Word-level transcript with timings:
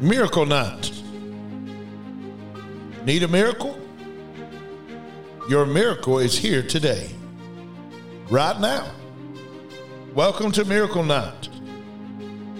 Miracle 0.00 0.46
Night. 0.46 0.90
Need 3.04 3.22
a 3.22 3.28
miracle? 3.28 3.78
Your 5.46 5.66
miracle 5.66 6.18
is 6.18 6.38
here 6.38 6.62
today, 6.62 7.10
right 8.30 8.58
now. 8.58 8.90
Welcome 10.14 10.52
to 10.52 10.64
Miracle 10.64 11.02
Night. 11.02 11.50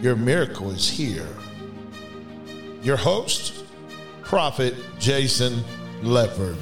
Your 0.02 0.16
miracle 0.16 0.70
is 0.70 0.86
here. 0.90 1.28
Your 2.82 2.98
host, 2.98 3.64
Prophet 4.22 4.74
Jason 4.98 5.64
Lepard. 6.02 6.58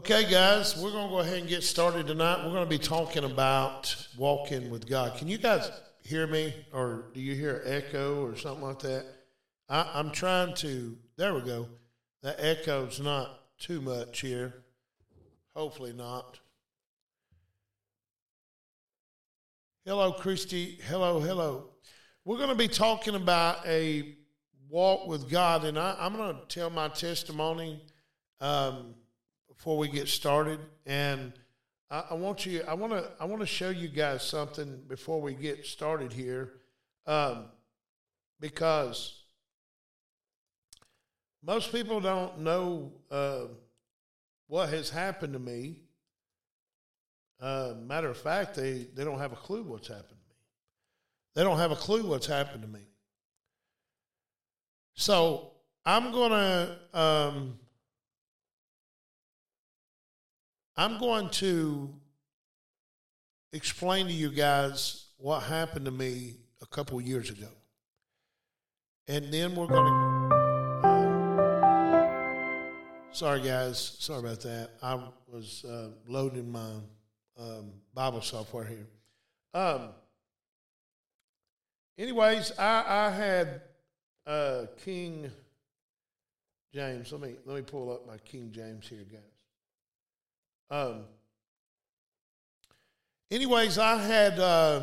Okay, 0.00 0.30
guys, 0.30 0.78
we're 0.78 0.92
going 0.92 1.08
to 1.08 1.10
go 1.10 1.18
ahead 1.18 1.40
and 1.40 1.46
get 1.46 1.62
started 1.62 2.06
tonight. 2.06 2.38
We're 2.38 2.52
going 2.52 2.64
to 2.64 2.70
be 2.70 2.78
talking 2.78 3.22
about 3.22 3.94
walking 4.16 4.70
with 4.70 4.88
God. 4.88 5.18
Can 5.18 5.28
you 5.28 5.36
guys 5.36 5.70
hear 6.02 6.26
me, 6.26 6.54
or 6.72 7.04
do 7.12 7.20
you 7.20 7.34
hear 7.34 7.60
echo 7.66 8.24
or 8.24 8.34
something 8.34 8.64
like 8.64 8.78
that? 8.78 9.04
I, 9.68 9.90
I'm 9.92 10.10
trying 10.10 10.54
to. 10.54 10.96
There 11.18 11.34
we 11.34 11.42
go. 11.42 11.68
The 12.22 12.34
echo's 12.42 12.98
not 12.98 13.58
too 13.58 13.82
much 13.82 14.20
here. 14.20 14.54
Hopefully 15.54 15.92
not. 15.92 16.40
Hello, 19.84 20.12
Christy. 20.12 20.78
Hello, 20.88 21.20
hello. 21.20 21.72
We're 22.24 22.38
going 22.38 22.48
to 22.48 22.54
be 22.54 22.68
talking 22.68 23.16
about 23.16 23.66
a 23.66 24.14
walk 24.70 25.06
with 25.06 25.30
God, 25.30 25.66
and 25.66 25.78
I, 25.78 25.94
am 26.06 26.16
going 26.16 26.34
to 26.34 26.46
tell 26.48 26.70
my 26.70 26.88
testimony. 26.88 27.82
Um, 28.40 28.94
before 29.60 29.76
we 29.76 29.88
get 29.88 30.08
started, 30.08 30.58
and 30.86 31.34
I, 31.90 32.04
I 32.12 32.14
want 32.14 32.46
you, 32.46 32.62
I 32.66 32.72
want 32.72 32.94
to, 32.94 33.10
I 33.20 33.26
want 33.26 33.40
to 33.40 33.46
show 33.46 33.68
you 33.68 33.88
guys 33.88 34.22
something 34.22 34.80
before 34.88 35.20
we 35.20 35.34
get 35.34 35.66
started 35.66 36.14
here, 36.14 36.54
um, 37.06 37.44
because 38.40 39.22
most 41.44 41.72
people 41.72 42.00
don't 42.00 42.38
know 42.38 42.90
uh, 43.10 43.48
what 44.46 44.70
has 44.70 44.88
happened 44.88 45.34
to 45.34 45.38
me. 45.38 45.82
Uh, 47.38 47.74
matter 47.86 48.08
of 48.08 48.16
fact, 48.16 48.54
they, 48.54 48.86
they 48.94 49.04
don't 49.04 49.18
have 49.18 49.32
a 49.32 49.36
clue 49.36 49.62
what's 49.62 49.88
happened 49.88 50.08
to 50.08 50.14
me. 50.14 50.36
They 51.34 51.42
don't 51.42 51.58
have 51.58 51.70
a 51.70 51.76
clue 51.76 52.06
what's 52.06 52.26
happened 52.26 52.62
to 52.62 52.68
me. 52.68 52.86
So 54.94 55.50
I'm 55.84 56.12
going 56.12 56.30
to 56.30 56.98
um, 56.98 57.58
I'm 60.80 60.96
going 60.96 61.28
to 61.28 61.92
explain 63.52 64.06
to 64.06 64.12
you 64.14 64.30
guys 64.30 65.08
what 65.18 65.40
happened 65.40 65.84
to 65.84 65.90
me 65.90 66.36
a 66.62 66.66
couple 66.66 66.98
years 67.02 67.28
ago. 67.28 67.50
And 69.06 69.30
then 69.30 69.54
we're 69.54 69.66
going 69.66 69.84
to. 69.84 70.86
Uh, 70.88 72.08
sorry, 73.12 73.42
guys. 73.42 73.96
Sorry 73.98 74.20
about 74.20 74.40
that. 74.40 74.70
I 74.82 74.98
was 75.30 75.66
uh, 75.66 75.88
loading 76.08 76.50
my 76.50 76.72
um, 77.38 77.72
Bible 77.92 78.22
software 78.22 78.64
here. 78.64 78.86
Um, 79.52 79.90
anyways, 81.98 82.52
I, 82.58 82.84
I 82.86 83.10
had 83.10 83.60
uh, 84.26 84.62
King 84.82 85.30
James. 86.72 87.12
Let 87.12 87.20
me 87.20 87.34
let 87.44 87.56
me 87.56 87.62
pull 87.64 87.92
up 87.92 88.06
my 88.06 88.16
King 88.16 88.50
James 88.50 88.88
here, 88.88 89.04
guys. 89.12 89.29
Um, 90.70 91.02
anyways, 93.28 93.76
I 93.76 93.96
had 93.96 94.38
uh, 94.38 94.82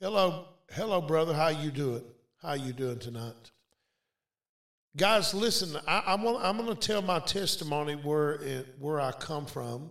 hello, 0.00 0.46
hello, 0.70 1.00
brother. 1.00 1.34
How 1.34 1.48
you 1.48 1.72
doing? 1.72 2.04
How 2.40 2.52
you 2.52 2.72
doing 2.72 3.00
tonight? 3.00 3.50
Guys, 4.96 5.34
listen. 5.34 5.76
I, 5.88 6.04
I'm 6.06 6.22
gonna, 6.22 6.38
I'm 6.38 6.58
going 6.58 6.68
to 6.68 6.74
tell 6.76 7.02
my 7.02 7.18
testimony 7.18 7.94
where 7.94 8.34
it, 8.34 8.76
where 8.78 9.00
I 9.00 9.10
come 9.10 9.44
from, 9.44 9.90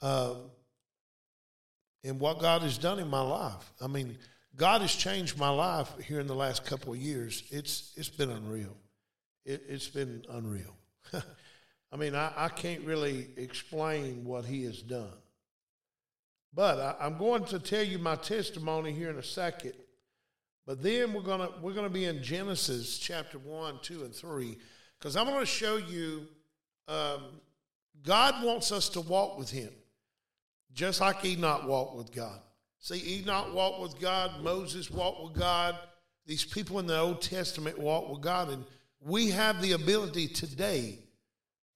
um, 0.00 0.36
and 2.04 2.18
what 2.18 2.38
God 2.38 2.62
has 2.62 2.78
done 2.78 2.98
in 2.98 3.08
my 3.08 3.20
life. 3.20 3.70
I 3.82 3.86
mean, 3.86 4.16
God 4.56 4.80
has 4.80 4.94
changed 4.94 5.38
my 5.38 5.50
life 5.50 5.92
here 6.06 6.20
in 6.20 6.26
the 6.26 6.34
last 6.34 6.64
couple 6.64 6.94
of 6.94 6.98
years. 6.98 7.42
It's 7.50 7.92
it's 7.98 8.08
been 8.08 8.30
unreal. 8.30 8.78
It, 9.44 9.62
it's 9.68 9.88
been 9.88 10.24
unreal. 10.30 10.74
I 11.92 11.96
mean, 11.96 12.14
I, 12.14 12.32
I 12.36 12.48
can't 12.48 12.84
really 12.84 13.28
explain 13.36 14.24
what 14.24 14.44
he 14.44 14.64
has 14.64 14.80
done. 14.80 15.12
But 16.52 16.96
I, 17.00 17.06
am 17.06 17.18
going 17.18 17.44
to 17.46 17.58
tell 17.58 17.82
you 17.82 17.98
my 17.98 18.16
testimony 18.16 18.92
here 18.92 19.10
in 19.10 19.18
a 19.18 19.22
second. 19.22 19.74
But 20.66 20.82
then 20.82 21.12
we're 21.12 21.22
gonna 21.22 21.50
we're 21.60 21.72
gonna 21.72 21.88
be 21.88 22.04
in 22.04 22.22
Genesis 22.22 22.98
chapter 22.98 23.38
one, 23.38 23.78
two, 23.82 24.04
and 24.04 24.14
three, 24.14 24.56
because 24.98 25.16
I'm 25.16 25.26
going 25.26 25.40
to 25.40 25.46
show 25.46 25.76
you 25.76 26.26
um, 26.86 27.40
God 28.04 28.44
wants 28.44 28.70
us 28.72 28.88
to 28.90 29.00
walk 29.00 29.38
with 29.38 29.50
Him, 29.50 29.70
just 30.72 31.00
like 31.00 31.24
Enoch 31.24 31.66
walked 31.66 31.96
with 31.96 32.12
God. 32.12 32.40
See, 32.78 33.18
Enoch 33.18 33.54
walked 33.54 33.80
with 33.80 34.00
God, 34.00 34.42
Moses 34.42 34.90
walked 34.90 35.22
with 35.22 35.34
God. 35.34 35.76
These 36.26 36.44
people 36.44 36.78
in 36.78 36.86
the 36.86 36.98
Old 36.98 37.22
Testament 37.22 37.78
walked 37.78 38.10
with 38.10 38.20
God, 38.20 38.50
and 38.50 38.64
we 39.00 39.30
have 39.30 39.60
the 39.62 39.72
ability 39.72 40.28
today 40.28 40.98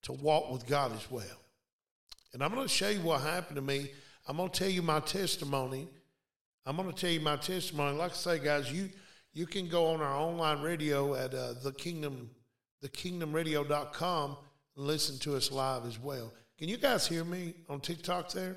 to 0.05 0.13
walk 0.13 0.51
with 0.51 0.67
God 0.67 0.93
as 0.93 1.11
well. 1.11 1.41
And 2.33 2.43
I'm 2.43 2.53
going 2.53 2.67
to 2.67 2.73
show 2.73 2.89
you 2.89 3.01
what 3.01 3.21
happened 3.21 3.57
to 3.57 3.63
me. 3.63 3.91
I'm 4.27 4.37
going 4.37 4.51
to 4.51 4.59
tell 4.59 4.69
you 4.69 4.83
my 4.83 5.01
testimony. 5.01 5.89
I'm 6.67 6.77
going 6.77 6.91
to 6.91 6.97
tell 6.97 7.11
you 7.11 7.21
my 7.21 7.37
testimony. 7.37 7.97
Like 7.97 8.13
I 8.13 8.15
say, 8.15 8.39
guys, 8.39 8.73
you 8.73 8.89
you 9.33 9.47
can 9.47 9.69
go 9.69 9.87
on 9.87 10.01
our 10.01 10.15
online 10.15 10.63
radio 10.63 11.15
at 11.15 11.35
uh, 11.35 11.55
the 11.63 11.73
kingdom 11.73 12.31
thekingdomradio.com 12.85 14.37
and 14.77 14.87
listen 14.87 15.19
to 15.21 15.37
us 15.37 15.51
live 15.51 15.87
as 15.87 15.99
well. 15.99 16.33
Can 16.59 16.69
you 16.69 16.77
guys 16.77 17.07
hear 17.07 17.25
me 17.25 17.55
on 17.69 17.81
TikTok 17.81 18.31
there? 18.33 18.57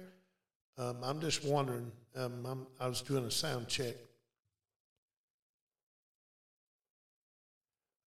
Um, 0.77 0.97
I'm 1.03 1.19
just 1.19 1.43
wondering. 1.43 1.91
Um, 2.15 2.67
i 2.79 2.87
was 2.87 3.01
doing 3.01 3.25
a 3.25 3.31
sound 3.31 3.67
check. 3.67 3.95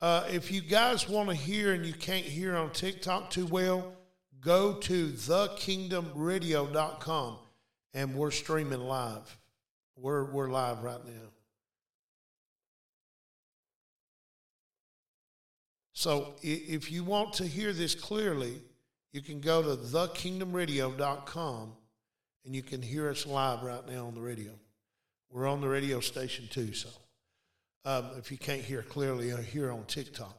Uh, 0.01 0.25
if 0.29 0.51
you 0.51 0.59
guys 0.61 1.07
want 1.07 1.29
to 1.29 1.35
hear 1.35 1.73
and 1.73 1.85
you 1.85 1.93
can't 1.93 2.25
hear 2.25 2.55
on 2.55 2.71
TikTok 2.71 3.29
too 3.29 3.45
well, 3.45 3.93
go 4.41 4.73
to 4.73 5.07
thekingdomradio.com 5.07 7.37
and 7.93 8.15
we're 8.15 8.31
streaming 8.31 8.81
live. 8.81 9.37
We're, 9.95 10.25
we're 10.25 10.49
live 10.49 10.83
right 10.83 11.05
now. 11.05 11.29
So 15.93 16.33
if 16.41 16.91
you 16.91 17.05
want 17.05 17.35
to 17.35 17.47
hear 17.47 17.71
this 17.71 17.95
clearly, 17.95 18.61
you 19.13 19.21
can 19.21 19.39
go 19.39 19.63
to 19.63 19.81
thekingdomradio.com 19.81 21.71
and 22.45 22.55
you 22.55 22.61
can 22.61 22.81
hear 22.81 23.09
us 23.09 23.25
live 23.25 23.63
right 23.63 23.87
now 23.89 24.07
on 24.07 24.13
the 24.13 24.21
radio. 24.21 24.51
We're 25.31 25.47
on 25.47 25.61
the 25.61 25.69
radio 25.69 26.01
station 26.01 26.49
too, 26.51 26.73
so 26.73 26.89
um, 27.85 28.09
if 28.17 28.31
you 28.31 28.37
can't 28.37 28.61
hear 28.61 28.81
clearly 28.81 29.31
uh, 29.31 29.37
here 29.37 29.71
on 29.71 29.85
TikTok. 29.85 30.35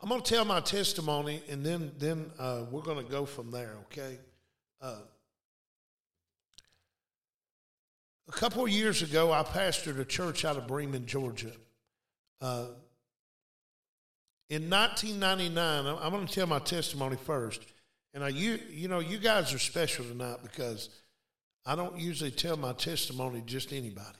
I'm 0.00 0.08
going 0.08 0.22
to 0.22 0.34
tell 0.34 0.44
my 0.44 0.60
testimony, 0.60 1.42
and 1.48 1.64
then 1.64 1.92
then 1.98 2.30
uh, 2.38 2.64
we're 2.70 2.82
going 2.82 3.04
to 3.04 3.10
go 3.10 3.24
from 3.24 3.50
there. 3.50 3.76
Okay. 3.84 4.18
Uh, 4.80 4.96
a 8.28 8.32
couple 8.32 8.64
of 8.64 8.70
years 8.70 9.02
ago, 9.02 9.32
I 9.32 9.42
pastored 9.42 9.98
a 9.98 10.04
church 10.04 10.44
out 10.44 10.56
of 10.56 10.66
Bremen, 10.66 11.06
Georgia. 11.06 11.52
Uh, 12.40 12.66
in 14.50 14.68
1999, 14.68 15.86
I'm 16.00 16.10
going 16.10 16.26
to 16.26 16.32
tell 16.32 16.46
my 16.46 16.58
testimony 16.58 17.16
first. 17.16 17.62
And 18.12 18.22
I, 18.22 18.28
you, 18.28 18.58
you 18.70 18.88
know, 18.88 19.00
you 19.00 19.18
guys 19.18 19.52
are 19.52 19.58
special 19.58 20.04
tonight 20.04 20.36
because 20.42 20.88
I 21.66 21.74
don't 21.74 21.98
usually 21.98 22.30
tell 22.30 22.56
my 22.56 22.72
testimony 22.72 23.40
to 23.40 23.46
just 23.46 23.72
anybody 23.72 24.18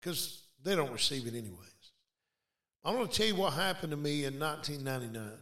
because 0.00 0.42
they 0.62 0.74
don't 0.74 0.92
receive 0.92 1.26
it 1.26 1.34
anyways. 1.34 1.66
I'm 2.84 2.94
going 2.94 3.08
to 3.08 3.12
tell 3.12 3.26
you 3.26 3.36
what 3.36 3.52
happened 3.52 3.90
to 3.90 3.96
me 3.96 4.24
in 4.24 4.38
1999. 4.38 5.38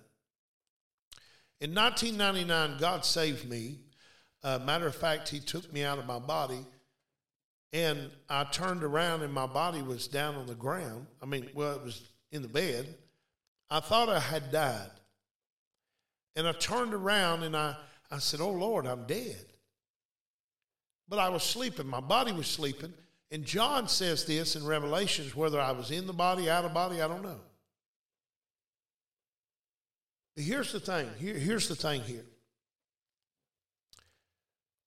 In 1.61 1.75
1999, 1.75 2.79
God 2.79 3.05
saved 3.05 3.49
me. 3.49 3.79
Uh, 4.43 4.59
matter 4.65 4.87
of 4.87 4.95
fact, 4.95 5.29
He 5.29 5.41
took 5.41 5.73
me 5.73 5.83
out 5.83 5.99
of 5.99 6.07
my 6.07 6.19
body, 6.19 6.65
and 7.73 8.11
I 8.29 8.45
turned 8.45 8.85
around, 8.85 9.23
and 9.23 9.33
my 9.33 9.47
body 9.47 9.83
was 9.83 10.09
down 10.09 10.37
on 10.37 10.47
the 10.47 10.55
ground. 10.55 11.07
I 11.23 11.27
mean, 11.27 11.49
well, 11.55 11.75
it 11.75 11.83
was 11.83 12.03
in 12.33 12.43
the 12.43 12.49
bed. 12.49 12.95
I 13.71 13.81
thought 13.81 14.09
I 14.09 14.21
had 14.21 14.51
died. 14.51 14.91
And 16.37 16.47
I 16.47 16.53
turned 16.53 16.95
around 16.95 17.43
and 17.43 17.57
I, 17.57 17.77
I 18.11 18.19
said, 18.19 18.41
Oh 18.41 18.51
Lord, 18.51 18.87
I'm 18.87 19.07
dead. 19.07 19.45
But 21.09 21.19
I 21.19 21.29
was 21.31 21.43
sleeping. 21.43 21.87
My 21.87 22.01
body 22.01 22.33
was 22.33 22.47
sleeping. 22.47 22.93
And 23.31 23.45
John 23.45 23.89
says 23.89 24.25
this 24.25 24.57
in 24.57 24.65
Revelations 24.65 25.37
whether 25.37 25.61
I 25.61 25.73
was 25.73 25.91
in 25.91 26.07
the 26.07 26.13
body, 26.13 26.49
out 26.49 26.65
of 26.65 26.73
body, 26.73 27.03
I 27.03 27.09
don't 27.09 27.23
know. 27.23 27.41
here's 30.37 30.73
the 30.73 30.81
thing. 30.81 31.11
Here, 31.19 31.35
here's 31.35 31.69
the 31.69 31.75
thing 31.75 32.01
here. 32.03 32.25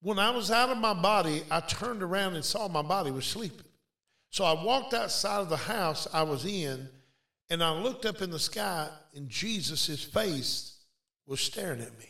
When 0.02 0.18
I 0.18 0.32
was 0.32 0.50
out 0.50 0.70
of 0.70 0.78
my 0.80 0.96
body, 0.96 1.44
I 1.52 1.60
turned 1.60 2.02
around 2.02 2.36
and 2.36 2.44
saw 2.44 2.68
my 2.68 2.82
body 2.82 3.12
was 3.12 3.26
sleeping. 3.26 3.68
So 4.32 4.46
I 4.46 4.64
walked 4.64 4.94
outside 4.94 5.42
of 5.42 5.50
the 5.50 5.58
house 5.58 6.08
I 6.12 6.24
was 6.24 6.46
in, 6.46 6.88
and 7.50 7.62
I 7.62 7.78
looked 7.78 8.06
up 8.06 8.22
in 8.22 8.32
the 8.32 8.40
sky, 8.40 8.90
and 9.14 9.30
Jesus' 9.30 10.04
face 10.04 10.78
was 11.28 11.42
staring 11.42 11.82
at 11.82 12.00
me. 12.00 12.10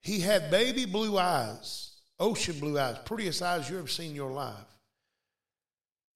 He 0.00 0.20
had 0.20 0.50
baby 0.50 0.86
blue 0.86 1.18
eyes, 1.18 1.96
ocean 2.18 2.58
blue 2.60 2.78
eyes, 2.78 2.96
prettiest 3.04 3.42
eyes 3.42 3.68
you 3.68 3.78
ever 3.78 3.88
seen 3.88 4.10
in 4.10 4.16
your 4.16 4.30
life. 4.30 4.77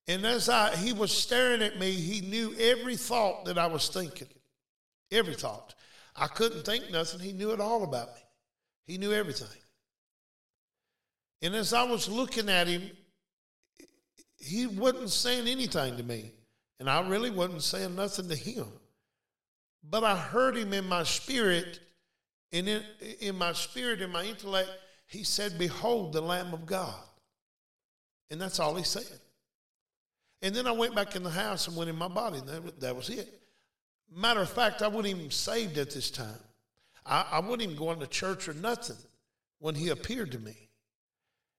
And 0.09 0.25
as 0.27 0.49
I 0.49 0.75
he 0.77 0.93
was 0.93 1.13
staring 1.13 1.63
at 1.63 1.79
me, 1.79 1.93
he 1.93 2.21
knew 2.21 2.55
every 2.59 2.97
thought 2.97 3.45
that 3.45 3.59
I 3.59 3.67
was 3.67 3.89
thinking. 3.89 4.29
Every 5.11 5.35
thought. 5.35 5.75
I 6.17 6.27
couldn't 6.27 6.65
think 6.65 6.91
nothing. 6.91 7.21
He 7.21 7.33
knew 7.33 7.53
it 7.53 7.61
all 7.61 7.85
about 7.85 8.09
me. 8.09 8.21
He 8.87 8.99
knew 8.99 9.13
everything. 9.13 9.49
And 11.41 11.55
as 11.55 11.73
I 11.73 11.85
was 11.85 12.09
looking 12.09 12.49
at 12.49 12.67
him, 12.67 12.91
he 14.39 14.67
wasn't 14.67 15.11
saying 15.11 15.49
anything 15.49 15.97
to 15.97 16.03
me. 16.03 16.33
And 16.81 16.91
I 16.91 17.07
really 17.09 17.31
wasn't 17.31 17.63
saying 17.63 17.95
nothing 17.95 18.29
to 18.29 18.37
him. 18.37 18.67
But 19.89 20.05
I 20.05 20.17
heard 20.17 20.57
him 20.57 20.73
in 20.73 20.87
my 20.87 21.03
spirit, 21.05 21.81
and 22.53 22.69
in, 22.69 22.83
in 23.21 23.37
my 23.37 23.53
spirit, 23.53 24.01
in 24.01 24.11
my 24.11 24.25
intellect, 24.25 24.71
he 25.07 25.25
said, 25.25 25.59
Behold 25.59 26.13
the 26.13 26.21
Lamb 26.21 26.53
of 26.53 26.67
God. 26.67 26.95
And 28.31 28.41
that's 28.41 28.61
all 28.61 28.75
he 28.75 28.85
said. 28.85 29.21
And 30.43 30.55
then 30.55 30.67
I 30.67 30.73
went 30.73 30.95
back 30.95 31.15
in 31.15 31.23
the 31.23 31.31
house 31.31 31.69
and 31.69 31.77
went 31.77 31.89
in 31.89 31.97
my 31.97 32.09
body, 32.09 32.39
and 32.39 32.49
that, 32.49 32.81
that 32.81 32.97
was 32.97 33.09
it. 33.09 33.41
Matter 34.15 34.41
of 34.41 34.51
fact, 34.51 34.83
I 34.83 34.89
wasn't 34.89 35.17
even 35.17 35.31
saved 35.31 35.79
at 35.79 35.91
this 35.91 36.11
time. 36.11 36.41
I, 37.07 37.25
I 37.33 37.41
wasn't 37.41 37.63
even 37.63 37.77
going 37.77 38.01
to 38.01 38.07
church 38.07 38.49
or 38.49 38.55
nothing 38.55 38.97
when 39.61 39.75
he 39.77 39.89
appeared 39.89 40.33
to 40.33 40.39
me. 40.39 40.57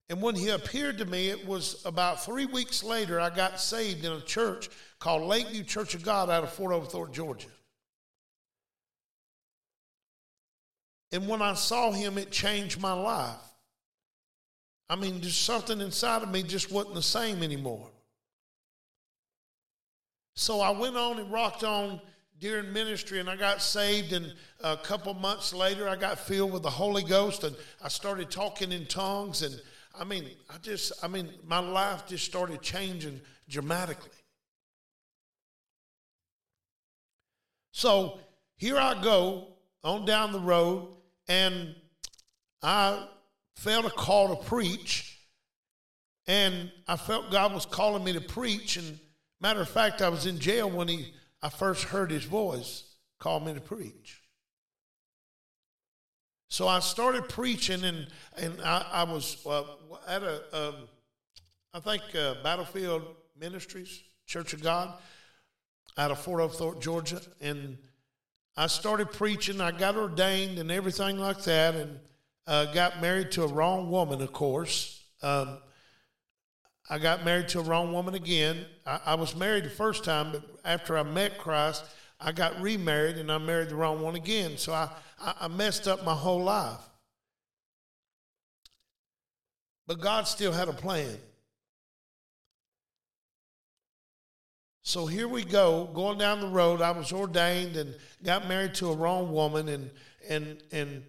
And 0.10 0.22
when 0.22 0.36
he 0.36 0.50
appeared 0.50 0.98
to 0.98 1.06
me, 1.06 1.30
it 1.30 1.48
was 1.48 1.82
about 1.86 2.24
three 2.24 2.46
weeks 2.46 2.84
later, 2.84 3.20
I 3.20 3.30
got 3.30 3.60
saved 3.60 4.04
in 4.04 4.12
a 4.12 4.22
church 4.22 4.70
called 5.00 5.24
Lakeview 5.24 5.64
Church 5.64 5.96
of 5.96 6.04
God 6.04 6.30
out 6.30 6.44
of 6.44 6.52
Fort 6.52 6.74
Oglethorpe, 6.74 7.14
Georgia. 7.14 7.48
And 11.14 11.28
when 11.28 11.42
I 11.42 11.54
saw 11.54 11.92
him, 11.92 12.18
it 12.18 12.32
changed 12.32 12.82
my 12.82 12.94
life. 12.94 13.36
I 14.90 14.96
mean, 14.98 15.22
just 15.22 15.42
something 15.44 15.80
inside 15.80 16.24
of 16.24 16.30
me 16.30 16.44
just 16.44 16.72
wasn't 16.72 16.96
the 16.96 17.02
same 17.02 17.42
anymore. 17.42 17.90
So 20.36 20.62
I 20.62 20.72
went 20.72 20.98
on 20.98 21.20
and 21.20 21.32
rocked 21.32 21.64
on 21.64 22.02
during 22.40 22.74
ministry 22.74 23.20
and 23.20 23.30
I 23.30 23.36
got 23.36 23.62
saved 23.62 24.14
and 24.14 24.34
a 24.62 24.76
couple 24.76 25.14
months 25.14 25.54
later 25.54 25.88
I 25.88 25.96
got 25.96 26.20
filled 26.20 26.52
with 26.52 26.64
the 26.64 26.70
Holy 26.70 27.04
Ghost 27.04 27.44
and 27.44 27.56
I 27.82 27.88
started 27.88 28.32
talking 28.32 28.72
in 28.72 28.86
tongues 28.86 29.44
and 29.44 29.62
I 29.98 30.04
mean 30.04 30.30
I 30.50 30.58
just 30.58 30.92
I 31.04 31.08
mean 31.08 31.30
my 31.46 31.60
life 31.60 32.08
just 32.08 32.26
started 32.26 32.62
changing 32.62 33.22
dramatically. 33.48 34.10
So 37.72 38.20
here 38.58 38.78
I 38.78 39.02
go 39.02 39.48
on 39.84 40.06
down 40.06 40.32
the 40.32 40.40
road 40.40 40.96
and 41.28 41.76
I 42.62 43.08
felt 43.56 43.86
a 43.86 43.90
call 43.90 44.36
to 44.36 44.44
preach 44.48 45.20
and 46.28 46.72
I 46.88 46.98
felt 46.98 47.32
God 47.32 47.54
was 47.54 47.66
calling 47.66 48.04
me 48.04 48.14
to 48.14 48.22
preach 48.22 48.78
and 48.78 49.00
Matter 49.44 49.60
of 49.60 49.68
fact, 49.68 50.02
I 50.02 50.08
was 50.08 50.26
in 50.26 50.40
jail 50.40 50.70
when 50.70 50.88
he 50.88 51.14
I 51.42 51.50
first 51.50 51.84
heard 51.84 52.10
his 52.10 52.24
voice 52.24 52.86
call 53.20 53.42
me 53.42 53.54
to 53.54 53.60
preach. 53.60 54.22
So 56.48 56.66
I 56.66 56.80
started 56.80 57.28
preaching, 57.28 57.84
and 57.84 58.08
and 58.38 58.62
I, 58.62 58.86
I 58.90 59.04
was 59.04 59.46
uh, 59.46 59.64
at 60.08 60.24
a 60.24 60.44
um, 60.58 60.76
I 61.74 61.82
think 61.82 62.04
uh, 62.18 62.36
Battlefield 62.42 63.04
Ministries 63.38 64.04
Church 64.26 64.54
of 64.54 64.64
God 64.64 64.94
out 65.98 66.10
of 66.10 66.20
Fort 66.20 66.40
Oglethorpe, 66.40 66.82
Georgia, 66.82 67.20
and 67.42 67.78
I 68.56 68.68
started 68.68 69.12
preaching. 69.12 69.60
I 69.60 69.72
got 69.72 69.98
ordained 69.98 70.58
and 70.58 70.72
everything 70.72 71.18
like 71.18 71.44
that, 71.44 71.76
and 71.76 72.00
uh, 72.48 72.72
got 72.72 73.02
married 73.02 73.32
to 73.32 73.44
a 73.44 73.48
wrong 73.48 73.92
woman, 73.92 74.22
of 74.22 74.32
course. 74.32 75.04
Um, 75.22 75.58
I 76.90 77.00
got 77.00 77.24
married 77.24 77.48
to 77.50 77.60
a 77.60 77.64
wrong 77.64 77.94
woman 77.94 78.14
again. 78.14 78.66
I, 78.86 79.00
I, 79.06 79.16
was 79.16 79.36
married 79.36 79.64
the 79.64 79.70
first 79.70 80.04
time, 80.04 80.32
but 80.34 80.44
after 80.66 80.98
I 80.98 81.04
met 81.04 81.38
Christ, 81.38 81.86
I 82.20 82.32
got 82.32 82.60
remarried 82.62 83.18
and 83.18 83.32
I 83.32 83.38
married 83.38 83.70
the 83.70 83.76
wrong 83.76 84.02
one 84.02 84.16
again. 84.16 84.58
So 84.58 84.74
I, 84.74 84.90
I, 85.20 85.34
I 85.42 85.48
messed 85.48 85.88
up 85.88 86.04
my 86.04 86.14
whole 86.14 86.44
life. 86.44 86.80
But 89.88 90.02
God 90.02 90.28
still 90.28 90.52
had 90.52 90.68
a 90.68 90.74
plan. 90.74 91.18
So 94.84 95.06
here 95.06 95.30
we 95.30 95.46
go, 95.46 95.90
going 95.94 96.18
down 96.18 96.42
the 96.42 96.48
road. 96.48 96.82
I 96.82 96.92
was 96.92 97.14
ordained 97.14 97.78
and 97.78 97.96
got 98.22 98.50
married 98.50 98.76
to 98.76 98.92
a 98.92 98.96
wrong 98.96 99.32
woman, 99.32 99.70
and 99.70 99.90
and 100.28 100.62
and 100.74 101.04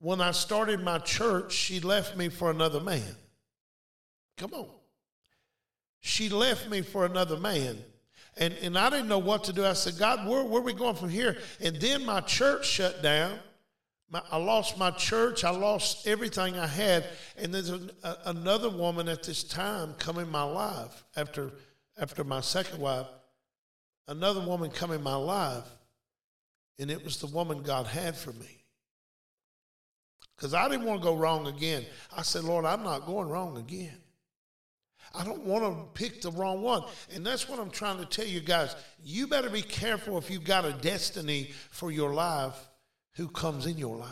when 0.00 0.20
I 0.20 0.32
started 0.32 0.82
my 0.82 0.98
church, 0.98 1.52
she 1.52 1.78
left 1.78 2.16
me 2.16 2.28
for 2.28 2.50
another 2.50 2.80
man. 2.80 3.14
Come 4.36 4.52
on. 4.54 4.68
She 6.00 6.28
left 6.28 6.68
me 6.68 6.82
for 6.82 7.04
another 7.04 7.36
man. 7.36 7.78
And, 8.36 8.54
and 8.62 8.78
I 8.78 8.90
didn't 8.90 9.08
know 9.08 9.18
what 9.18 9.44
to 9.44 9.52
do. 9.52 9.64
I 9.64 9.72
said, 9.72 9.98
God, 9.98 10.28
where, 10.28 10.44
where 10.44 10.60
are 10.60 10.64
we 10.64 10.74
going 10.74 10.94
from 10.94 11.08
here? 11.08 11.38
And 11.60 11.76
then 11.76 12.04
my 12.04 12.20
church 12.20 12.66
shut 12.66 13.02
down. 13.02 13.38
My, 14.10 14.22
I 14.30 14.36
lost 14.36 14.78
my 14.78 14.90
church. 14.90 15.42
I 15.42 15.50
lost 15.50 16.06
everything 16.06 16.58
I 16.58 16.66
had. 16.66 17.06
And 17.38 17.52
there's 17.52 17.70
a, 17.70 17.80
another 18.26 18.68
woman 18.68 19.08
at 19.08 19.22
this 19.22 19.42
time 19.42 19.94
come 19.98 20.18
in 20.18 20.30
my 20.30 20.42
life 20.42 21.04
after, 21.16 21.50
after 21.98 22.24
my 22.24 22.42
second 22.42 22.78
wife. 22.78 23.06
Another 24.06 24.40
woman 24.40 24.70
come 24.70 24.92
in 24.92 25.02
my 25.02 25.16
life. 25.16 25.64
And 26.78 26.90
it 26.90 27.02
was 27.02 27.16
the 27.16 27.26
woman 27.26 27.62
God 27.62 27.86
had 27.86 28.14
for 28.14 28.32
me. 28.34 28.64
Because 30.36 30.52
I 30.52 30.68
didn't 30.68 30.84
want 30.84 31.00
to 31.00 31.04
go 31.04 31.16
wrong 31.16 31.46
again. 31.46 31.86
I 32.14 32.20
said, 32.20 32.44
Lord, 32.44 32.66
I'm 32.66 32.82
not 32.82 33.06
going 33.06 33.28
wrong 33.28 33.56
again. 33.56 33.96
I 35.16 35.24
don't 35.24 35.44
want 35.44 35.64
to 35.64 35.84
pick 35.94 36.20
the 36.20 36.30
wrong 36.30 36.62
one. 36.62 36.82
And 37.14 37.24
that's 37.24 37.48
what 37.48 37.58
I'm 37.58 37.70
trying 37.70 37.98
to 37.98 38.04
tell 38.04 38.26
you 38.26 38.40
guys. 38.40 38.76
You 39.02 39.26
better 39.26 39.48
be 39.48 39.62
careful 39.62 40.18
if 40.18 40.30
you've 40.30 40.44
got 40.44 40.64
a 40.64 40.72
destiny 40.72 41.50
for 41.70 41.90
your 41.90 42.12
life 42.12 42.56
who 43.14 43.28
comes 43.28 43.66
in 43.66 43.78
your 43.78 43.96
life. 43.96 44.10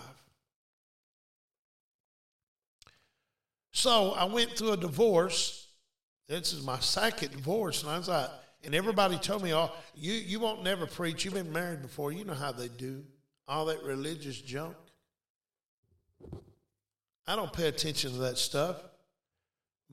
So 3.72 4.12
I 4.12 4.24
went 4.24 4.52
through 4.52 4.72
a 4.72 4.76
divorce. 4.76 5.68
This 6.28 6.52
is 6.52 6.64
my 6.64 6.78
second 6.78 7.32
divorce. 7.32 7.82
And 7.82 7.90
I 7.90 7.98
was 7.98 8.08
like, 8.08 8.30
and 8.64 8.74
everybody 8.74 9.18
told 9.18 9.42
me, 9.42 9.52
oh, 9.52 9.70
you, 9.94 10.14
you 10.14 10.40
won't 10.40 10.62
never 10.62 10.86
preach. 10.86 11.24
You've 11.24 11.34
been 11.34 11.52
married 11.52 11.82
before. 11.82 12.12
You 12.12 12.24
know 12.24 12.34
how 12.34 12.52
they 12.52 12.68
do. 12.68 13.04
All 13.46 13.66
that 13.66 13.82
religious 13.82 14.40
junk. 14.40 14.76
I 17.26 17.36
don't 17.36 17.52
pay 17.52 17.68
attention 17.68 18.12
to 18.12 18.18
that 18.18 18.38
stuff. 18.38 18.76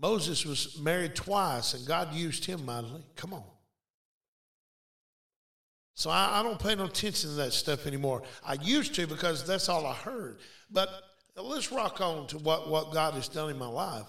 Moses 0.01 0.45
was 0.45 0.79
married 0.79 1.13
twice, 1.13 1.75
and 1.75 1.85
God 1.85 2.13
used 2.13 2.43
him 2.43 2.65
mightily. 2.65 3.03
Come 3.15 3.35
on. 3.35 3.43
So 5.93 6.09
I, 6.09 6.39
I, 6.39 6.43
don't 6.43 6.57
pay 6.57 6.73
no 6.73 6.85
attention 6.85 7.29
to 7.29 7.35
that 7.35 7.53
stuff 7.53 7.85
anymore. 7.85 8.23
I 8.43 8.53
used 8.53 8.95
to 8.95 9.05
because 9.05 9.45
that's 9.45 9.69
all 9.69 9.85
I 9.85 9.93
heard. 9.93 10.39
But 10.71 10.89
let's 11.37 11.71
rock 11.71 12.01
on 12.01 12.25
to 12.27 12.39
what, 12.39 12.69
what 12.69 12.91
God 12.91 13.13
has 13.13 13.27
done 13.27 13.51
in 13.51 13.59
my 13.59 13.67
life. 13.67 14.07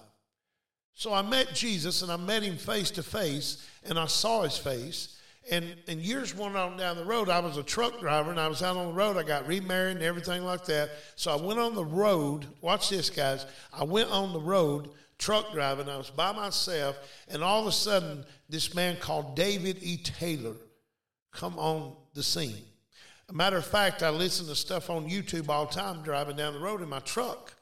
So 0.94 1.12
I 1.12 1.20
met 1.20 1.54
Jesus 1.54 2.00
and 2.00 2.10
I 2.10 2.16
met 2.16 2.42
him 2.42 2.56
face 2.56 2.90
to 2.92 3.02
face 3.02 3.68
and 3.84 3.98
I 3.98 4.06
saw 4.06 4.42
his 4.42 4.56
face. 4.56 5.18
And, 5.50 5.76
and 5.88 6.00
years 6.00 6.34
went 6.34 6.56
on 6.56 6.78
down 6.78 6.96
the 6.96 7.04
road. 7.04 7.28
I 7.28 7.40
was 7.40 7.58
a 7.58 7.62
truck 7.62 8.00
driver 8.00 8.30
and 8.30 8.40
I 8.40 8.48
was 8.48 8.62
out 8.62 8.76
on 8.76 8.86
the 8.86 8.92
road. 8.92 9.18
I 9.18 9.24
got 9.24 9.46
remarried 9.46 9.96
and 9.96 10.04
everything 10.04 10.44
like 10.44 10.64
that. 10.66 10.90
So 11.16 11.32
I 11.32 11.36
went 11.36 11.58
on 11.58 11.74
the 11.74 11.84
road. 11.84 12.46
Watch 12.62 12.88
this, 12.88 13.10
guys. 13.10 13.44
I 13.72 13.84
went 13.84 14.10
on 14.10 14.32
the 14.32 14.40
road 14.40 14.88
truck 15.22 15.52
driving. 15.52 15.88
I 15.88 15.96
was 15.96 16.10
by 16.10 16.32
myself, 16.32 16.98
and 17.28 17.44
all 17.44 17.60
of 17.60 17.66
a 17.68 17.72
sudden, 17.72 18.24
this 18.48 18.74
man 18.74 18.96
called 18.96 19.36
David 19.36 19.78
E. 19.80 19.96
Taylor 19.98 20.56
come 21.30 21.58
on 21.58 21.94
the 22.12 22.22
scene. 22.22 22.64
A 23.28 23.32
matter 23.32 23.56
of 23.56 23.64
fact, 23.64 24.02
I 24.02 24.10
listen 24.10 24.46
to 24.48 24.54
stuff 24.54 24.90
on 24.90 25.08
YouTube 25.08 25.48
all 25.48 25.66
the 25.66 25.72
time 25.72 26.02
driving 26.02 26.36
down 26.36 26.54
the 26.54 26.60
road 26.60 26.82
in 26.82 26.88
my 26.88 26.98
truck. 26.98 27.54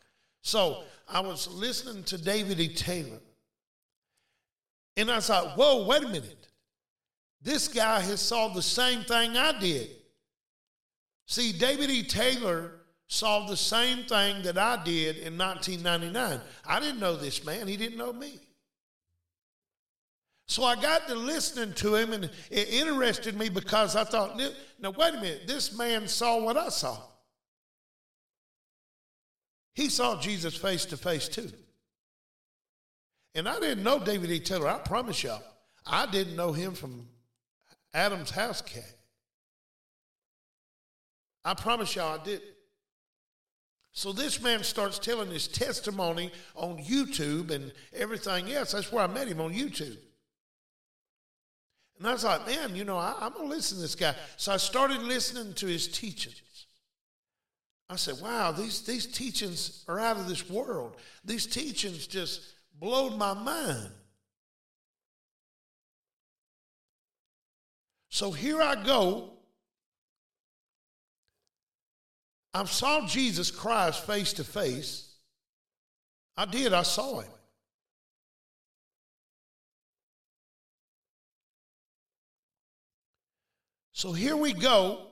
So 0.42 0.82
I 1.06 1.20
was 1.20 1.46
listening 1.48 2.02
to 2.04 2.18
David 2.18 2.58
E. 2.58 2.74
Taylor. 2.74 3.20
And 4.96 5.10
I 5.10 5.20
thought, 5.20 5.56
whoa, 5.56 5.86
wait 5.86 6.02
a 6.02 6.08
minute. 6.08 6.48
This 7.42 7.68
guy 7.68 8.00
has 8.00 8.20
saw 8.20 8.48
the 8.48 8.62
same 8.62 9.02
thing 9.02 9.36
I 9.36 9.58
did. 9.60 9.90
See, 11.26 11.52
David 11.52 11.90
E. 11.90 12.02
Taylor 12.02 12.79
saw 13.10 13.44
the 13.44 13.56
same 13.56 14.04
thing 14.04 14.40
that 14.42 14.56
I 14.56 14.82
did 14.84 15.16
in 15.16 15.36
1999. 15.36 16.40
I 16.64 16.80
didn't 16.80 17.00
know 17.00 17.16
this 17.16 17.44
man, 17.44 17.66
he 17.66 17.76
didn't 17.76 17.98
know 17.98 18.12
me. 18.12 18.38
So 20.46 20.62
I 20.62 20.76
got 20.76 21.08
to 21.08 21.16
listening 21.16 21.74
to 21.74 21.96
him, 21.96 22.12
and 22.12 22.30
it 22.50 22.68
interested 22.68 23.36
me 23.36 23.48
because 23.48 23.96
I 23.96 24.04
thought, 24.04 24.40
now, 24.80 24.90
wait 24.90 25.14
a 25.14 25.20
minute, 25.20 25.42
this 25.46 25.76
man 25.76 26.06
saw 26.06 26.40
what 26.42 26.56
I 26.56 26.68
saw. 26.68 26.98
He 29.74 29.88
saw 29.88 30.20
Jesus 30.20 30.56
face 30.56 30.84
to 30.86 30.96
face, 30.96 31.28
too. 31.28 31.50
And 33.34 33.48
I 33.48 33.58
didn't 33.58 33.82
know 33.82 33.98
David 33.98 34.30
E. 34.30 34.38
Taylor, 34.38 34.68
I 34.68 34.78
promise 34.78 35.22
y'all. 35.22 35.42
I 35.84 36.06
didn't 36.06 36.36
know 36.36 36.52
him 36.52 36.74
from 36.74 37.08
Adam's 37.92 38.30
house 38.30 38.62
cat. 38.62 38.92
I 41.44 41.54
promise 41.54 41.94
y'all 41.96 42.20
I 42.20 42.24
did. 42.24 42.42
So 43.92 44.12
this 44.12 44.40
man 44.40 44.62
starts 44.62 44.98
telling 44.98 45.30
his 45.30 45.48
testimony 45.48 46.30
on 46.54 46.78
YouTube 46.78 47.50
and 47.50 47.72
everything 47.92 48.52
else. 48.52 48.72
That's 48.72 48.92
where 48.92 49.04
I 49.04 49.08
met 49.08 49.28
him 49.28 49.40
on 49.40 49.52
YouTube. 49.52 49.96
And 51.98 52.08
I 52.08 52.12
was 52.12 52.24
like, 52.24 52.46
man, 52.46 52.74
you 52.74 52.84
know, 52.84 52.96
I, 52.96 53.26
am 53.26 53.32
going 53.32 53.48
to 53.48 53.54
listen 53.54 53.76
to 53.76 53.82
this 53.82 53.94
guy. 53.94 54.14
So 54.36 54.52
I 54.52 54.56
started 54.56 55.02
listening 55.02 55.52
to 55.54 55.66
his 55.66 55.86
teachings. 55.86 56.66
I 57.90 57.96
said, 57.96 58.22
wow, 58.22 58.52
these, 58.52 58.82
these 58.82 59.04
teachings 59.04 59.84
are 59.88 59.98
out 59.98 60.16
of 60.16 60.28
this 60.28 60.48
world. 60.48 60.96
These 61.24 61.46
teachings 61.46 62.06
just 62.06 62.40
blowed 62.78 63.18
my 63.18 63.34
mind. 63.34 63.90
So 68.08 68.30
here 68.30 68.62
I 68.62 68.82
go. 68.82 69.32
I 72.52 72.64
saw 72.64 73.06
Jesus 73.06 73.50
Christ 73.50 74.04
face 74.06 74.32
to 74.34 74.44
face. 74.44 75.14
I 76.36 76.46
did, 76.46 76.72
I 76.72 76.82
saw 76.82 77.20
him. 77.20 77.30
So 83.92 84.12
here 84.12 84.36
we 84.36 84.52
go. 84.52 85.06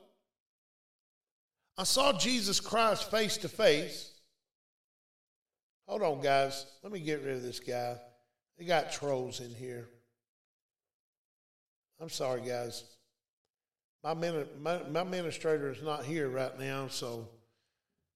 I 1.77 1.85
saw 1.85 2.13
Jesus 2.13 2.59
Christ 2.59 3.11
face 3.11 3.37
to 3.39 3.49
face. 3.49 4.13
Hold 5.87 6.03
on, 6.03 6.21
guys. 6.21 6.67
Let 6.83 6.93
me 6.93 7.01
get 7.01 7.23
rid 7.23 7.37
of 7.37 7.43
this 7.43 7.61
guy. 7.61 7.99
They 8.59 8.65
got 8.65 8.91
trolls 8.91 9.41
in 9.41 9.55
here. 9.55 9.89
I'm 12.01 12.09
sorry, 12.09 12.41
guys. 12.41 12.83
My, 14.05 14.15
my, 14.15 14.83
my 14.91 15.01
administrator 15.01 15.71
is 15.71 15.83
not 15.83 16.05
here 16.05 16.29
right 16.29 16.59
now, 16.59 16.87
so 16.89 17.29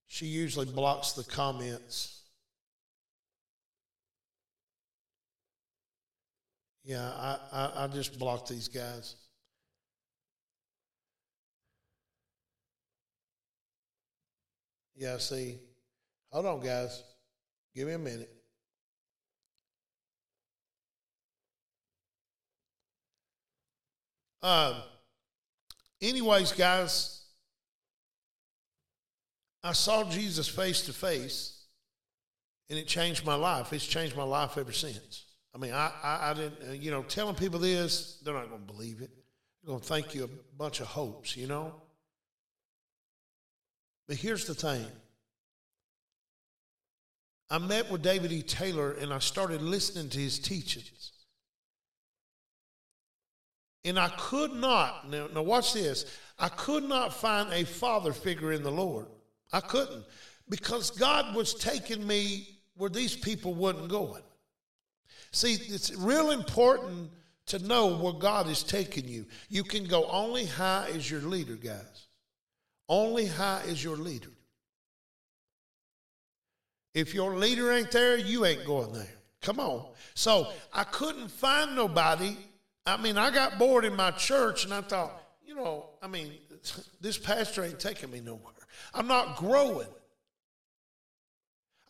she 0.07 0.27
usually 0.27 0.67
blocks 0.67 1.12
the 1.12 1.25
comments. 1.25 2.21
Yeah, 6.85 7.09
I, 7.09 7.39
I, 7.53 7.85
I 7.85 7.87
just 7.89 8.19
blocked 8.19 8.49
these 8.49 8.69
guys. 8.69 9.17
Yeah, 14.97 15.19
see. 15.19 15.59
Hold 16.31 16.47
on, 16.47 16.61
guys. 16.61 17.03
Give 17.75 17.89
me 17.89 17.95
a 17.95 17.99
minute. 17.99 18.31
Um, 24.43 24.75
anyways, 26.02 26.52
guys, 26.52 27.23
I 29.64 29.73
saw 29.73 30.04
Jesus 30.11 30.49
face 30.49 30.82
to 30.82 30.92
face, 30.92 31.64
and 32.68 32.78
it 32.78 32.87
changed 32.87 33.25
my 33.25 33.37
life. 33.37 33.73
It's 33.73 33.87
changed 33.87 34.16
my 34.16 34.25
life 34.25 34.59
ever 34.59 34.73
since. 34.73 35.25
I 35.54 35.59
mean, 35.59 35.73
I, 35.73 35.92
I, 36.02 36.30
I 36.30 36.35
didn't, 36.35 36.68
uh, 36.68 36.73
you 36.73 36.90
know, 36.90 37.02
telling 37.02 37.35
people 37.35 37.61
this, 37.61 38.18
they're 38.25 38.35
not 38.35 38.49
going 38.49 38.66
to 38.66 38.73
believe 38.73 39.00
it. 39.00 39.11
They're 39.62 39.68
going 39.68 39.80
to 39.80 39.87
think 39.87 40.14
you 40.14 40.25
a 40.25 40.56
bunch 40.59 40.80
of 40.80 40.87
hopes, 40.87 41.37
you 41.37 41.47
know? 41.47 41.75
But 44.09 44.16
here's 44.16 44.47
the 44.47 44.54
thing 44.54 44.87
I 47.50 47.59
met 47.59 47.90
with 47.90 48.02
David 48.02 48.32
E. 48.32 48.42
Taylor 48.42 48.92
and 48.92 49.12
I 49.12 49.18
started 49.18 49.61
listening 49.62 50.09
to 50.11 50.18
his 50.18 50.38
teachings. 50.38 51.12
And 53.85 53.99
I 53.99 54.09
could 54.11 54.53
not, 54.53 55.11
now, 55.11 55.29
now 55.35 55.43
watch 55.43 55.73
this, 55.73 56.07
I 56.39 56.49
could 56.49 56.85
not 56.85 57.12
find 57.15 57.53
a 57.53 57.65
father 57.65 58.12
figure 58.12 58.53
in 58.53 58.62
the 58.62 58.71
Lord. 58.71 59.07
I 59.53 59.61
couldn't 59.61 60.05
because 60.49 60.91
God 60.91 61.35
was 61.35 61.55
taking 61.55 62.07
me 62.07 62.49
where 62.77 62.91
these 62.91 63.17
people 63.17 63.55
wasn't 63.55 63.89
going. 63.89 64.23
See, 65.31 65.55
it's 65.55 65.95
real 65.95 66.31
important 66.31 67.11
to 67.47 67.59
know 67.59 67.97
where 67.97 68.12
God 68.12 68.49
is 68.49 68.62
taking 68.62 69.09
you. 69.09 69.27
You 69.49 69.65
can 69.65 69.85
go 69.85 70.07
only 70.07 70.47
high 70.47 70.91
as 70.95 71.11
your 71.11 71.23
leader, 71.23 71.57
guys. 71.57 72.07
Only 72.89 73.27
high 73.27 73.62
is 73.67 73.83
your 73.83 73.97
leader. 73.97 74.31
If 76.95 77.15
your 77.15 77.37
leader 77.37 77.73
ain't 77.73 77.91
there, 77.91 78.19
you 78.19 78.45
ain't 78.45 78.67
going 78.67 78.93
there. 78.93 79.15
Come 79.41 79.59
on. 79.59 79.87
So 80.15 80.53
I 80.73 80.85
couldn't 80.85 81.29
find 81.31 81.75
nobody. 81.75 82.37
I 82.85 82.97
mean, 82.97 83.17
I 83.17 83.31
got 83.31 83.59
bored 83.59 83.85
in 83.85 83.95
my 83.95 84.11
church 84.11 84.65
and 84.65 84.75
I 84.75 84.81
thought, 84.81 85.12
you 85.45 85.55
know, 85.55 85.91
I 86.03 86.09
mean, 86.09 86.33
this 87.01 87.19
pastor 87.19 87.65
ain't 87.65 87.81
taking 87.81 88.11
me 88.11 88.21
nowhere. 88.21 88.55
I'm 88.95 89.07
not 89.07 89.37
growing. 89.37 89.89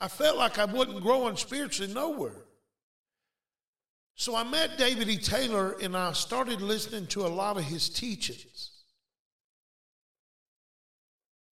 I 0.01 0.09
felt 0.09 0.37
like 0.37 0.59
I 0.59 0.65
wasn't 0.65 1.03
growing 1.03 1.37
spiritually 1.37 1.93
nowhere. 1.93 2.45
So 4.15 4.37
I 4.37 4.45
met 4.45 4.77
David 4.77 5.09
E. 5.09 5.17
Taylor 5.17 5.77
and 5.81 5.97
I 5.97 6.13
started 6.13 6.61
listening 6.61 7.07
to 7.09 7.23
a 7.23 7.29
lot 7.29 7.57
of 7.57 7.65
his 7.65 7.89
teachings. 7.89 8.71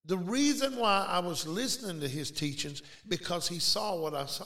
The 0.05 0.19
reason 0.19 0.77
why 0.77 1.07
I 1.09 1.21
was 1.21 1.47
listening 1.47 2.01
to 2.01 2.09
his 2.09 2.31
teachings 2.31 2.83
because 3.07 3.49
he 3.49 3.59
saw 3.59 3.97
what 3.97 4.15
I 4.15 4.27
saw. 4.27 4.45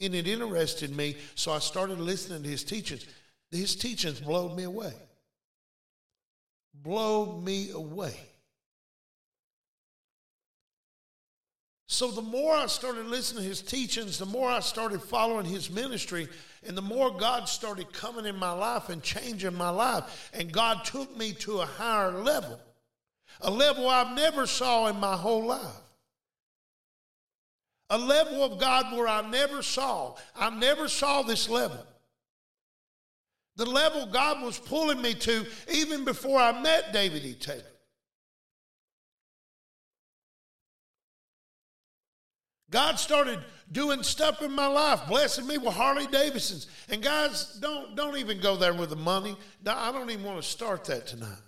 And 0.00 0.14
it 0.14 0.28
interested 0.28 0.94
me, 0.94 1.16
so 1.34 1.52
I 1.52 1.58
started 1.58 1.98
listening 1.98 2.42
to 2.42 2.48
his 2.48 2.64
teachings. 2.64 3.06
His 3.50 3.74
teachings 3.74 4.20
blowed 4.20 4.56
me 4.56 4.64
away. 4.64 4.92
Blowed 6.74 7.42
me 7.42 7.70
away. 7.70 8.14
So 11.90 12.10
the 12.10 12.22
more 12.22 12.54
I 12.54 12.66
started 12.66 13.06
listening 13.06 13.42
to 13.42 13.48
his 13.48 13.62
teachings, 13.62 14.18
the 14.18 14.26
more 14.26 14.48
I 14.48 14.60
started 14.60 15.02
following 15.02 15.46
his 15.46 15.70
ministry, 15.70 16.28
and 16.66 16.76
the 16.76 16.82
more 16.82 17.10
God 17.16 17.48
started 17.48 17.92
coming 17.92 18.26
in 18.26 18.36
my 18.36 18.52
life 18.52 18.90
and 18.90 19.02
changing 19.02 19.54
my 19.54 19.70
life. 19.70 20.30
And 20.34 20.52
God 20.52 20.84
took 20.84 21.16
me 21.16 21.32
to 21.34 21.60
a 21.60 21.66
higher 21.66 22.12
level 22.12 22.60
a 23.40 23.50
level 23.50 23.88
I've 23.88 24.16
never 24.16 24.46
saw 24.46 24.88
in 24.88 24.98
my 24.98 25.16
whole 25.16 25.46
life. 25.46 25.62
A 27.90 27.98
level 27.98 28.44
of 28.44 28.58
God 28.58 28.94
where 28.96 29.08
I 29.08 29.28
never 29.28 29.62
saw. 29.62 30.14
I 30.36 30.50
never 30.50 30.88
saw 30.88 31.22
this 31.22 31.48
level. 31.48 31.84
The 33.56 33.66
level 33.66 34.06
God 34.06 34.42
was 34.42 34.58
pulling 34.58 35.02
me 35.02 35.14
to 35.14 35.46
even 35.72 36.04
before 36.04 36.38
I 36.38 36.60
met 36.60 36.92
David 36.92 37.24
E. 37.24 37.34
Taylor. 37.34 37.62
God 42.70 42.98
started 42.98 43.40
doing 43.72 44.02
stuff 44.02 44.42
in 44.42 44.52
my 44.52 44.66
life, 44.66 45.06
blessing 45.08 45.46
me 45.46 45.58
with 45.58 45.74
Harley 45.74 46.06
Davidsons. 46.06 46.66
And 46.88 47.02
guys, 47.02 47.58
don't, 47.60 47.96
don't 47.96 48.16
even 48.18 48.40
go 48.40 48.56
there 48.56 48.74
with 48.74 48.90
the 48.90 48.96
money. 48.96 49.36
I 49.66 49.90
don't 49.90 50.10
even 50.10 50.24
want 50.24 50.40
to 50.40 50.48
start 50.48 50.84
that 50.84 51.06
tonight. 51.06 51.38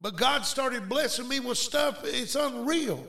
But 0.00 0.16
God 0.16 0.44
started 0.44 0.88
blessing 0.88 1.28
me 1.28 1.40
with 1.40 1.58
stuff, 1.58 2.00
it's 2.04 2.34
unreal. 2.34 3.06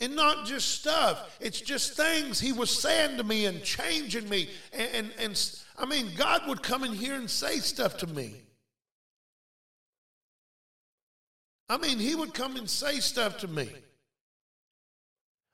And 0.00 0.14
not 0.14 0.44
just 0.44 0.68
stuff, 0.80 1.38
it's 1.40 1.60
just 1.60 1.94
things 1.94 2.38
He 2.38 2.52
was 2.52 2.70
saying 2.70 3.16
to 3.16 3.24
me 3.24 3.46
and 3.46 3.62
changing 3.62 4.28
me. 4.28 4.50
And, 4.72 4.88
and, 4.92 5.12
and 5.18 5.50
I 5.78 5.86
mean, 5.86 6.10
God 6.16 6.42
would 6.48 6.62
come 6.62 6.84
in 6.84 6.92
here 6.92 7.14
and 7.14 7.30
say 7.30 7.58
stuff 7.58 7.96
to 7.98 8.06
me. 8.06 8.34
I 11.68 11.78
mean, 11.78 11.98
He 11.98 12.14
would 12.14 12.34
come 12.34 12.56
and 12.56 12.68
say 12.68 13.00
stuff 13.00 13.38
to 13.38 13.48
me. 13.48 13.70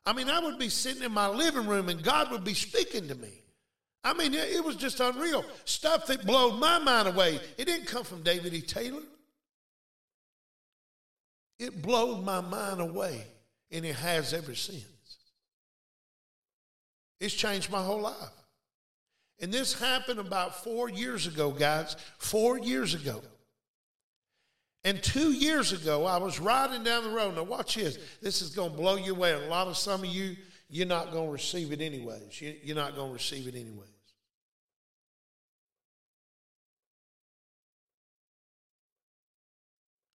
I 0.05 0.13
mean, 0.13 0.29
I 0.29 0.41
would 0.41 0.59
be 0.59 0.69
sitting 0.69 1.03
in 1.03 1.13
my 1.13 1.29
living 1.29 1.67
room 1.67 1.89
and 1.89 2.03
God 2.03 2.33
would 2.33 2.43
be 2.45 2.55
speaking 2.55 3.07
to 3.09 3.15
me. 3.15 3.43
I 4.05 4.15
mean, 4.15 4.35
it 4.35 4.65
was 4.65 4.75
just 4.75 4.99
unreal. 4.99 5.45
Stuff 5.65 6.07
that 6.07 6.27
blew 6.27 6.57
my 6.59 6.81
mind 6.81 7.07
away. 7.07 7.39
It 7.57 7.67
didn't 7.67 7.87
come 7.87 8.03
from 8.03 8.23
David 8.23 8.53
E. 8.53 8.61
Taylor. 8.61 9.03
It 11.61 11.81
blew 11.81 12.21
my 12.21 12.41
mind 12.41 12.81
away, 12.81 13.25
and 13.73 13.85
it 13.85 13.95
has 13.97 14.33
ever 14.33 14.55
since. 14.55 14.85
It's 17.21 17.35
changed 17.35 17.71
my 17.71 17.83
whole 17.83 18.01
life. 18.01 18.15
And 19.41 19.53
this 19.53 19.79
happened 19.79 20.21
about 20.21 20.63
four 20.63 20.89
years 20.89 21.27
ago, 21.27 21.51
guys. 21.51 21.97
Four 22.19 22.59
years 22.59 22.95
ago. 22.95 23.23
And 24.85 25.03
two 25.03 25.33
years 25.33 25.73
ago, 25.73 26.05
I 26.05 26.19
was 26.19 26.41
riding 26.41 26.83
down 26.83 27.05
the 27.05 27.11
road. 27.11 27.37
Now, 27.37 27.45
watch 27.45 27.77
this. 27.77 27.99
This 28.21 28.43
is 28.43 28.51
going 28.51 28.73
to 28.73 28.77
blow 28.77 28.97
you 28.97 29.15
away. 29.15 29.33
A 29.33 29.49
lot 29.49 29.69
of 29.69 29.77
some 29.77 30.01
of 30.01 30.07
you 30.07 30.37
you're 30.73 30.87
not 30.87 31.13
going 31.13 31.27
to 31.27 31.33
receive 31.33 31.71
it 31.71 31.83
anyways. 31.83 32.41
You, 32.41 32.57
you're 32.65 32.75
not 32.75 32.97
going 32.97 33.09
to 33.09 33.13
receive 33.13 33.47
it 33.47 33.55
anyways. 33.55 33.92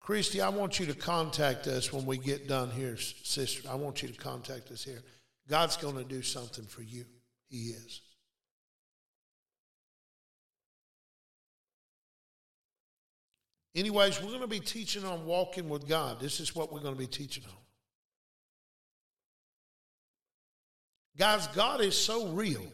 Christy, 0.06 0.40
I 0.40 0.50
want 0.50 0.78
you 0.78 0.86
to 0.86 0.94
contact 0.94 1.66
us 1.66 1.92
when 1.92 2.06
we 2.06 2.16
get 2.16 2.46
done 2.46 2.70
here, 2.70 2.96
sister. 2.96 3.68
I 3.68 3.74
want 3.74 4.04
you 4.04 4.08
to 4.08 4.14
contact 4.14 4.70
us 4.70 4.84
here. 4.84 5.02
God's 5.48 5.76
going 5.76 5.96
to 5.96 6.04
do 6.04 6.22
something 6.22 6.64
for 6.64 6.82
you. 6.82 7.04
He 7.48 7.70
is. 7.70 8.02
Anyways, 13.74 14.22
we're 14.22 14.28
going 14.28 14.42
to 14.42 14.46
be 14.46 14.60
teaching 14.60 15.04
on 15.04 15.26
walking 15.26 15.68
with 15.68 15.88
God. 15.88 16.20
This 16.20 16.38
is 16.38 16.54
what 16.54 16.72
we're 16.72 16.78
going 16.78 16.94
to 16.94 17.00
be 17.00 17.08
teaching 17.08 17.42
on. 17.44 17.58
Guys, 21.18 21.48
God 21.48 21.80
is 21.80 21.98
so 21.98 22.28
real. 22.28 22.64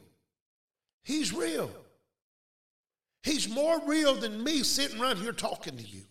He's 1.02 1.32
real. 1.32 1.70
He's 3.22 3.48
more 3.48 3.80
real 3.86 4.16
than 4.16 4.44
me 4.44 4.62
sitting 4.62 5.00
right 5.00 5.16
here 5.16 5.32
talking 5.32 5.78
to 5.78 5.82
you. 5.82 6.02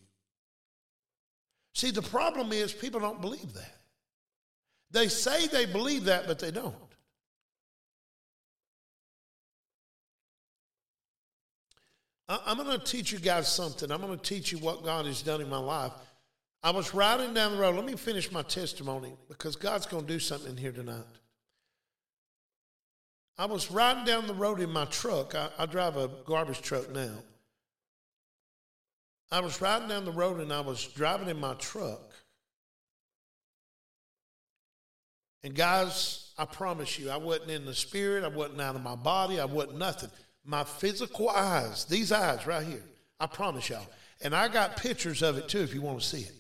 See, 1.74 1.92
the 1.92 2.02
problem 2.02 2.52
is 2.52 2.74
people 2.74 3.00
don't 3.00 3.22
believe 3.22 3.54
that. 3.54 3.76
They 4.92 5.08
say 5.08 5.48
they 5.48 5.66
believe 5.66 6.06
that, 6.06 6.28
but 6.28 6.40
they 6.40 6.52
don't. 6.52 6.76
I'm 12.28 12.58
going 12.58 12.80
to 12.80 12.86
teach 12.86 13.12
you 13.12 13.20
guys 13.20 13.54
something. 13.54 13.92
I'm 13.92 14.00
going 14.00 14.18
to 14.18 14.24
teach 14.24 14.52
you 14.52 14.58
what 14.60 14.86
God 14.86 15.06
has 15.06 15.22
done 15.22 15.42
in 15.42 15.50
my 15.50 15.58
life. 15.58 15.92
I 16.64 16.72
was 16.72 16.94
riding 16.94 17.34
down 17.34 17.54
the 17.54 17.58
road. 17.58 17.76
Let 17.76 17.86
me 17.86 17.96
finish 17.96 18.32
my 18.32 18.44
testimony 18.44 19.14
because 19.28 19.56
God's 19.56 19.86
going 19.86 20.06
to 20.06 20.14
do 20.14 20.20
something 20.20 20.56
here 20.56 20.72
tonight. 20.72 21.04
I 23.38 23.46
was 23.46 23.72
riding 23.72 24.06
down 24.06 24.28
the 24.28 24.34
road 24.34 24.60
in 24.60 24.70
my 24.72 24.86
truck. 24.86 25.36
I, 25.36 25.50
I 25.58 25.66
drive 25.66 25.98
a 25.98 26.10
garbage 26.26 26.62
truck 26.62 26.90
now. 26.92 27.16
I 29.32 29.40
was 29.40 29.62
riding 29.62 29.88
down 29.88 30.06
the 30.06 30.12
road 30.12 30.40
and 30.40 30.52
I 30.52 30.62
was 30.62 30.86
driving 30.88 31.30
in 31.30 31.40
my 31.40 31.54
truck. 31.56 32.02
And 35.44 35.56
guys, 35.56 36.32
I 36.38 36.46
promise 36.46 37.00
you, 37.00 37.10
I 37.10 37.18
wasn't 37.18 37.52
in 37.52 37.66
the 37.66 37.74
spirit, 37.74 38.24
I 38.24 38.28
wasn't 38.28 38.62
out 38.62 38.76
of 38.76 38.84
my 38.84 38.96
body, 38.96 39.40
I 39.40 39.46
wasn't 39.46 39.80
nothing 39.80 40.10
my 40.44 40.64
physical 40.64 41.30
eyes, 41.30 41.86
these 41.86 42.12
eyes 42.12 42.48
right 42.48 42.66
here, 42.66 42.84
I 43.20 43.28
promise 43.28 43.70
y'all. 43.70 43.86
And 44.22 44.36
I 44.36 44.48
got 44.48 44.78
pictures 44.78 45.22
of 45.22 45.38
it 45.38 45.48
too 45.48 45.60
if 45.60 45.74
you 45.74 45.82
want 45.82 46.00
to 46.00 46.06
see 46.06 46.22
it. 46.22 46.34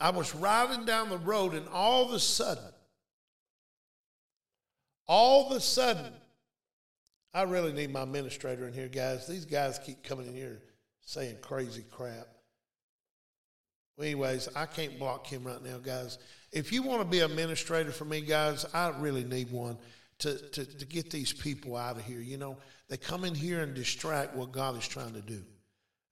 I 0.00 0.10
was 0.10 0.34
riding 0.34 0.84
down 0.84 1.10
the 1.10 1.18
road 1.18 1.54
and 1.54 1.66
all 1.68 2.04
of 2.04 2.12
a 2.12 2.20
sudden, 2.20 2.72
all 5.06 5.50
of 5.50 5.56
a 5.56 5.60
sudden, 5.60 6.12
I 7.34 7.42
really 7.42 7.72
need 7.72 7.92
my 7.92 8.02
administrator 8.02 8.66
in 8.66 8.72
here, 8.72 8.88
guys. 8.88 9.26
These 9.26 9.44
guys 9.44 9.78
keep 9.78 10.02
coming 10.02 10.26
in 10.26 10.34
here 10.34 10.60
saying 11.02 11.36
crazy 11.42 11.84
crap. 11.90 12.26
Well, 13.96 14.06
anyways, 14.06 14.48
I 14.54 14.66
can't 14.66 14.98
block 14.98 15.26
him 15.26 15.44
right 15.44 15.62
now, 15.62 15.78
guys. 15.78 16.18
If 16.52 16.72
you 16.72 16.82
want 16.82 17.00
to 17.00 17.04
be 17.04 17.20
administrator 17.20 17.92
for 17.92 18.04
me, 18.04 18.20
guys, 18.20 18.64
I 18.72 18.88
really 18.98 19.24
need 19.24 19.50
one 19.50 19.76
to, 20.20 20.38
to, 20.38 20.64
to 20.64 20.86
get 20.86 21.10
these 21.10 21.32
people 21.32 21.76
out 21.76 21.96
of 21.96 22.04
here. 22.04 22.20
You 22.20 22.38
know, 22.38 22.56
they 22.88 22.96
come 22.96 23.24
in 23.24 23.34
here 23.34 23.60
and 23.60 23.74
distract 23.74 24.34
what 24.34 24.52
God 24.52 24.76
is 24.76 24.86
trying 24.86 25.14
to 25.14 25.20
do. 25.20 25.42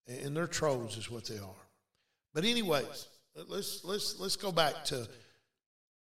And 0.09 0.37
they're 0.37 0.47
trolls 0.47 0.97
is 0.97 1.11
what 1.11 1.27
they 1.27 1.39
are. 1.39 1.67
But 2.33 2.45
anyways, 2.45 3.09
let's 3.49 3.85
let's 3.85 4.21
let's 4.21 4.37
go 4.37 4.53
back 4.53 4.85
to 4.87 5.09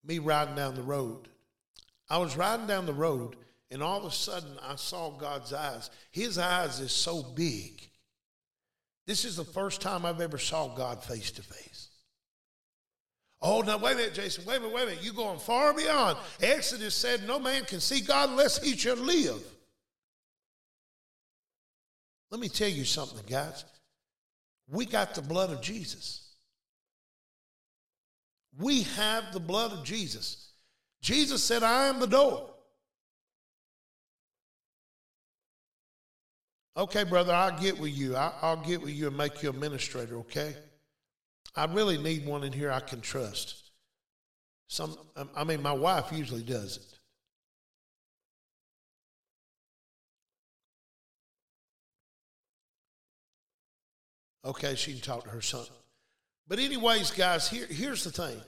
me 0.04 0.18
riding 0.18 0.54
down 0.54 0.74
the 0.74 0.82
road. 0.82 1.28
I 2.10 2.18
was 2.18 2.36
riding 2.36 2.66
down 2.66 2.86
the 2.86 2.92
road 2.92 3.36
and 3.70 3.82
all 3.82 3.98
of 3.98 4.04
a 4.04 4.10
sudden 4.10 4.58
I 4.62 4.76
saw 4.76 5.10
God's 5.10 5.52
eyes. 5.52 5.90
His 6.10 6.38
eyes 6.38 6.80
is 6.80 6.92
so 6.92 7.22
big. 7.22 7.80
This 9.06 9.24
is 9.24 9.36
the 9.36 9.44
first 9.44 9.80
time 9.80 10.04
I've 10.04 10.20
ever 10.20 10.38
saw 10.38 10.68
God 10.68 11.02
face 11.02 11.30
to 11.32 11.42
face. 11.42 11.88
Oh, 13.40 13.60
now 13.60 13.78
wait 13.78 13.92
a 13.92 13.96
minute, 13.96 14.14
Jason. 14.14 14.44
Wait 14.44 14.56
a 14.56 14.60
minute, 14.60 14.74
wait 14.74 14.82
a 14.82 14.86
minute. 14.86 15.04
You're 15.04 15.14
going 15.14 15.38
far 15.38 15.74
beyond. 15.74 16.18
Exodus 16.40 16.94
said, 16.94 17.26
No 17.26 17.38
man 17.38 17.64
can 17.64 17.80
see 17.80 18.00
God 18.00 18.30
unless 18.30 18.62
he 18.62 18.76
shall 18.76 18.96
live. 18.96 19.42
Let 22.30 22.40
me 22.40 22.48
tell 22.48 22.68
you 22.68 22.84
something, 22.84 23.22
guys. 23.28 23.64
We 24.68 24.84
got 24.84 25.14
the 25.14 25.22
blood 25.22 25.50
of 25.50 25.60
Jesus. 25.60 26.34
We 28.58 28.82
have 28.82 29.32
the 29.32 29.40
blood 29.40 29.72
of 29.72 29.84
Jesus. 29.84 30.50
Jesus 31.02 31.44
said, 31.44 31.62
I 31.62 31.88
am 31.88 32.00
the 32.00 32.06
door. 32.06 32.50
Okay, 36.76 37.04
brother, 37.04 37.32
I'll 37.32 37.58
get 37.58 37.78
with 37.78 37.96
you. 37.96 38.16
I'll 38.16 38.62
get 38.62 38.82
with 38.82 38.90
you 38.90 39.06
and 39.06 39.16
make 39.16 39.42
you 39.42 39.48
administrator, 39.48 40.18
okay? 40.18 40.54
I 41.54 41.64
really 41.64 41.96
need 41.96 42.26
one 42.26 42.44
in 42.44 42.52
here 42.52 42.70
I 42.70 42.80
can 42.80 43.00
trust. 43.00 43.70
Some, 44.68 44.96
um, 45.16 45.30
I 45.34 45.44
mean, 45.44 45.62
my 45.62 45.72
wife 45.72 46.12
usually 46.12 46.42
does 46.42 46.76
it. 46.76 46.98
Okay, 54.44 54.74
she 54.74 54.92
can 54.92 55.00
talk 55.00 55.24
to 55.24 55.30
her 55.30 55.40
son. 55.40 55.66
But, 56.46 56.58
anyways, 56.58 57.10
guys, 57.10 57.48
here, 57.48 57.66
here's 57.66 58.04
the 58.04 58.10
thing. 58.10 58.40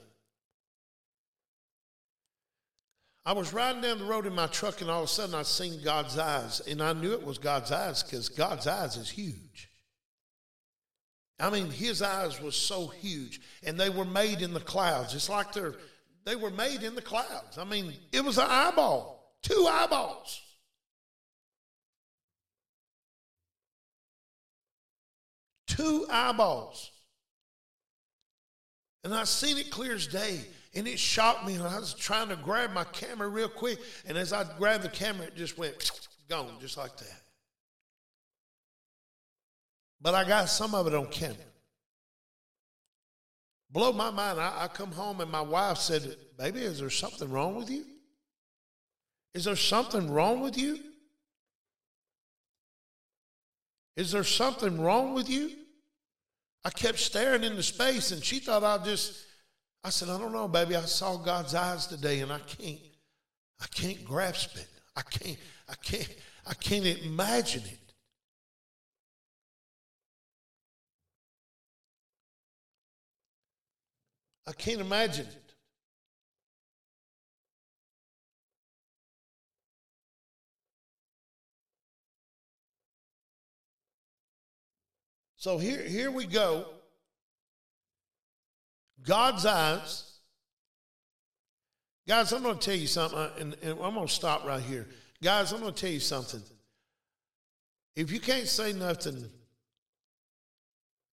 I 3.29 3.31
was 3.31 3.53
riding 3.53 3.83
down 3.83 3.99
the 3.99 4.05
road 4.05 4.25
in 4.25 4.33
my 4.33 4.47
truck, 4.47 4.81
and 4.81 4.89
all 4.89 5.03
of 5.03 5.05
a 5.05 5.07
sudden 5.07 5.35
I 5.35 5.43
seen 5.43 5.83
God's 5.83 6.17
eyes, 6.17 6.61
and 6.67 6.81
I 6.81 6.93
knew 6.93 7.13
it 7.13 7.23
was 7.23 7.37
God's 7.37 7.71
eyes 7.71 8.01
because 8.01 8.27
God's 8.27 8.65
eyes 8.65 8.97
is 8.97 9.07
huge. 9.07 9.69
I 11.39 11.51
mean, 11.51 11.69
his 11.69 12.01
eyes 12.01 12.41
was 12.41 12.55
so 12.55 12.87
huge, 12.87 13.39
and 13.63 13.79
they 13.79 13.91
were 13.91 14.03
made 14.03 14.41
in 14.41 14.55
the 14.55 14.59
clouds. 14.59 15.13
It's 15.13 15.29
like 15.29 15.53
they're 15.53 15.75
they 16.25 16.35
were 16.35 16.49
made 16.49 16.81
in 16.81 16.95
the 16.95 17.03
clouds. 17.03 17.59
I 17.59 17.65
mean, 17.65 17.93
it 18.11 18.25
was 18.25 18.39
an 18.39 18.47
eyeball, 18.49 19.35
two 19.43 19.67
eyeballs. 19.69 20.41
Two 25.67 26.07
eyeballs. 26.09 26.89
And 29.03 29.13
I 29.13 29.25
seen 29.25 29.59
it 29.59 29.69
clear 29.69 29.93
as 29.93 30.07
day, 30.07 30.41
and 30.73 30.87
it 30.87 30.99
shocked 30.99 31.45
me. 31.45 31.55
And 31.55 31.63
I 31.63 31.79
was 31.79 31.93
trying 31.93 32.29
to 32.29 32.35
grab 32.35 32.73
my 32.73 32.83
camera 32.85 33.27
real 33.27 33.49
quick, 33.49 33.79
and 34.07 34.17
as 34.17 34.33
I 34.33 34.45
grabbed 34.57 34.83
the 34.83 34.89
camera, 34.89 35.27
it 35.27 35.35
just 35.35 35.57
went 35.57 35.91
gone, 36.27 36.51
just 36.59 36.77
like 36.77 36.95
that. 36.97 37.21
But 40.01 40.15
I 40.15 40.23
got 40.23 40.49
some 40.49 40.73
of 40.75 40.87
it 40.87 40.93
on 40.93 41.07
camera. 41.07 41.37
Blow 43.71 43.91
my 43.91 44.09
mind. 44.09 44.39
I, 44.39 44.63
I 44.63 44.67
come 44.67 44.91
home 44.91 45.21
and 45.21 45.31
my 45.31 45.41
wife 45.41 45.77
said, 45.77 46.15
Baby, 46.37 46.61
is 46.61 46.79
there 46.79 46.89
something 46.89 47.29
wrong 47.29 47.55
with 47.55 47.69
you? 47.69 47.85
Is 49.33 49.45
there 49.45 49.55
something 49.55 50.09
wrong 50.09 50.41
with 50.41 50.57
you? 50.57 50.79
Is 53.95 54.11
there 54.11 54.23
something 54.23 54.79
wrong 54.79 55.13
with 55.13 55.29
you? 55.29 55.51
I 56.63 56.69
kept 56.69 56.99
staring 56.99 57.43
into 57.43 57.61
space 57.61 58.11
and 58.11 58.23
she 58.23 58.39
thought 58.39 58.63
I 58.63 58.83
just 58.83 59.25
I 59.83 59.89
said, 59.89 60.09
I 60.09 60.17
don't 60.17 60.33
know, 60.33 60.47
baby. 60.47 60.75
I 60.75 60.81
saw 60.81 61.15
God's 61.17 61.55
eyes 61.55 61.87
today 61.87 62.19
and 62.19 62.31
I 62.31 62.39
can't 62.39 62.79
I 63.61 63.65
can't 63.67 64.03
grasp 64.03 64.55
it. 64.55 64.67
I 64.95 65.01
can't 65.01 65.37
I 65.69 65.75
can't 65.75 66.15
I 66.45 66.53
can't 66.53 66.85
imagine 66.85 67.63
it. 67.63 67.93
I 74.47 74.51
can't 74.53 74.81
imagine 74.81 75.27
it. 75.27 75.49
So 85.37 85.57
here, 85.57 85.81
here 85.83 86.11
we 86.11 86.25
go. 86.25 86.65
God's 89.09 89.45
eyes. 89.45 90.03
Guys, 92.07 92.31
I'm 92.31 92.43
going 92.43 92.57
to 92.57 92.65
tell 92.65 92.75
you 92.75 92.87
something, 92.87 93.19
uh, 93.19 93.31
and, 93.39 93.57
and 93.61 93.71
I'm 93.81 93.95
going 93.95 94.07
to 94.07 94.13
stop 94.13 94.45
right 94.45 94.61
here. 94.61 94.87
Guys, 95.21 95.51
I'm 95.51 95.59
going 95.59 95.73
to 95.73 95.81
tell 95.81 95.91
you 95.91 95.99
something. 95.99 96.41
If 97.95 98.11
you 98.11 98.19
can't 98.19 98.47
say 98.47 98.71
nothing 98.71 99.25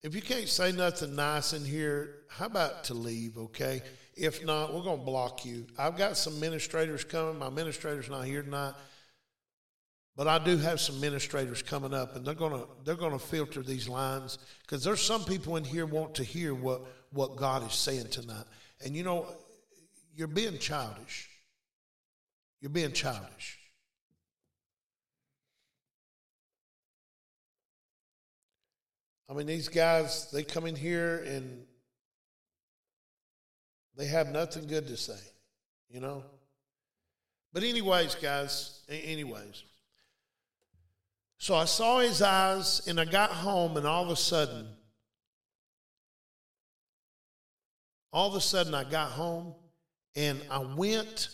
if 0.06 0.14
you 0.14 0.22
can't 0.22 0.48
say 0.48 0.72
nothing 0.72 1.16
nice 1.16 1.54
in 1.54 1.66
here, 1.66 2.18
how 2.30 2.46
about 2.46 2.84
to 2.84 2.94
leave, 2.94 3.40
okay? 3.40 3.82
If 4.16 4.46
not, 4.46 4.72
we're 4.72 4.84
going 4.84 5.00
to 5.00 5.04
block 5.04 5.44
you. 5.44 5.66
I've 5.80 5.98
got 5.98 6.16
some 6.16 6.36
administrators 6.36 7.04
coming. 7.04 7.40
My 7.40 7.48
administrator's 7.48 8.08
not 8.08 8.24
here 8.26 8.44
tonight. 8.44 8.76
But 10.16 10.28
I 10.28 10.38
do 10.38 10.58
have 10.58 10.80
some 10.80 10.98
administrators 10.98 11.64
coming 11.64 11.92
up, 11.92 12.16
and 12.16 12.24
they're 12.24 12.36
gonna 12.36 12.66
they're 12.86 12.96
gonna 12.96 13.20
filter 13.20 13.62
these 13.64 13.90
lines 13.90 14.38
because 14.62 14.84
there's 14.84 15.02
some 15.02 15.26
people 15.26 15.58
in 15.58 15.64
here 15.64 15.86
want 15.86 16.16
to 16.16 16.24
hear 16.24 16.54
what 16.54 16.86
what 17.16 17.38
God 17.38 17.66
is 17.66 17.74
saying 17.74 18.10
tonight. 18.10 18.46
And 18.86 18.96
you 18.96 19.04
know, 19.04 19.26
you're 20.16 20.28
being 20.28 20.60
childish. 20.60 21.30
You're 22.62 22.70
being 22.70 22.92
childish. 22.92 23.58
I 29.28 29.34
mean, 29.34 29.48
these 29.48 29.70
guys, 29.70 30.30
they 30.32 30.44
come 30.44 30.68
in 30.68 30.76
here 30.76 31.24
and 31.28 31.64
they 33.98 34.06
have 34.06 34.28
nothing 34.28 34.68
good 34.68 34.88
to 34.88 34.98
say, 34.98 35.18
you 35.90 36.00
know? 36.00 36.24
But, 37.52 37.64
anyways, 37.64 38.16
guys, 38.16 38.82
anyways. 38.90 39.64
So 41.38 41.56
I 41.56 41.66
saw 41.66 42.00
his 42.00 42.22
eyes 42.22 42.82
and 42.88 43.00
I 43.00 43.06
got 43.06 43.32
home, 43.32 43.78
and 43.78 43.88
all 43.88 44.04
of 44.04 44.10
a 44.10 44.16
sudden, 44.16 44.68
all 48.16 48.30
of 48.30 48.36
a 48.36 48.42
sudden, 48.42 48.74
I 48.74 48.86
got 48.86 49.12
home 49.12 49.54
and 50.16 50.42
I 50.50 50.60
went. 50.60 51.28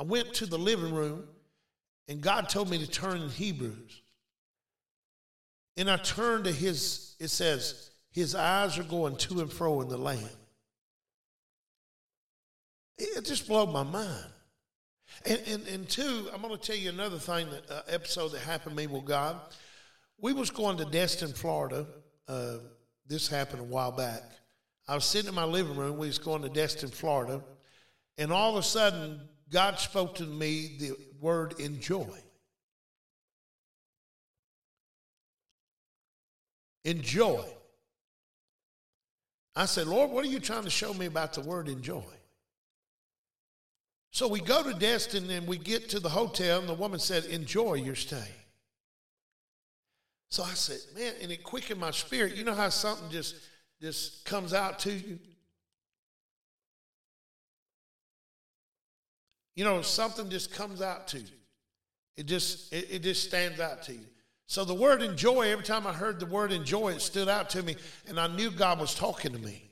I 0.00 0.02
went 0.02 0.34
to 0.34 0.46
the 0.46 0.58
living 0.58 0.92
room 0.92 1.28
and 2.08 2.20
God 2.20 2.48
told 2.48 2.68
me 2.68 2.78
to 2.78 2.86
turn 2.88 3.22
in 3.22 3.28
Hebrews. 3.28 4.02
And 5.76 5.88
I 5.88 5.96
turned 5.98 6.44
to 6.44 6.52
his, 6.52 7.14
it 7.20 7.28
says, 7.28 7.90
his 8.10 8.34
eyes 8.34 8.76
are 8.76 8.82
going 8.82 9.16
to 9.16 9.40
and 9.42 9.52
fro 9.52 9.80
in 9.80 9.88
the 9.88 9.96
land. 9.96 10.28
It 12.98 13.24
just 13.24 13.46
blew 13.46 13.66
my 13.66 13.84
mind. 13.84 14.26
And, 15.24 15.40
and, 15.46 15.68
and 15.68 15.88
two, 15.88 16.28
I'm 16.34 16.42
going 16.42 16.58
to 16.58 16.60
tell 16.60 16.76
you 16.76 16.90
another 16.90 17.18
thing, 17.18 17.48
that 17.50 17.70
uh, 17.70 17.82
episode 17.88 18.30
that 18.30 18.40
happened 18.40 18.76
to 18.76 18.82
me 18.82 18.88
with 18.88 19.04
God. 19.04 19.38
We 20.20 20.32
was 20.32 20.50
going 20.50 20.78
to 20.78 20.84
Destin, 20.84 21.32
Florida. 21.32 21.86
Uh, 22.26 22.56
this 23.06 23.28
happened 23.28 23.60
a 23.60 23.64
while 23.64 23.92
back. 23.92 24.22
I 24.86 24.94
was 24.94 25.04
sitting 25.04 25.28
in 25.28 25.34
my 25.34 25.44
living 25.44 25.76
room. 25.76 25.96
We 25.96 26.06
was 26.06 26.18
going 26.18 26.42
to 26.42 26.48
Destin, 26.48 26.90
Florida. 26.90 27.42
And 28.18 28.32
all 28.32 28.52
of 28.52 28.56
a 28.56 28.62
sudden, 28.62 29.20
God 29.50 29.78
spoke 29.78 30.16
to 30.16 30.24
me 30.24 30.76
the 30.78 30.92
word 31.20 31.58
enjoy. 31.58 32.18
Enjoy. 36.84 37.44
I 39.56 39.66
said, 39.66 39.86
Lord, 39.86 40.10
what 40.10 40.24
are 40.24 40.28
you 40.28 40.40
trying 40.40 40.64
to 40.64 40.70
show 40.70 40.92
me 40.92 41.06
about 41.06 41.32
the 41.32 41.40
word 41.40 41.68
enjoy? 41.68 42.02
So 44.10 44.28
we 44.28 44.40
go 44.40 44.62
to 44.62 44.74
Destin 44.74 45.30
and 45.30 45.46
we 45.46 45.58
get 45.58 45.88
to 45.90 46.00
the 46.00 46.08
hotel, 46.08 46.60
and 46.60 46.68
the 46.68 46.74
woman 46.74 47.00
said, 47.00 47.24
Enjoy 47.24 47.74
your 47.74 47.96
stay. 47.96 48.28
So 50.30 50.42
I 50.42 50.54
said, 50.54 50.78
Man, 50.96 51.14
and 51.20 51.32
it 51.32 51.42
quickened 51.42 51.80
my 51.80 51.90
spirit. 51.90 52.36
You 52.36 52.44
know 52.44 52.54
how 52.54 52.68
something 52.68 53.10
just, 53.10 53.36
just 53.84 54.24
comes 54.24 54.52
out 54.52 54.78
to 54.80 54.92
you? 54.92 55.18
You 59.54 59.64
know, 59.64 59.82
something 59.82 60.28
just 60.30 60.52
comes 60.52 60.82
out 60.82 61.06
to 61.08 61.18
you. 61.18 61.38
It 62.16 62.26
just 62.26 62.72
it, 62.72 62.88
it 62.90 63.02
just 63.02 63.24
stands 63.24 63.60
out 63.60 63.82
to 63.84 63.92
you. 63.92 64.06
So 64.46 64.64
the 64.64 64.74
word 64.74 65.02
enjoy, 65.02 65.50
every 65.50 65.64
time 65.64 65.86
I 65.86 65.92
heard 65.92 66.20
the 66.20 66.26
word 66.26 66.52
enjoy, 66.52 66.92
it 66.92 67.00
stood 67.00 67.28
out 67.28 67.50
to 67.50 67.62
me, 67.62 67.76
and 68.08 68.18
I 68.18 68.26
knew 68.26 68.50
God 68.50 68.78
was 68.78 68.94
talking 68.94 69.32
to 69.32 69.38
me. 69.38 69.70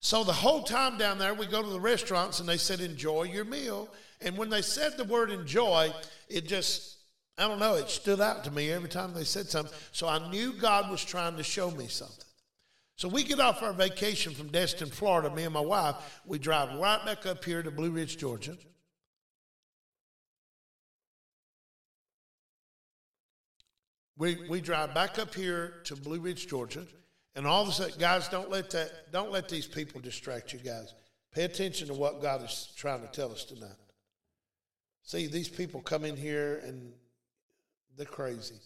So 0.00 0.24
the 0.24 0.32
whole 0.32 0.64
time 0.64 0.98
down 0.98 1.18
there, 1.18 1.32
we 1.32 1.46
go 1.46 1.62
to 1.62 1.68
the 1.68 1.78
restaurants 1.78 2.40
and 2.40 2.48
they 2.48 2.56
said, 2.56 2.80
enjoy 2.80 3.22
your 3.24 3.44
meal. 3.44 3.88
And 4.20 4.36
when 4.36 4.50
they 4.50 4.62
said 4.62 4.96
the 4.96 5.04
word 5.04 5.30
enjoy, 5.30 5.92
it 6.28 6.48
just, 6.48 6.96
I 7.38 7.48
don't 7.48 7.58
know, 7.58 7.74
it 7.74 7.88
stood 7.88 8.20
out 8.20 8.44
to 8.44 8.50
me 8.50 8.70
every 8.70 8.88
time 8.88 9.14
they 9.14 9.24
said 9.24 9.48
something. 9.48 9.74
So 9.92 10.06
I 10.06 10.30
knew 10.30 10.52
God 10.52 10.90
was 10.90 11.04
trying 11.04 11.36
to 11.36 11.42
show 11.42 11.70
me 11.70 11.86
something. 11.86 12.24
So 12.96 13.08
we 13.08 13.24
get 13.24 13.40
off 13.40 13.62
our 13.62 13.72
vacation 13.72 14.34
from 14.34 14.48
Destin, 14.48 14.88
Florida, 14.88 15.34
me 15.34 15.44
and 15.44 15.54
my 15.54 15.60
wife. 15.60 16.20
We 16.26 16.38
drive 16.38 16.78
right 16.78 17.04
back 17.04 17.26
up 17.26 17.44
here 17.44 17.62
to 17.62 17.70
Blue 17.70 17.90
Ridge, 17.90 18.18
Georgia. 18.18 18.56
We, 24.18 24.36
we 24.48 24.60
drive 24.60 24.94
back 24.94 25.18
up 25.18 25.34
here 25.34 25.80
to 25.84 25.96
Blue 25.96 26.20
Ridge, 26.20 26.46
Georgia, 26.46 26.86
and 27.34 27.46
all 27.46 27.62
of 27.62 27.68
a 27.70 27.72
sudden, 27.72 27.98
guys, 27.98 28.28
don't 28.28 28.50
let 28.50 28.70
that 28.70 29.10
don't 29.10 29.32
let 29.32 29.48
these 29.48 29.66
people 29.66 30.00
distract 30.00 30.52
you, 30.52 30.60
guys. 30.60 30.94
Pay 31.34 31.44
attention 31.44 31.88
to 31.88 31.94
what 31.94 32.20
God 32.20 32.44
is 32.44 32.72
trying 32.76 33.00
to 33.00 33.08
tell 33.08 33.32
us 33.32 33.44
tonight. 33.44 33.70
See, 35.02 35.26
these 35.26 35.48
people 35.48 35.80
come 35.80 36.04
in 36.04 36.16
here 36.16 36.62
and 36.64 36.92
they're 37.96 38.06
crazy. 38.06 38.56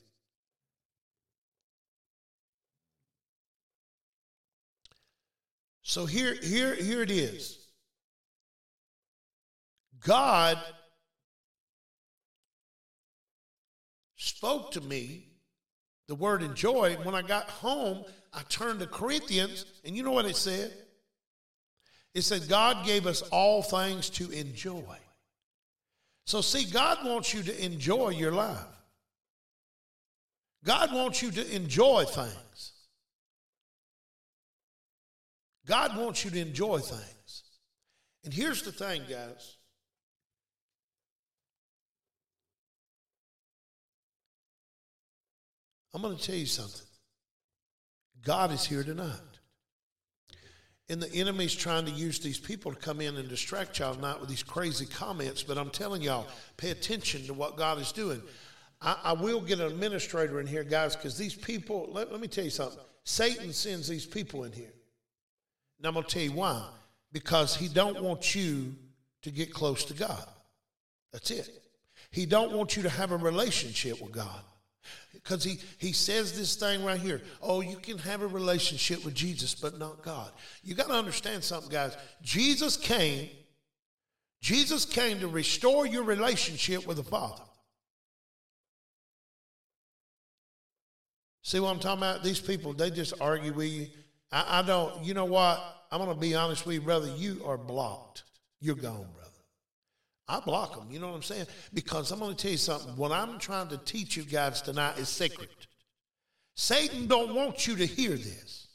So 5.82 6.04
here, 6.04 6.34
here, 6.42 6.74
here 6.74 7.02
it 7.02 7.10
is. 7.10 7.58
God 10.04 10.58
spoke 14.16 14.72
to 14.72 14.80
me 14.80 15.28
the 16.08 16.14
word 16.14 16.42
enjoy. 16.42 16.96
When 17.02 17.14
I 17.14 17.22
got 17.22 17.48
home, 17.48 18.04
I 18.32 18.42
turned 18.48 18.80
to 18.80 18.86
Corinthians, 18.86 19.64
and 19.84 19.96
you 19.96 20.02
know 20.02 20.12
what 20.12 20.26
it 20.26 20.36
said? 20.36 20.72
It 22.14 22.22
said, 22.22 22.48
God 22.48 22.86
gave 22.86 23.06
us 23.06 23.22
all 23.22 23.62
things 23.62 24.10
to 24.10 24.30
enjoy. 24.30 24.98
So, 26.24 26.40
see, 26.40 26.70
God 26.70 26.98
wants 27.04 27.32
you 27.32 27.42
to 27.42 27.64
enjoy 27.64 28.10
your 28.10 28.32
life. 28.32 28.75
God 30.66 30.92
wants 30.92 31.22
you 31.22 31.30
to 31.30 31.54
enjoy 31.54 32.04
things. 32.04 32.72
God 35.64 35.96
wants 35.96 36.24
you 36.24 36.30
to 36.32 36.40
enjoy 36.40 36.78
things. 36.78 37.44
And 38.24 38.34
here's 38.34 38.62
the 38.62 38.72
thing, 38.72 39.02
guys 39.08 39.56
I'm 45.94 46.02
going 46.02 46.16
to 46.16 46.22
tell 46.22 46.36
you 46.36 46.44
something. 46.44 46.86
God 48.22 48.52
is 48.52 48.66
here 48.66 48.82
tonight. 48.82 49.14
And 50.90 51.00
the 51.00 51.10
enemy's 51.14 51.54
trying 51.54 51.86
to 51.86 51.90
use 51.90 52.18
these 52.18 52.38
people 52.38 52.72
to 52.72 52.78
come 52.78 53.00
in 53.00 53.16
and 53.16 53.28
distract 53.28 53.78
y'all 53.78 53.94
tonight 53.94 54.20
with 54.20 54.28
these 54.28 54.42
crazy 54.42 54.84
comments. 54.84 55.42
But 55.42 55.56
I'm 55.56 55.70
telling 55.70 56.02
y'all, 56.02 56.26
pay 56.58 56.70
attention 56.70 57.24
to 57.26 57.34
what 57.34 57.56
God 57.56 57.80
is 57.80 57.92
doing. 57.92 58.20
I, 58.80 58.96
I 59.04 59.12
will 59.12 59.40
get 59.40 59.60
an 59.60 59.66
administrator 59.66 60.40
in 60.40 60.46
here, 60.46 60.64
guys, 60.64 60.96
because 60.96 61.16
these 61.16 61.34
people, 61.34 61.88
let, 61.92 62.12
let 62.12 62.20
me 62.20 62.28
tell 62.28 62.44
you 62.44 62.50
something. 62.50 62.78
Satan 63.04 63.52
sends 63.52 63.88
these 63.88 64.06
people 64.06 64.44
in 64.44 64.52
here. 64.52 64.72
And 65.78 65.86
I'm 65.86 65.94
going 65.94 66.04
to 66.04 66.10
tell 66.10 66.22
you 66.22 66.32
why. 66.32 66.66
Because 67.12 67.54
he 67.56 67.68
don't 67.68 68.02
want 68.02 68.34
you 68.34 68.74
to 69.22 69.30
get 69.30 69.52
close 69.52 69.84
to 69.86 69.94
God. 69.94 70.24
That's 71.12 71.30
it. 71.30 71.48
He 72.10 72.26
don't 72.26 72.52
want 72.52 72.76
you 72.76 72.82
to 72.82 72.88
have 72.88 73.12
a 73.12 73.16
relationship 73.16 74.00
with 74.00 74.12
God. 74.12 74.40
Because 75.12 75.42
he, 75.42 75.58
he 75.78 75.92
says 75.92 76.36
this 76.36 76.56
thing 76.56 76.84
right 76.84 77.00
here. 77.00 77.22
Oh, 77.42 77.60
you 77.60 77.76
can 77.76 77.98
have 77.98 78.22
a 78.22 78.26
relationship 78.26 79.04
with 79.04 79.14
Jesus, 79.14 79.54
but 79.54 79.78
not 79.78 80.02
God. 80.02 80.30
You 80.62 80.74
got 80.74 80.88
to 80.88 80.94
understand 80.94 81.42
something, 81.42 81.70
guys. 81.70 81.96
Jesus 82.22 82.76
came, 82.76 83.28
Jesus 84.40 84.84
came 84.84 85.18
to 85.20 85.28
restore 85.28 85.86
your 85.86 86.04
relationship 86.04 86.86
with 86.86 86.98
the 86.98 87.04
Father. 87.04 87.42
See 91.46 91.60
what 91.60 91.70
I'm 91.70 91.78
talking 91.78 92.02
about? 92.02 92.24
These 92.24 92.40
people, 92.40 92.72
they 92.72 92.90
just 92.90 93.14
argue 93.20 93.52
with 93.52 93.68
you. 93.68 93.86
I, 94.32 94.58
I 94.58 94.62
don't, 94.62 95.04
you 95.04 95.14
know 95.14 95.26
what? 95.26 95.62
I'm 95.92 96.00
going 96.00 96.12
to 96.12 96.20
be 96.20 96.34
honest 96.34 96.66
with 96.66 96.74
you, 96.74 96.80
brother. 96.80 97.06
You 97.16 97.40
are 97.46 97.56
blocked. 97.56 98.24
You're 98.58 98.74
gone, 98.74 99.06
brother. 99.14 99.30
I 100.26 100.40
block 100.40 100.74
them. 100.74 100.88
You 100.90 100.98
know 100.98 101.06
what 101.06 101.14
I'm 101.14 101.22
saying? 101.22 101.46
Because 101.72 102.10
I'm 102.10 102.18
going 102.18 102.34
to 102.34 102.36
tell 102.36 102.50
you 102.50 102.56
something. 102.56 102.96
What 102.96 103.12
I'm 103.12 103.38
trying 103.38 103.68
to 103.68 103.78
teach 103.78 104.16
you 104.16 104.24
guys 104.24 104.60
tonight 104.60 104.98
is 104.98 105.08
sacred. 105.08 105.48
Satan 106.56 107.06
don't 107.06 107.32
want 107.32 107.64
you 107.68 107.76
to 107.76 107.86
hear 107.86 108.16
this. 108.16 108.66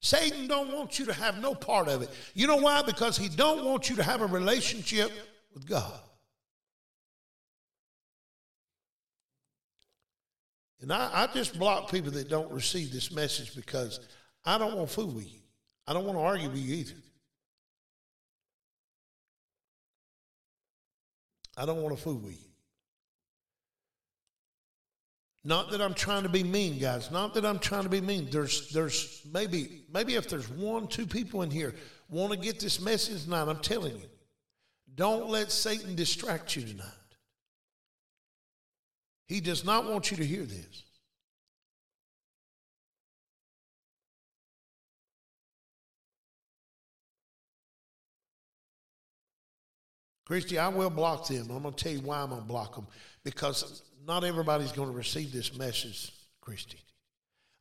Satan 0.00 0.46
don't 0.46 0.72
want 0.72 0.98
you 0.98 1.04
to 1.04 1.12
have 1.12 1.38
no 1.42 1.54
part 1.54 1.88
of 1.88 2.00
it. 2.00 2.08
You 2.32 2.46
know 2.46 2.56
why? 2.56 2.80
Because 2.80 3.18
he 3.18 3.28
don't 3.28 3.62
want 3.62 3.90
you 3.90 3.96
to 3.96 4.02
have 4.02 4.22
a 4.22 4.26
relationship 4.26 5.12
with 5.52 5.68
God. 5.68 6.00
And 10.84 10.92
I, 10.92 11.08
I 11.14 11.26
just 11.32 11.58
block 11.58 11.90
people 11.90 12.10
that 12.10 12.28
don't 12.28 12.52
receive 12.52 12.92
this 12.92 13.10
message 13.10 13.56
because 13.56 14.00
I 14.44 14.58
don't 14.58 14.76
want 14.76 14.86
to 14.86 14.94
fool 14.94 15.06
with 15.06 15.32
you. 15.32 15.40
I 15.86 15.94
don't 15.94 16.04
want 16.04 16.18
to 16.18 16.22
argue 16.22 16.50
with 16.50 16.58
you 16.58 16.74
either. 16.74 16.96
I 21.56 21.64
don't 21.64 21.80
want 21.80 21.96
to 21.96 22.02
fool 22.02 22.16
with 22.16 22.34
you. 22.34 22.50
Not 25.42 25.70
that 25.70 25.80
I'm 25.80 25.94
trying 25.94 26.24
to 26.24 26.28
be 26.28 26.44
mean, 26.44 26.78
guys. 26.78 27.10
Not 27.10 27.32
that 27.32 27.46
I'm 27.46 27.60
trying 27.60 27.84
to 27.84 27.88
be 27.88 28.02
mean. 28.02 28.28
There's, 28.30 28.70
there's 28.70 29.22
maybe, 29.32 29.86
maybe 29.90 30.16
if 30.16 30.28
there's 30.28 30.50
one, 30.50 30.86
two 30.88 31.06
people 31.06 31.40
in 31.40 31.50
here 31.50 31.74
want 32.10 32.30
to 32.34 32.38
get 32.38 32.60
this 32.60 32.78
message 32.78 33.24
tonight, 33.24 33.48
I'm 33.48 33.60
telling 33.60 33.96
you, 33.96 34.08
don't 34.94 35.30
let 35.30 35.50
Satan 35.50 35.94
distract 35.94 36.54
you 36.56 36.62
tonight. 36.66 36.93
He 39.26 39.40
does 39.40 39.64
not 39.64 39.84
want 39.90 40.10
you 40.10 40.16
to 40.18 40.24
hear 40.24 40.42
this. 40.42 40.84
Christy, 50.26 50.58
I 50.58 50.68
will 50.68 50.90
block 50.90 51.28
them. 51.28 51.50
I'm 51.50 51.62
going 51.62 51.74
to 51.74 51.84
tell 51.84 51.92
you 51.92 52.00
why 52.00 52.20
I'm 52.20 52.30
going 52.30 52.40
to 52.40 52.46
block 52.46 52.74
them 52.74 52.86
because 53.24 53.82
not 54.06 54.24
everybody's 54.24 54.72
going 54.72 54.88
to 54.88 54.96
receive 54.96 55.32
this 55.32 55.56
message, 55.56 56.12
Christy. 56.40 56.78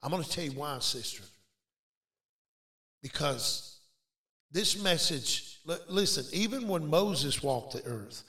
I'm 0.02 0.12
going 0.12 0.24
to 0.24 0.30
tell 0.30 0.46
you 0.46 0.52
why, 0.52 0.80
sister. 0.80 1.24
Because 3.02 3.80
this 4.52 4.82
message, 4.82 5.60
listen, 5.90 6.26
even 6.32 6.68
when 6.68 6.88
Moses 6.88 7.44
walked 7.44 7.74
the 7.74 7.84
earth, 7.86 8.24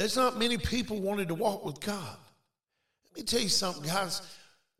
there's 0.00 0.16
not 0.16 0.38
many 0.38 0.56
people 0.56 0.98
wanted 0.98 1.28
to 1.28 1.34
walk 1.34 1.62
with 1.62 1.78
God. 1.78 2.16
Let 3.04 3.16
me 3.18 3.22
tell 3.22 3.40
you 3.42 3.50
something, 3.50 3.82
guys. 3.82 4.22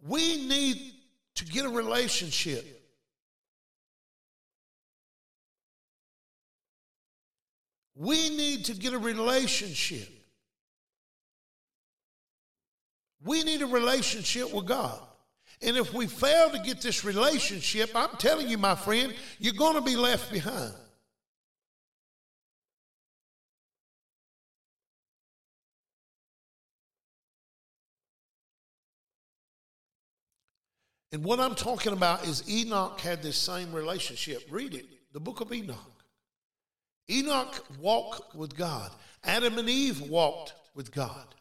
We 0.02 0.48
need 0.48 0.94
to 1.34 1.44
get 1.44 1.66
a 1.66 1.68
relationship. 1.68 2.64
We 7.94 8.30
need 8.30 8.64
to 8.64 8.74
get 8.74 8.94
a 8.94 8.98
relationship. 8.98 10.08
We 13.22 13.44
need 13.44 13.60
a 13.60 13.66
relationship 13.66 14.54
with 14.54 14.64
God. 14.64 15.02
And 15.60 15.76
if 15.76 15.92
we 15.92 16.06
fail 16.06 16.48
to 16.48 16.58
get 16.60 16.80
this 16.80 17.04
relationship, 17.04 17.90
I'm 17.94 18.16
telling 18.16 18.48
you, 18.48 18.56
my 18.56 18.74
friend, 18.74 19.14
you're 19.38 19.52
going 19.52 19.74
to 19.74 19.82
be 19.82 19.96
left 19.96 20.32
behind. 20.32 20.72
And 31.12 31.24
what 31.24 31.40
I'm 31.40 31.54
talking 31.54 31.92
about 31.92 32.26
is 32.26 32.48
Enoch 32.48 33.00
had 33.00 33.22
this 33.22 33.36
same 33.36 33.72
relationship. 33.72 34.44
Read 34.50 34.74
it, 34.74 34.86
the 35.12 35.20
book 35.20 35.40
of 35.40 35.52
Enoch. 35.52 36.04
Enoch 37.10 37.64
walked 37.80 38.34
with 38.36 38.56
God. 38.56 38.92
Adam 39.24 39.58
and 39.58 39.68
Eve 39.68 40.08
walked 40.08 40.54
with 40.74 40.92
God. 40.92 41.34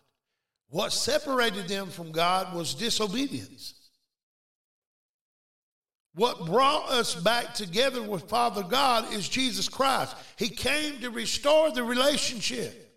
What 0.69 0.91
separated 0.91 1.67
them 1.67 1.87
from 1.87 2.11
God 2.11 2.55
was 2.55 2.73
disobedience. 2.73 3.75
What 6.15 6.47
brought 6.47 6.89
us 6.89 7.15
back 7.15 7.53
together 7.53 8.01
with 8.01 8.27
Father 8.27 8.63
God 8.63 9.13
is 9.13 9.29
Jesus 9.29 9.69
Christ. 9.69 10.15
He 10.37 10.49
came 10.49 10.99
to 11.01 11.11
restore 11.11 11.71
the 11.71 11.83
relationship. 11.83 12.88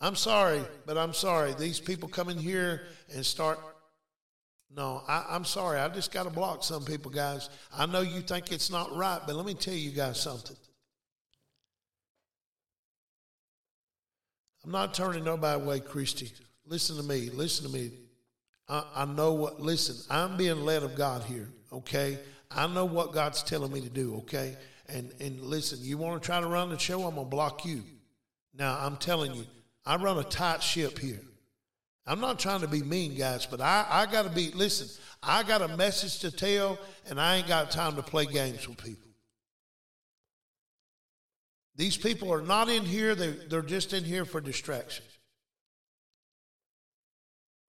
I'm 0.00 0.14
sorry, 0.14 0.62
but 0.84 0.98
I'm 0.98 1.14
sorry. 1.14 1.54
These 1.54 1.80
people 1.80 2.08
come 2.08 2.28
in 2.28 2.38
here 2.38 2.82
and 3.14 3.24
start. 3.24 3.58
No, 4.74 5.02
I, 5.08 5.34
am 5.34 5.44
sorry. 5.44 5.78
I 5.78 5.88
just 5.88 6.12
got 6.12 6.24
to 6.24 6.30
block 6.30 6.62
some 6.62 6.84
people, 6.84 7.10
guys. 7.10 7.48
I 7.76 7.86
know 7.86 8.02
you 8.02 8.20
think 8.20 8.52
it's 8.52 8.70
not 8.70 8.94
right, 8.94 9.20
but 9.26 9.34
let 9.34 9.46
me 9.46 9.54
tell 9.54 9.74
you 9.74 9.90
guys 9.90 10.20
something. 10.20 10.56
I'm 14.64 14.72
not 14.72 14.92
turning 14.92 15.24
nobody 15.24 15.62
away, 15.62 15.80
Christy. 15.80 16.32
Listen 16.66 16.96
to 16.96 17.02
me. 17.02 17.30
Listen 17.30 17.66
to 17.66 17.72
me. 17.72 17.92
I, 18.68 18.84
I 18.96 19.04
know 19.04 19.32
what, 19.32 19.60
listen, 19.60 19.96
I'm 20.10 20.36
being 20.36 20.64
led 20.64 20.82
of 20.82 20.96
God 20.96 21.22
here, 21.22 21.48
okay? 21.72 22.18
I 22.50 22.66
know 22.66 22.84
what 22.84 23.12
God's 23.12 23.42
telling 23.42 23.72
me 23.72 23.80
to 23.80 23.88
do, 23.88 24.16
okay? 24.16 24.56
And, 24.88 25.12
and 25.20 25.40
listen, 25.40 25.78
you 25.82 25.98
want 25.98 26.20
to 26.20 26.26
try 26.26 26.40
to 26.40 26.46
run 26.46 26.70
the 26.70 26.78
show, 26.78 27.04
I'm 27.04 27.14
going 27.14 27.26
to 27.26 27.30
block 27.30 27.64
you. 27.64 27.82
Now, 28.54 28.76
I'm 28.80 28.96
telling 28.96 29.34
you, 29.34 29.44
I 29.86 29.96
run 29.96 30.18
a 30.18 30.24
tight 30.24 30.62
ship 30.62 30.98
here. 30.98 31.22
I'm 32.06 32.20
not 32.20 32.38
trying 32.38 32.60
to 32.60 32.68
be 32.68 32.82
mean, 32.82 33.16
guys, 33.16 33.46
but 33.46 33.60
I, 33.60 33.86
I 33.88 34.06
got 34.06 34.24
to 34.24 34.30
be, 34.30 34.50
listen, 34.50 34.88
I 35.22 35.42
got 35.42 35.62
a 35.62 35.76
message 35.76 36.20
to 36.20 36.30
tell, 36.30 36.78
and 37.08 37.20
I 37.20 37.36
ain't 37.36 37.48
got 37.48 37.70
time 37.70 37.96
to 37.96 38.02
play 38.02 38.26
games 38.26 38.68
with 38.68 38.82
people. 38.82 39.08
These 41.76 41.96
people 41.96 42.32
are 42.32 42.42
not 42.42 42.68
in 42.68 42.84
here, 42.84 43.14
they, 43.14 43.30
they're 43.30 43.62
just 43.62 43.92
in 43.92 44.04
here 44.04 44.24
for 44.24 44.40
distraction. 44.40 45.04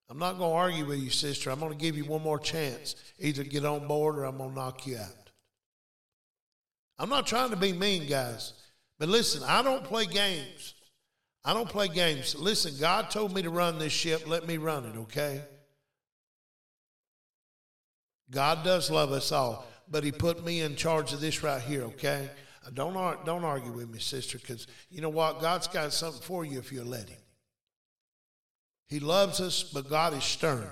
I'm 0.10 0.20
not 0.20 0.38
going 0.38 0.52
to 0.52 0.56
argue 0.56 0.86
with 0.86 1.00
you, 1.00 1.10
sister. 1.10 1.50
I'm 1.50 1.60
going 1.60 1.74
to 1.74 1.78
give 1.78 1.98
you 1.98 2.06
one 2.06 2.22
more 2.24 2.40
chance. 2.40 2.96
Either 3.20 3.44
get 3.44 3.66
on 3.66 3.88
board 3.88 4.18
or 4.18 4.24
I'm 4.24 4.38
going 4.38 4.52
to 4.52 4.56
knock 4.56 4.88
you 4.88 4.98
out. 4.98 5.32
I'm 6.98 7.10
not 7.10 7.28
trying 7.28 7.50
to 7.50 7.58
be 7.58 7.74
mean, 7.74 8.08
guys. 8.08 8.54
But 9.00 9.10
listen, 9.10 9.44
I 9.46 9.62
don't 9.62 9.84
play 9.84 10.06
games. 10.06 10.76
I 11.48 11.54
don't 11.54 11.70
play 11.70 11.88
games. 11.88 12.36
Listen, 12.36 12.74
God 12.78 13.10
told 13.10 13.34
me 13.34 13.42
to 13.42 13.50
run 13.50 13.80
this 13.80 13.94
ship. 13.94 14.28
Let 14.28 14.46
me 14.46 14.58
run 14.58 14.84
it, 14.84 14.98
okay? 14.98 15.42
God 18.30 18.66
does 18.66 18.92
love 18.92 19.14
us 19.14 19.32
all, 19.32 19.66
but 19.90 20.04
He 20.04 20.12
put 20.12 20.44
me 20.44 20.60
in 20.60 20.76
charge 20.76 21.14
of 21.14 21.22
this 21.22 21.44
right 21.44 21.62
here, 21.62 21.84
okay? 21.84 22.30
Uh, 22.66 22.72
don't, 22.74 22.94
don't 23.26 23.46
argue 23.46 23.72
with 23.72 23.90
me, 23.90 23.98
sister, 23.98 24.38
because 24.38 24.68
you 24.92 25.00
know 25.00 25.08
what? 25.08 25.40
God's 25.40 25.70
got 25.70 25.94
something 25.94 26.22
for 26.22 26.44
you 26.44 26.60
if 26.60 26.74
you 26.74 26.84
let 26.84 27.08
Him. 27.08 27.22
He 28.90 29.00
loves 29.00 29.40
us, 29.40 29.64
but 29.64 29.90
God 29.90 30.14
is 30.16 30.26
stern. 30.26 30.70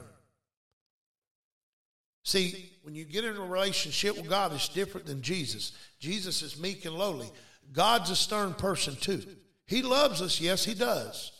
See, 2.25 2.69
when 2.81 2.95
you 2.95 3.05
get 3.05 3.23
in 3.23 3.38
a 3.38 3.45
relationship 3.45 4.17
with 4.17 4.27
God, 4.27 4.51
it's 4.51 4.67
different 4.67 5.07
than 5.07 5.21
Jesus. 5.21 5.71
Jesus 6.01 6.41
is 6.41 6.59
meek 6.59 6.83
and 6.83 6.95
lowly. 6.95 7.31
God's 7.71 8.09
a 8.09 8.15
stern 8.17 8.53
person 8.55 8.97
too. 8.97 9.23
He 9.67 9.82
loves 9.82 10.21
us, 10.21 10.39
yes, 10.39 10.63
he 10.63 10.73
does. 10.73 11.32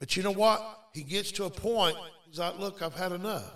But 0.00 0.16
you 0.16 0.22
know 0.22 0.32
what? 0.32 0.60
He 0.92 1.02
gets 1.02 1.32
to 1.32 1.44
a 1.44 1.50
point, 1.50 1.96
he's 2.26 2.38
like, 2.38 2.58
look, 2.58 2.82
I've 2.82 2.94
had 2.94 3.12
enough. 3.12 3.52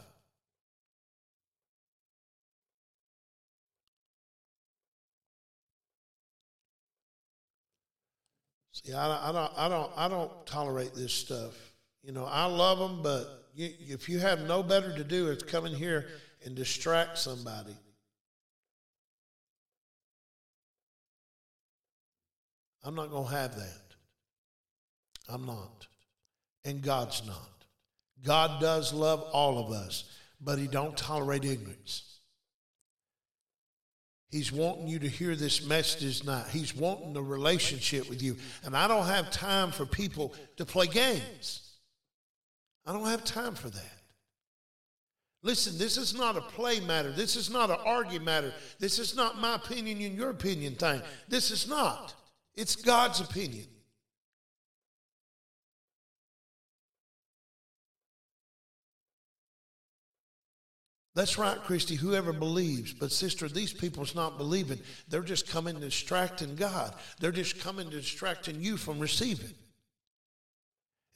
See, 8.73 8.93
I, 8.93 9.29
I, 9.29 9.33
don't, 9.33 9.53
I 9.57 9.69
don't, 9.69 9.93
I 9.97 10.09
don't 10.09 10.47
tolerate 10.47 10.95
this 10.95 11.13
stuff. 11.13 11.55
You 12.05 12.13
know, 12.13 12.25
I 12.25 12.45
love 12.45 12.79
them, 12.79 13.03
but 13.03 13.51
you, 13.55 13.71
if 13.81 14.09
you 14.09 14.21
have 14.21 14.47
no 14.47 14.63
better 14.63 14.95
to 14.97 15.03
do, 15.03 15.29
it's 15.29 15.43
come 15.43 15.67
in 15.67 15.75
here 15.75 16.07
and 16.45 16.55
distract 16.55 17.19
somebody. 17.19 17.77
I'm 22.85 22.95
not 22.95 23.11
going 23.11 23.27
to 23.27 23.35
have 23.35 23.57
that. 23.57 23.88
I'm 25.29 25.45
not. 25.47 25.87
And 26.65 26.83
God's 26.83 27.27
not. 27.27 27.65
God 28.25 28.61
does 28.61 28.93
love 28.93 29.23
all 29.33 29.59
of 29.59 29.73
us, 29.73 30.05
but 30.41 30.59
he 30.59 30.67
don't 30.67 30.97
tolerate 30.97 31.45
ignorance. 31.45 32.19
He's 34.31 34.53
wanting 34.53 34.89
you 34.89 34.99
to 34.99 35.09
hear 35.09 35.35
this 35.35 35.65
message 35.65 36.21
tonight. 36.21 36.47
He's 36.51 36.77
wanting 36.77 37.17
a 37.17 37.23
relationship 37.23 38.11
with 38.11 38.23
you. 38.23 38.37
And 38.65 38.77
I 38.77 38.87
don't 38.87 39.07
have 39.07 39.31
time 39.31 39.71
for 39.71 39.87
people 39.87 40.35
to 40.57 40.67
play 40.67 40.87
games. 40.87 41.77
I 42.85 42.93
don't 42.93 43.07
have 43.07 43.25
time 43.25 43.55
for 43.55 43.71
that. 43.71 43.99
Listen, 45.43 45.79
this 45.79 45.97
is 45.97 46.15
not 46.15 46.37
a 46.37 46.41
play 46.41 46.81
matter. 46.81 47.13
This 47.13 47.37
is 47.37 47.49
not 47.49 47.71
an 47.71 47.79
argue 47.85 48.21
matter. 48.21 48.53
This 48.79 48.99
is 48.99 49.17
not 49.17 49.41
my 49.41 49.55
opinion 49.55 50.03
and 50.03 50.17
your 50.17 50.31
opinion 50.31 50.75
thing. 50.75 51.01
This 51.29 51.51
is 51.51 51.69
not. 51.69 52.15
It's 52.55 52.77
God's 52.77 53.21
opinion. 53.21 53.67
That's 61.19 61.37
right, 61.37 61.61
Christy, 61.65 61.97
whoever 61.97 62.33
believes. 62.33 62.93
But, 62.93 63.11
sister, 63.11 63.49
these 63.49 63.73
people's 63.73 64.15
not 64.15 64.39
believing. 64.39 64.79
They're 65.09 65.21
just 65.21 65.49
coming 65.49 65.81
distracting 65.81 66.55
God. 66.55 66.95
They're 67.19 67.33
just 67.33 67.59
coming 67.59 67.91
distracting 67.91 68.63
you 68.63 68.77
from 68.77 69.01
receiving. 69.01 69.53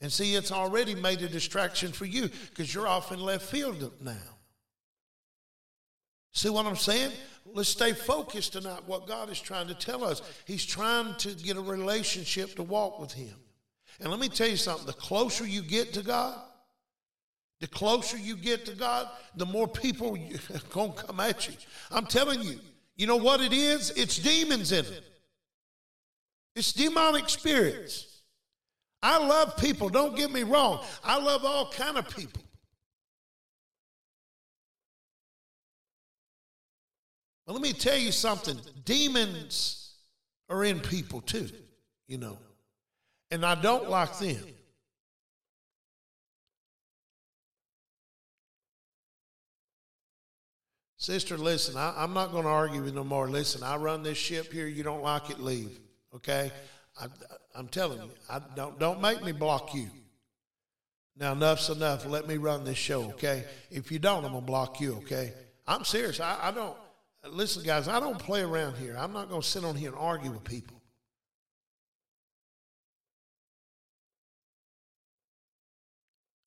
And 0.01 0.11
see, 0.11 0.35
it's 0.35 0.51
already 0.51 0.93
made 0.93 1.21
a 1.21 1.29
distraction 1.29 1.93
for 1.93 2.03
you 2.03 2.29
because 2.49 2.73
you're 2.73 2.85
off 2.85 3.13
in 3.13 3.21
left 3.21 3.45
field 3.45 3.93
now. 4.01 4.17
See 6.33 6.49
what 6.49 6.65
I'm 6.65 6.75
saying? 6.75 7.13
Let's 7.45 7.69
stay 7.69 7.93
focused 7.93 8.51
tonight 8.51 8.81
what 8.85 9.07
God 9.07 9.29
is 9.29 9.39
trying 9.39 9.69
to 9.69 9.73
tell 9.73 10.03
us. 10.03 10.21
He's 10.43 10.65
trying 10.65 11.15
to 11.19 11.29
get 11.29 11.55
a 11.55 11.61
relationship 11.61 12.55
to 12.55 12.63
walk 12.63 12.99
with 12.99 13.13
Him. 13.13 13.35
And 14.01 14.09
let 14.09 14.19
me 14.19 14.27
tell 14.27 14.49
you 14.49 14.57
something 14.57 14.85
the 14.85 14.91
closer 14.91 15.47
you 15.47 15.61
get 15.61 15.93
to 15.93 16.01
God, 16.01 16.41
the 17.63 17.69
closer 17.69 18.17
you 18.17 18.35
get 18.35 18.65
to 18.65 18.75
God, 18.75 19.07
the 19.37 19.45
more 19.45 19.69
people 19.69 20.17
are 20.17 20.59
going 20.69 20.91
to 20.91 21.01
come 21.01 21.21
at 21.21 21.47
you. 21.47 21.53
I'm 21.91 22.05
telling 22.05 22.41
you, 22.41 22.59
you 22.97 23.07
know 23.07 23.15
what 23.15 23.39
it 23.39 23.53
is? 23.53 23.91
It's 23.91 24.17
demons 24.17 24.73
in 24.73 24.83
it. 24.83 25.03
It's 26.57 26.73
demonic 26.73 27.29
spirits. 27.29 28.19
I 29.01 29.17
love 29.17 29.55
people, 29.55 29.87
don't 29.87 30.13
get 30.13 30.29
me 30.29 30.43
wrong. 30.43 30.83
I 31.05 31.17
love 31.17 31.45
all 31.45 31.71
kind 31.71 31.97
of 31.97 32.13
people. 32.13 32.43
But 37.47 37.53
let 37.53 37.61
me 37.61 37.71
tell 37.71 37.97
you 37.97 38.11
something. 38.11 38.59
Demons 38.83 39.99
are 40.49 40.65
in 40.65 40.81
people 40.81 41.21
too, 41.21 41.47
you 42.09 42.17
know. 42.17 42.37
And 43.31 43.45
I 43.45 43.55
don't 43.55 43.89
like 43.89 44.19
them. 44.19 44.43
Sister, 51.03 51.37
listen, 51.37 51.75
I, 51.75 52.01
am 52.01 52.13
not 52.13 52.31
going 52.31 52.45
to 52.45 52.49
argue 52.49 52.81
with 52.81 52.95
no 52.95 53.03
more. 53.03 53.29
Listen, 53.29 53.61
I 53.61 53.75
run 53.75 54.03
this 54.03 54.17
ship 54.17 54.53
here. 54.53 54.67
You 54.67 54.83
don't 54.83 55.03
like 55.03 55.29
it, 55.29 55.37
leave. 55.37 55.81
Okay? 56.15 56.49
I, 56.97 57.07
am 57.59 57.67
telling 57.67 58.01
you, 58.01 58.09
I 58.29 58.39
don't 58.55 58.79
don't 58.79 59.01
make 59.01 59.21
me 59.21 59.33
block 59.33 59.75
you. 59.75 59.89
Now 61.17 61.33
enough's 61.33 61.69
enough. 61.69 62.05
Let 62.05 62.25
me 62.25 62.37
run 62.37 62.63
this 62.63 62.77
show, 62.77 63.03
okay? 63.11 63.43
If 63.69 63.91
you 63.91 63.99
don't, 63.99 64.23
I'm 64.23 64.31
gonna 64.31 64.45
block 64.45 64.79
you, 64.79 64.93
okay? 64.99 65.33
I'm 65.67 65.83
serious. 65.83 66.21
I, 66.21 66.37
I 66.41 66.51
don't 66.51 66.77
listen, 67.29 67.63
guys. 67.63 67.89
I 67.89 67.99
don't 67.99 68.17
play 68.17 68.41
around 68.41 68.77
here. 68.77 68.95
I'm 68.97 69.11
not 69.11 69.29
gonna 69.29 69.43
sit 69.43 69.65
on 69.65 69.75
here 69.75 69.89
and 69.89 69.97
argue 69.97 70.31
with 70.31 70.45
people. 70.45 70.81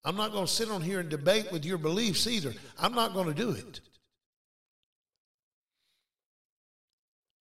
I'm 0.02 0.16
not 0.16 0.32
going 0.32 0.46
to 0.46 0.50
sit 0.50 0.70
on 0.70 0.80
here 0.80 1.00
and 1.00 1.10
debate 1.10 1.52
with 1.52 1.66
your 1.66 1.78
beliefs 1.78 2.26
either. 2.26 2.54
I'm 2.78 2.94
not 2.94 3.12
going 3.12 3.26
to 3.26 3.34
do 3.34 3.50
it. 3.50 3.80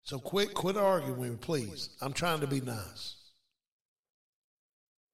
So 0.09 0.17
quit 0.17 0.55
quit 0.55 0.75
arguing 0.75 1.19
with 1.19 1.29
me, 1.29 1.37
please. 1.39 1.89
I'm 2.01 2.13
trying 2.13 2.39
to 2.39 2.47
be 2.47 2.61
nice. 2.61 3.15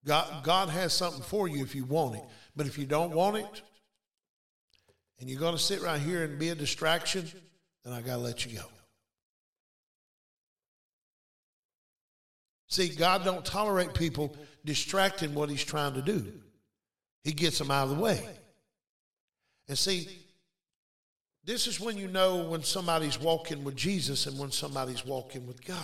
God, 0.06 0.42
God 0.46 0.70
has 0.70 0.94
something 0.94 1.22
for 1.22 1.50
you 1.50 1.62
if 1.64 1.76
you 1.76 1.84
want 1.84 2.16
it. 2.16 2.22
But 2.56 2.66
if 2.66 2.78
you 2.78 2.86
don't 2.86 3.12
want 3.12 3.36
it, 3.36 3.62
and 5.20 5.30
you're 5.30 5.38
going 5.38 5.54
to 5.54 5.62
sit 5.62 5.82
right 5.82 6.00
here 6.00 6.24
and 6.24 6.40
be 6.40 6.48
a 6.48 6.56
distraction, 6.56 7.30
then 7.84 7.92
I 7.92 8.00
got 8.00 8.14
to 8.14 8.20
let 8.20 8.46
you 8.46 8.58
go. 8.58 8.64
See, 12.70 12.88
God 12.88 13.26
don't 13.26 13.44
tolerate 13.44 13.94
people 13.94 14.38
distracting 14.64 15.34
what 15.34 15.50
he's 15.50 15.66
trying 15.66 15.96
to 15.96 16.02
do. 16.02 16.32
He 17.26 17.34
gets 17.34 17.58
them 17.58 17.70
out 17.70 17.90
of 17.90 17.98
the 17.98 18.02
way. 18.02 18.26
And 19.68 19.78
see, 19.78 20.08
this 21.46 21.68
is 21.68 21.80
when 21.80 21.98
you 21.98 22.08
know 22.08 22.38
when 22.38 22.64
somebody's 22.64 23.20
walking 23.20 23.64
with 23.64 23.76
Jesus 23.76 24.26
and 24.26 24.38
when 24.40 24.52
somebody's 24.52 25.06
walking 25.06 25.46
with 25.46 25.64
God. 25.64 25.78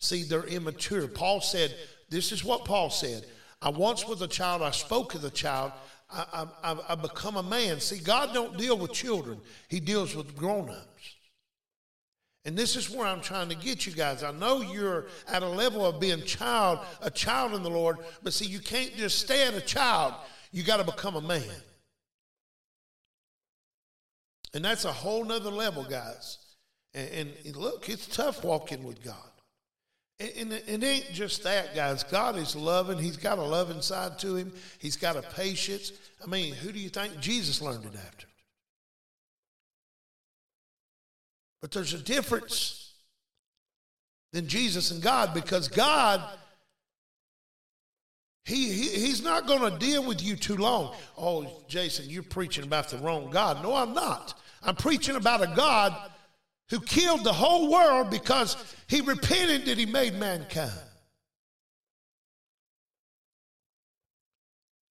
See, 0.00 0.22
they're 0.22 0.44
immature. 0.44 1.08
Paul 1.08 1.40
said, 1.40 1.74
This 2.10 2.32
is 2.32 2.44
what 2.44 2.64
Paul 2.64 2.90
said. 2.90 3.24
I 3.60 3.70
once 3.70 4.06
was 4.06 4.22
a 4.22 4.28
child, 4.28 4.62
I 4.62 4.70
spoke 4.70 5.14
as 5.14 5.24
a 5.24 5.30
child, 5.30 5.72
I, 6.10 6.46
I, 6.62 6.76
I 6.90 6.94
become 6.94 7.36
a 7.36 7.42
man. 7.42 7.80
See, 7.80 7.98
God 7.98 8.32
don't 8.32 8.56
deal 8.56 8.78
with 8.78 8.92
children, 8.92 9.40
He 9.68 9.80
deals 9.80 10.14
with 10.14 10.36
grown 10.36 10.70
ups. 10.70 11.14
And 12.44 12.56
this 12.56 12.76
is 12.76 12.88
where 12.88 13.06
I'm 13.06 13.20
trying 13.20 13.48
to 13.48 13.54
get 13.54 13.84
you 13.84 13.92
guys. 13.92 14.22
I 14.22 14.30
know 14.32 14.62
you're 14.62 15.08
at 15.26 15.42
a 15.42 15.48
level 15.48 15.84
of 15.84 16.00
being 16.00 16.22
child, 16.22 16.78
a 17.02 17.10
child 17.10 17.52
in 17.54 17.62
the 17.62 17.70
Lord, 17.70 17.98
but 18.22 18.32
see, 18.32 18.46
you 18.46 18.60
can't 18.60 18.94
just 18.96 19.18
stay 19.18 19.46
at 19.46 19.54
a 19.54 19.60
child. 19.60 20.14
You 20.50 20.62
got 20.62 20.78
to 20.78 20.84
become 20.84 21.16
a 21.16 21.20
man. 21.20 21.42
And 24.54 24.64
that's 24.64 24.84
a 24.84 24.92
whole 24.92 25.24
nother 25.24 25.50
level, 25.50 25.84
guys. 25.84 26.38
And, 26.94 27.32
and 27.44 27.56
look, 27.56 27.88
it's 27.88 28.06
tough 28.06 28.42
walking 28.42 28.82
with 28.82 29.02
God. 29.04 29.14
And, 30.20 30.52
and 30.66 30.82
it 30.82 30.86
ain't 30.86 31.12
just 31.12 31.44
that, 31.44 31.76
guys. 31.76 32.02
God 32.02 32.36
is 32.36 32.56
loving. 32.56 32.98
He's 32.98 33.16
got 33.16 33.38
a 33.38 33.42
loving 33.42 33.80
side 33.80 34.18
to 34.20 34.34
him. 34.34 34.52
He's 34.78 34.96
got 34.96 35.16
a 35.16 35.22
patience. 35.22 35.92
I 36.22 36.26
mean, 36.26 36.54
who 36.54 36.72
do 36.72 36.78
you 36.78 36.88
think 36.88 37.20
Jesus 37.20 37.62
learned 37.62 37.84
it 37.84 37.94
after? 37.94 38.26
But 41.60 41.70
there's 41.70 41.94
a 41.94 41.98
difference 41.98 42.94
than 44.32 44.48
Jesus 44.48 44.90
and 44.90 45.02
God 45.02 45.34
because 45.34 45.68
God, 45.68 46.22
he, 48.48 48.72
he 48.72 48.88
He's 48.88 49.22
not 49.22 49.46
going 49.46 49.70
to 49.70 49.78
deal 49.78 50.02
with 50.04 50.22
you 50.22 50.34
too 50.34 50.56
long. 50.56 50.94
Oh, 51.16 51.62
Jason, 51.68 52.08
you're 52.08 52.22
preaching 52.22 52.64
about 52.64 52.88
the 52.88 52.96
wrong 52.98 53.30
God. 53.30 53.62
No, 53.62 53.74
I'm 53.74 53.92
not. 53.92 54.40
I'm 54.62 54.74
preaching 54.74 55.16
about 55.16 55.42
a 55.42 55.52
God 55.54 55.94
who 56.70 56.80
killed 56.80 57.24
the 57.24 57.32
whole 57.32 57.70
world 57.70 58.10
because 58.10 58.56
he 58.86 59.02
repented 59.02 59.66
that 59.66 59.78
he 59.78 59.86
made 59.86 60.14
mankind. 60.14 60.72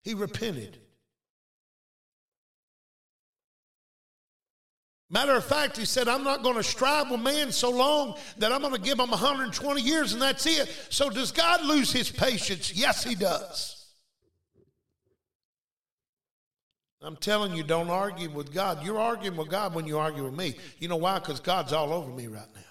He 0.04 0.14
repented. 0.14 0.78
Matter 5.10 5.34
of 5.34 5.46
fact, 5.46 5.78
he 5.78 5.86
said, 5.86 6.10
I'm 6.10 6.26
not 6.26 6.44
going 6.44 6.58
to 6.58 6.64
strive 6.64 7.10
with 7.10 7.22
man 7.22 7.52
so 7.52 7.70
long 7.70 8.18
that 8.40 8.52
I'm 8.52 8.62
going 8.62 8.74
to 8.74 8.82
give 8.82 9.00
him 9.00 9.10
120 9.10 9.82
years 9.82 10.12
and 10.12 10.22
that's 10.22 10.46
it. 10.46 10.68
So, 10.90 11.10
does 11.10 11.32
God 11.32 11.64
lose 11.64 11.94
his 11.94 12.12
patience? 12.12 12.74
Yes, 12.74 13.04
he 13.06 13.16
does. 13.16 13.78
I'm 17.02 17.16
telling 17.16 17.56
you, 17.56 17.64
don't 17.64 17.90
argue 17.90 18.30
with 18.30 18.54
God. 18.54 18.84
You're 18.84 19.00
arguing 19.00 19.38
with 19.38 19.50
God 19.50 19.74
when 19.74 19.86
you 19.86 19.98
argue 19.98 20.26
with 20.26 20.34
me. 20.34 20.56
You 20.80 20.90
know 20.90 20.98
why? 20.98 21.20
Because 21.20 21.40
God's 21.40 21.72
all 21.72 21.94
over 21.94 22.12
me 22.12 22.28
right 22.28 22.50
now. 22.54 22.62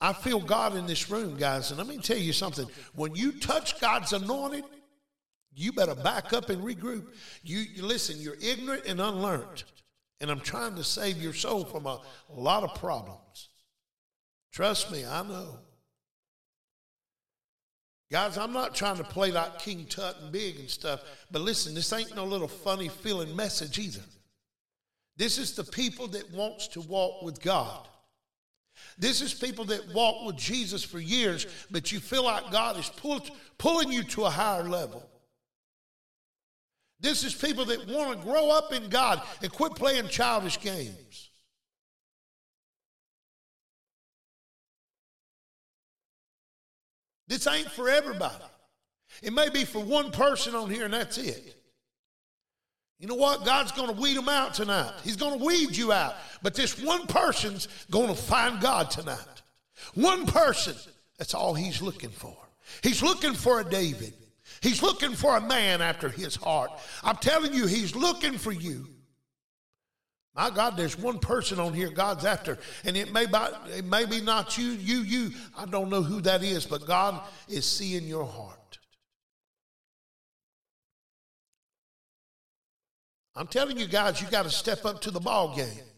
I 0.00 0.14
feel 0.14 0.40
God 0.40 0.74
in 0.74 0.86
this 0.86 1.10
room, 1.10 1.36
guys. 1.36 1.70
And 1.70 1.78
let 1.78 1.86
me 1.86 1.98
tell 1.98 2.16
you 2.16 2.32
something. 2.32 2.66
When 2.94 3.14
you 3.14 3.32
touch 3.32 3.78
God's 3.80 4.12
anointed, 4.14 4.64
you 5.54 5.72
better 5.72 5.94
back 5.94 6.32
up 6.32 6.48
and 6.48 6.62
regroup. 6.62 7.06
You, 7.42 7.58
you 7.58 7.84
listen, 7.84 8.18
you're 8.18 8.38
ignorant 8.40 8.86
and 8.86 9.00
unlearned. 9.00 9.62
And 10.20 10.30
I'm 10.30 10.40
trying 10.40 10.76
to 10.76 10.84
save 10.84 11.22
your 11.22 11.32
soul 11.32 11.64
from 11.64 11.86
a, 11.86 12.00
lot 12.28 12.62
of 12.62 12.74
problems. 12.74 13.48
Trust 14.52 14.92
me, 14.92 15.04
I 15.04 15.22
know. 15.22 15.58
Guys, 18.10 18.36
I'm 18.36 18.52
not 18.52 18.74
trying 18.74 18.96
to 18.96 19.04
play 19.04 19.30
like 19.30 19.60
King 19.60 19.86
Tut 19.88 20.16
and 20.20 20.32
big 20.32 20.58
and 20.58 20.68
stuff, 20.68 21.00
but 21.30 21.42
listen, 21.42 21.74
this 21.74 21.92
ain't 21.92 22.14
no 22.16 22.24
little 22.24 22.48
funny 22.48 22.88
feeling 22.88 23.34
message 23.36 23.78
either. 23.78 24.02
This 25.16 25.38
is 25.38 25.52
the 25.52 25.64
people 25.64 26.08
that 26.08 26.32
wants 26.32 26.66
to 26.68 26.80
walk 26.80 27.22
with 27.22 27.40
God. 27.40 27.86
This 28.98 29.20
is 29.20 29.34
people 29.34 29.64
that 29.66 29.92
walk 29.94 30.26
with 30.26 30.36
Jesus 30.36 30.82
for 30.82 30.98
years, 30.98 31.46
but 31.70 31.92
you 31.92 32.00
feel 32.00 32.24
like 32.24 32.50
God 32.50 32.78
is 32.78 32.88
pull, 32.88 33.20
pulling 33.58 33.92
you 33.92 34.02
to 34.04 34.24
a 34.24 34.30
higher 34.30 34.64
level. 34.64 35.09
This 37.00 37.24
is 37.24 37.34
people 37.34 37.64
that 37.66 37.88
want 37.88 38.18
to 38.18 38.24
grow 38.24 38.50
up 38.50 38.72
in 38.72 38.88
God 38.88 39.22
and 39.42 39.50
quit 39.50 39.74
playing 39.74 40.08
childish 40.08 40.60
games. 40.60 41.30
This 47.26 47.46
ain't 47.46 47.70
for 47.70 47.88
everybody. 47.88 48.44
It 49.22 49.32
may 49.32 49.48
be 49.48 49.64
for 49.64 49.82
one 49.82 50.10
person 50.10 50.54
on 50.54 50.68
here 50.68 50.84
and 50.84 50.94
that's 50.94 51.16
it. 51.16 51.56
You 52.98 53.06
know 53.06 53.14
what? 53.14 53.46
God's 53.46 53.72
going 53.72 53.88
to 53.88 53.98
weed 53.98 54.16
them 54.16 54.28
out 54.28 54.52
tonight. 54.52 54.92
He's 55.02 55.16
going 55.16 55.38
to 55.38 55.44
weed 55.44 55.74
you 55.74 55.90
out. 55.92 56.16
But 56.42 56.54
this 56.54 56.78
one 56.82 57.06
person's 57.06 57.66
going 57.90 58.08
to 58.08 58.14
find 58.14 58.60
God 58.60 58.90
tonight. 58.90 59.16
One 59.94 60.26
person. 60.26 60.74
That's 61.18 61.32
all 61.32 61.54
he's 61.54 61.80
looking 61.80 62.10
for. 62.10 62.36
He's 62.82 63.02
looking 63.02 63.32
for 63.32 63.60
a 63.60 63.64
David. 63.64 64.12
He's 64.60 64.82
looking 64.82 65.14
for 65.14 65.36
a 65.36 65.40
man 65.40 65.80
after 65.80 66.08
his 66.08 66.36
heart. 66.36 66.70
I'm 67.02 67.16
telling 67.16 67.54
you, 67.54 67.66
he's 67.66 67.96
looking 67.96 68.36
for 68.36 68.52
you. 68.52 68.88
My 70.34 70.50
God, 70.50 70.76
there's 70.76 70.98
one 70.98 71.18
person 71.18 71.58
on 71.58 71.74
here 71.74 71.90
God's 71.90 72.24
after, 72.24 72.58
and 72.84 72.96
it 72.96 73.12
may, 73.12 73.26
be, 73.26 73.38
it 73.76 73.84
may 73.84 74.04
be 74.04 74.20
not 74.20 74.56
you, 74.56 74.70
you, 74.72 75.00
you. 75.00 75.30
I 75.56 75.66
don't 75.66 75.88
know 75.88 76.02
who 76.02 76.20
that 76.22 76.42
is, 76.42 76.66
but 76.66 76.86
God 76.86 77.20
is 77.48 77.66
seeing 77.66 78.04
your 78.04 78.24
heart. 78.24 78.78
I'm 83.34 83.46
telling 83.46 83.78
you 83.78 83.86
guys, 83.86 84.20
you 84.20 84.28
got 84.28 84.44
to 84.44 84.50
step 84.50 84.84
up 84.84 85.00
to 85.02 85.10
the 85.10 85.20
ball 85.20 85.56
game. 85.56 85.89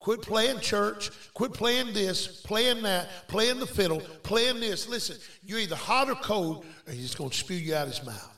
Quit 0.00 0.22
playing 0.22 0.60
church. 0.60 1.10
Quit 1.34 1.52
playing 1.52 1.92
this, 1.92 2.40
playing 2.42 2.82
that, 2.82 3.08
playing 3.28 3.58
the 3.58 3.66
fiddle, 3.66 4.00
playing 4.22 4.60
this. 4.60 4.88
Listen, 4.88 5.16
you're 5.44 5.58
either 5.58 5.76
hot 5.76 6.08
or 6.08 6.14
cold, 6.14 6.64
or 6.86 6.92
he's 6.92 7.14
going 7.14 7.30
to 7.30 7.36
spew 7.36 7.56
you 7.56 7.74
out 7.74 7.88
of 7.88 7.94
his 7.96 8.06
mouth. 8.06 8.34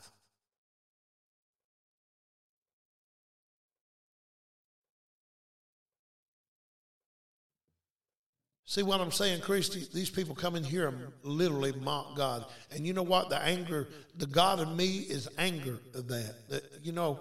See 8.71 8.83
what 8.83 9.01
I'm 9.01 9.11
saying, 9.11 9.41
Christy? 9.41 9.85
These 9.93 10.09
people 10.09 10.33
come 10.33 10.55
in 10.55 10.63
here 10.63 10.87
and 10.87 10.97
literally 11.23 11.73
mock 11.73 12.15
God. 12.15 12.45
And 12.73 12.87
you 12.87 12.93
know 12.93 13.03
what? 13.03 13.29
The 13.29 13.37
anger, 13.37 13.89
the 14.15 14.27
God 14.27 14.61
in 14.61 14.77
me 14.77 14.99
is 14.99 15.27
anger 15.37 15.77
of 15.93 16.07
that. 16.07 16.63
You 16.81 16.93
know, 16.93 17.19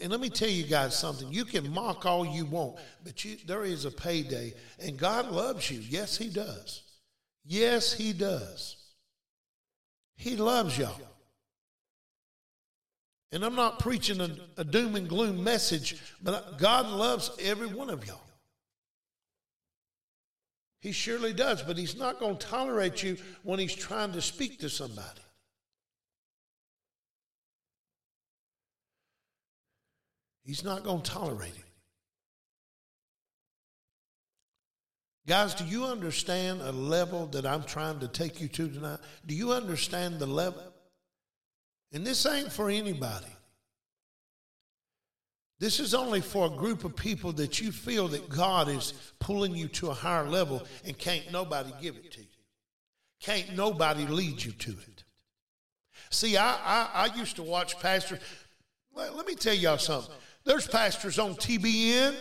and 0.00 0.10
let 0.10 0.20
me 0.20 0.28
tell 0.28 0.48
you 0.48 0.64
guys 0.64 0.98
something. 0.98 1.32
You 1.32 1.44
can 1.44 1.72
mock 1.72 2.06
all 2.06 2.24
you 2.24 2.44
want, 2.44 2.76
but 3.04 3.24
you, 3.24 3.36
there 3.46 3.64
is 3.64 3.84
a 3.84 3.90
payday. 3.90 4.54
And 4.78 4.96
God 4.96 5.30
loves 5.30 5.70
you. 5.70 5.80
Yes, 5.80 6.16
He 6.16 6.28
does. 6.28 6.82
Yes, 7.44 7.92
He 7.92 8.12
does. 8.12 8.76
He 10.16 10.36
loves 10.36 10.76
y'all. 10.76 11.00
And 13.32 13.44
I'm 13.44 13.54
not 13.54 13.78
preaching 13.78 14.20
a, 14.20 14.30
a 14.56 14.64
doom 14.64 14.96
and 14.96 15.08
gloom 15.08 15.42
message, 15.42 16.00
but 16.22 16.58
God 16.58 16.86
loves 16.86 17.30
every 17.40 17.68
one 17.68 17.90
of 17.90 18.06
y'all. 18.06 18.20
He 20.80 20.92
surely 20.92 21.32
does, 21.32 21.62
but 21.62 21.76
he's 21.76 21.96
not 21.96 22.18
going 22.18 22.38
to 22.38 22.46
tolerate 22.46 23.02
you 23.02 23.18
when 23.42 23.58
he's 23.58 23.74
trying 23.74 24.12
to 24.12 24.22
speak 24.22 24.58
to 24.60 24.70
somebody. 24.70 25.20
He's 30.50 30.64
not 30.64 30.82
going 30.82 31.00
to 31.00 31.08
tolerate 31.08 31.54
it. 31.54 31.64
Guys, 35.28 35.54
do 35.54 35.64
you 35.64 35.84
understand 35.84 36.60
a 36.60 36.72
level 36.72 37.26
that 37.26 37.46
I'm 37.46 37.62
trying 37.62 38.00
to 38.00 38.08
take 38.08 38.40
you 38.40 38.48
to 38.48 38.68
tonight? 38.68 38.98
Do 39.24 39.36
you 39.36 39.52
understand 39.52 40.18
the 40.18 40.26
level? 40.26 40.64
And 41.92 42.04
this 42.04 42.26
ain't 42.26 42.50
for 42.50 42.68
anybody. 42.68 43.32
This 45.60 45.78
is 45.78 45.94
only 45.94 46.20
for 46.20 46.46
a 46.46 46.56
group 46.56 46.82
of 46.82 46.96
people 46.96 47.30
that 47.34 47.60
you 47.60 47.70
feel 47.70 48.08
that 48.08 48.28
God 48.28 48.68
is 48.68 48.92
pulling 49.20 49.54
you 49.54 49.68
to 49.68 49.90
a 49.90 49.94
higher 49.94 50.28
level 50.28 50.66
and 50.84 50.98
can't 50.98 51.30
nobody 51.30 51.70
give 51.80 51.94
it 51.94 52.10
to 52.10 52.22
you. 52.22 52.26
Can't 53.20 53.54
nobody 53.54 54.04
lead 54.04 54.42
you 54.42 54.50
to 54.50 54.72
it. 54.72 55.04
See, 56.10 56.36
I, 56.36 56.54
I, 56.54 57.08
I 57.08 57.16
used 57.16 57.36
to 57.36 57.44
watch 57.44 57.78
pastors. 57.78 58.18
Let, 58.92 59.14
let 59.14 59.28
me 59.28 59.36
tell 59.36 59.54
y'all 59.54 59.78
something. 59.78 60.12
There's 60.44 60.66
pastors 60.66 61.18
on 61.18 61.34
TBN, 61.34 62.14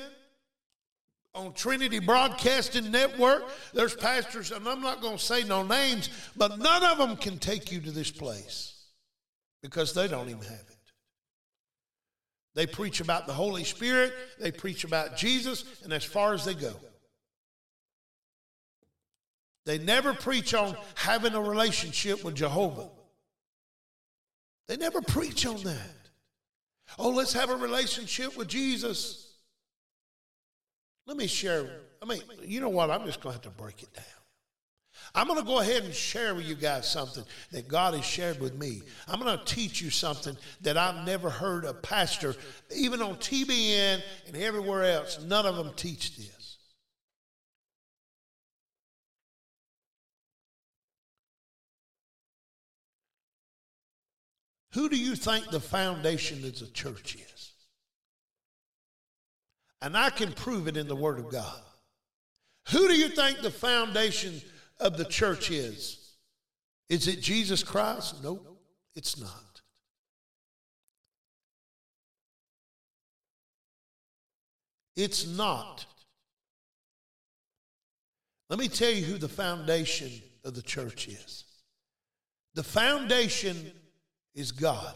on 1.34 1.54
Trinity 1.54 2.00
Broadcasting 2.00 2.92
Network. 2.92 3.44
There's 3.74 3.96
pastors, 3.96 4.52
and 4.52 4.68
I'm 4.68 4.82
not 4.82 5.02
going 5.02 5.18
to 5.18 5.24
say 5.24 5.44
no 5.44 5.64
names, 5.64 6.10
but 6.36 6.60
none 6.60 6.84
of 6.84 6.98
them 6.98 7.16
can 7.16 7.38
take 7.38 7.72
you 7.72 7.80
to 7.82 7.92
this 7.92 8.12
place 8.12 8.76
because 9.62 9.94
they 9.94 10.08
don't 10.08 10.30
even 10.30 10.42
have 10.42 10.52
it. 10.52 10.76
They 12.56 12.66
preach 12.66 13.00
about 13.00 13.28
the 13.28 13.34
Holy 13.34 13.64
Spirit, 13.64 14.14
they 14.40 14.52
preach 14.52 14.84
about 14.84 15.16
Jesus, 15.16 15.64
and 15.84 15.94
as 15.94 16.04
far 16.04 16.34
as 16.34 16.44
they 16.44 16.56
go. 16.56 16.74
They 19.66 19.78
never 19.78 20.14
preach 20.14 20.54
on 20.54 20.76
having 20.96 21.36
a 21.36 21.42
relationship 21.42 22.24
with 22.24 22.36
Jehovah. 22.36 22.90
They 24.68 24.78
never 24.78 25.02
preach 25.02 25.46
on 25.46 25.62
that. 25.64 25.99
Oh, 26.98 27.10
let's 27.10 27.34
have 27.34 27.50
a 27.50 27.56
relationship 27.56 28.36
with 28.38 28.48
Jesus. 28.48 29.34
Let 31.06 31.18
me 31.18 31.28
share. 31.28 31.70
I 32.02 32.06
mean, 32.06 32.22
you 32.44 32.62
know 32.62 32.70
what? 32.70 32.90
I'm 32.90 33.06
just 33.06 33.22
going 33.22 33.38
to 33.38 33.42
have 33.44 33.54
to 33.54 33.62
break 33.62 33.84
it 33.84 33.94
down. 33.94 34.06
I'm 35.16 35.28
going 35.28 35.40
to 35.40 35.46
go 35.46 35.60
ahead 35.60 35.84
and 35.84 35.94
share 35.94 36.36
with 36.36 36.46
you 36.46 36.56
guys 36.56 36.88
something 36.90 37.24
that 37.52 37.68
God 37.68 37.94
has 37.94 38.06
shared 38.06 38.40
with 38.40 38.56
me. 38.56 38.82
I'm 39.08 39.20
going 39.20 39.38
to 39.38 39.46
teach 39.46 39.82
you 39.82 39.90
something 39.90 40.38
that 40.62 40.78
I've 40.78 41.06
never 41.06 41.30
heard 41.30 41.66
a 41.66 41.74
pastor, 41.74 42.36
even 42.76 43.02
on 43.02 43.16
TBN 43.16 44.02
and 44.28 44.38
everywhere 44.38 44.84
else, 44.84 45.20
none 45.22 45.46
of 45.46 45.56
them 45.56 45.72
teach 45.76 46.16
this. 46.18 46.39
Who 54.74 54.90
do 54.90 54.98
you 54.98 55.16
think 55.16 55.50
the 55.50 55.60
foundation 55.60 56.46
of 56.46 56.60
the 56.60 56.68
church 56.68 57.16
is? 57.16 57.52
And 59.82 59.98
I 59.98 60.10
can 60.10 60.34
prove 60.34 60.68
it 60.68 60.78
in 60.78 60.88
the 60.88 60.96
Word 60.96 61.20
of 61.20 61.32
God. 61.32 61.62
Who 62.72 62.88
do 62.88 62.94
you 62.94 63.10
think 63.10 63.40
the 63.40 63.52
foundation 63.52 64.42
of 64.80 64.98
the 64.98 65.06
church 65.06 65.52
is. 65.52 66.16
Is 66.90 67.08
it 67.08 67.22
Jesus 67.22 67.64
Christ? 67.64 68.24
No, 68.24 68.36
nope, 68.36 68.62
it's 68.96 69.20
not. 69.20 69.62
It's 74.96 75.28
not. 75.28 75.86
Let 78.50 78.60
me 78.60 78.68
tell 78.68 78.90
you 78.90 79.06
who 79.06 79.18
the 79.18 79.30
foundation 79.30 80.10
of 80.44 80.56
the 80.56 80.62
church 80.62 81.08
is. 81.08 81.46
The 82.56 82.64
foundation 82.64 83.72
is 84.36 84.52
God, 84.52 84.96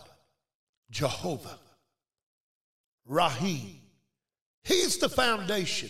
Jehovah, 0.89 1.59
Rahim. 3.05 3.79
He's 4.63 4.97
the 4.97 5.09
foundation. 5.09 5.89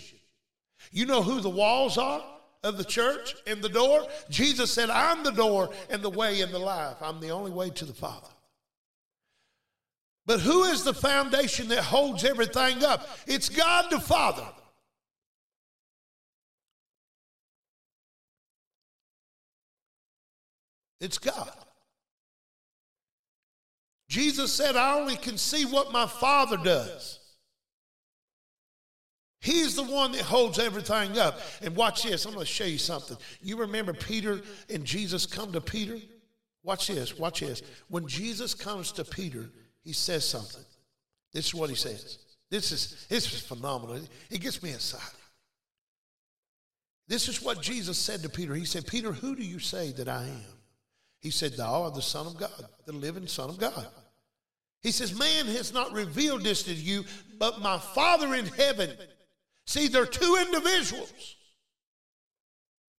You 0.91 1.05
know 1.05 1.21
who 1.21 1.41
the 1.41 1.49
walls 1.49 1.97
are? 1.97 2.23
of 2.63 2.77
the 2.77 2.83
church 2.83 3.35
and 3.45 3.61
the 3.61 3.69
door? 3.69 4.07
Jesus 4.29 4.71
said, 4.71 4.89
I'm 4.89 5.23
the 5.23 5.31
door 5.31 5.69
and 5.89 6.01
the 6.01 6.09
way 6.09 6.41
and 6.41 6.51
the 6.51 6.59
life. 6.59 6.95
I'm 7.01 7.19
the 7.19 7.29
only 7.29 7.51
way 7.51 7.69
to 7.71 7.85
the 7.85 7.93
Father. 7.93 8.29
But 10.25 10.39
who 10.39 10.63
is 10.63 10.83
the 10.83 10.93
foundation 10.93 11.67
that 11.67 11.83
holds 11.83 12.23
everything 12.23 12.83
up? 12.83 13.07
It's 13.27 13.49
God 13.49 13.91
the 13.91 13.99
Father. 13.99 14.47
It's 21.01 21.17
God. 21.17 21.51
Jesus 24.13 24.53
said, 24.53 24.75
I 24.75 24.99
only 24.99 25.15
can 25.15 25.39
see 25.39 25.65
what 25.65 25.91
my 25.91 26.05
Father 26.05 26.55
does. 26.57 27.17
He's 29.39 29.75
the 29.75 29.83
one 29.83 30.11
that 30.11 30.21
holds 30.21 30.59
everything 30.59 31.17
up. 31.17 31.39
And 31.63 31.75
watch 31.75 32.03
this. 32.03 32.23
I'm 32.23 32.33
going 32.35 32.45
to 32.45 32.51
show 32.51 32.63
you 32.63 32.77
something. 32.77 33.17
You 33.41 33.57
remember 33.57 33.91
Peter 33.91 34.41
and 34.69 34.85
Jesus 34.85 35.25
come 35.25 35.51
to 35.53 35.59
Peter? 35.59 35.97
Watch 36.61 36.89
this. 36.89 37.17
Watch 37.17 37.39
this. 37.39 37.63
When 37.87 38.07
Jesus 38.07 38.53
comes 38.53 38.91
to 38.91 39.03
Peter, 39.03 39.49
he 39.83 39.93
says 39.93 40.23
something. 40.29 40.63
This 41.33 41.47
is 41.47 41.55
what 41.55 41.71
he 41.71 41.75
says. 41.75 42.19
This 42.51 42.71
is 42.71 43.07
this 43.09 43.33
is 43.33 43.41
phenomenal. 43.41 43.99
It 44.29 44.41
gets 44.41 44.61
me 44.61 44.69
excited. 44.69 45.09
This 47.07 47.27
is 47.27 47.41
what 47.41 47.63
Jesus 47.63 47.97
said 47.97 48.21
to 48.21 48.29
Peter. 48.29 48.53
He 48.53 48.65
said, 48.65 48.85
Peter, 48.85 49.11
who 49.11 49.35
do 49.35 49.41
you 49.41 49.57
say 49.57 49.91
that 49.93 50.07
I 50.07 50.25
am? 50.25 50.45
He 51.19 51.31
said, 51.31 51.53
Thou 51.53 51.85
art 51.85 51.95
the 51.95 52.01
Son 52.03 52.27
of 52.27 52.37
God, 52.37 52.51
the 52.85 52.93
living 52.93 53.25
Son 53.25 53.49
of 53.49 53.57
God. 53.57 53.87
He 54.83 54.91
says, 54.91 55.17
Man 55.17 55.45
has 55.47 55.73
not 55.73 55.93
revealed 55.93 56.43
this 56.43 56.63
to 56.63 56.73
you, 56.73 57.05
but 57.39 57.61
my 57.61 57.77
Father 57.79 58.35
in 58.35 58.45
heaven. 58.45 58.91
See, 59.65 59.87
they're 59.87 60.05
two 60.05 60.37
individuals, 60.41 61.35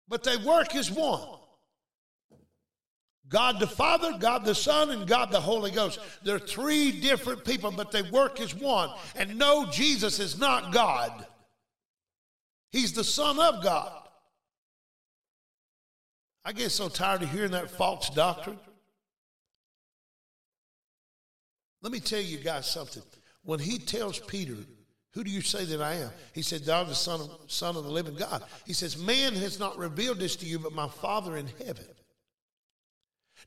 but 0.09 0.25
they 0.25 0.39
work 0.39 0.75
as 0.75 0.91
one. 0.91 1.29
God 3.29 3.59
the 3.59 3.67
Father, 3.67 4.17
God 4.19 4.45
the 4.45 4.55
Son, 4.55 4.91
and 4.91 5.07
God 5.07 5.31
the 5.31 5.41
Holy 5.41 5.71
Ghost. 5.71 5.99
They're 6.23 6.39
three 6.39 6.91
different 6.91 7.45
people, 7.45 7.71
but 7.71 7.91
they 7.91 8.03
work 8.03 8.41
as 8.41 8.55
one. 8.55 8.91
And 9.15 9.37
no, 9.39 9.67
Jesus 9.71 10.19
is 10.21 10.39
not 10.39 10.73
God, 10.73 11.27
He's 12.73 12.93
the 12.93 13.05
Son 13.05 13.39
of 13.39 13.63
God. 13.63 13.93
I 16.47 16.53
get 16.53 16.71
so 16.71 16.89
tired 16.89 17.23
of 17.23 17.31
hearing 17.31 17.53
that 17.53 17.71
false 17.71 18.11
doctrine. 18.11 18.59
Let 21.85 21.93
me 21.93 22.01
tell 22.01 22.21
you 22.21 22.39
guys 22.39 22.69
something. 22.69 23.05
When 23.45 23.61
he 23.61 23.79
tells 23.79 24.19
Peter 24.19 24.57
who 25.15 25.23
do 25.23 25.31
you 25.31 25.43
say 25.43 25.65
that 25.65 25.81
I 25.81 25.95
am? 25.95 26.11
He 26.33 26.43
said, 26.43 26.65
Thou 26.65 26.81
art 26.81 26.89
the 26.89 26.95
son 26.95 27.21
of, 27.21 27.31
son 27.47 27.77
of 27.77 27.85
the 27.85 27.91
living 27.91 28.17
God. 28.17 28.43
He 28.67 28.73
says, 28.73 28.99
Man 28.99 29.33
has 29.35 29.61
not 29.61 29.79
revealed 29.79 30.19
this 30.19 30.35
to 30.37 30.47
you, 30.47 30.59
but 30.59 30.73
my 30.73 30.89
Father 30.89 31.37
in 31.37 31.47
heaven. 31.65 31.87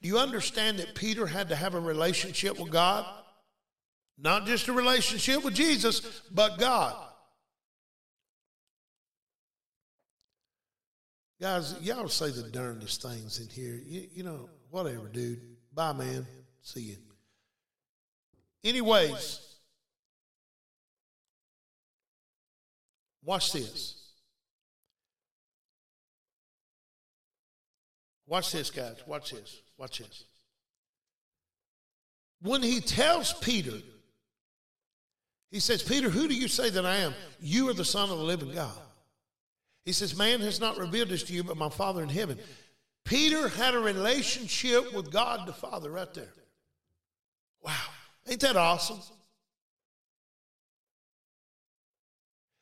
Do 0.02 0.08
you 0.08 0.18
understand 0.18 0.80
that 0.80 0.96
Peter 0.96 1.28
had 1.28 1.50
to 1.50 1.56
have 1.56 1.76
a 1.76 1.80
relationship 1.80 2.58
with 2.58 2.72
God? 2.72 3.06
Not 4.18 4.46
just 4.46 4.70
a 4.70 4.74
relationship 4.74 5.44
with 5.44 5.56
Jesus, 5.56 6.22
but 6.32 6.58
God. 6.58 6.96
Guys, 11.42 11.76
y'all 11.82 12.08
say 12.08 12.32
the 12.32 12.44
darndest 12.44 13.02
things 13.02 13.40
in 13.40 13.50
here. 13.50 13.80
You, 13.86 14.08
you 14.14 14.24
know, 14.24 14.50
whatever, 14.70 15.08
dude. 15.10 15.42
Bye, 15.74 15.94
man. 15.94 16.26
See 16.62 16.82
you. 16.82 17.07
Anyways, 18.68 19.48
Watch 23.28 23.52
this. 23.52 23.96
Watch 28.26 28.54
this, 28.54 28.70
guys. 28.70 28.96
Watch 29.06 29.32
this. 29.32 29.62
Watch 29.78 30.00
this. 30.00 30.24
When 32.42 32.64
he 32.64 32.80
tells 32.80 33.34
Peter, 33.34 33.74
he 35.52 35.60
says, 35.60 35.84
Peter, 35.84 36.10
who 36.10 36.30
do 36.30 36.36
you 36.36 36.48
say 36.48 36.70
that 36.70 36.86
I 36.86 36.98
am? 36.98 37.14
You 37.42 37.70
are 37.70 37.74
the 37.74 37.84
Son 37.84 38.10
of 38.10 38.18
the 38.18 38.24
living 38.24 38.54
God. 38.54 38.72
He 39.84 39.92
says, 39.92 40.18
Man 40.18 40.40
has 40.40 40.62
not 40.62 40.78
revealed 40.78 41.10
this 41.10 41.24
to 41.24 41.34
you, 41.34 41.44
but 41.44 41.58
my 41.58 41.70
Father 41.70 42.02
in 42.04 42.10
heaven. 42.10 42.40
Peter 43.04 43.50
had 43.50 43.76
a 43.76 43.80
relationship 43.80 44.94
with 44.94 45.12
God 45.12 45.46
the 45.46 45.54
Father 45.54 45.92
right 45.92 46.14
there. 46.14 46.34
Wow. 47.62 47.74
Ain't 48.30 48.42
that 48.42 48.58
awesome? 48.58 49.00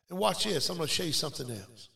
And 0.10 0.20
watch 0.20 0.44
this, 0.44 0.70
I'm 0.70 0.78
going 0.78 0.88
to 0.88 0.94
show 0.94 1.04
you 1.04 1.14
something 1.14 1.50
else. 1.50 1.90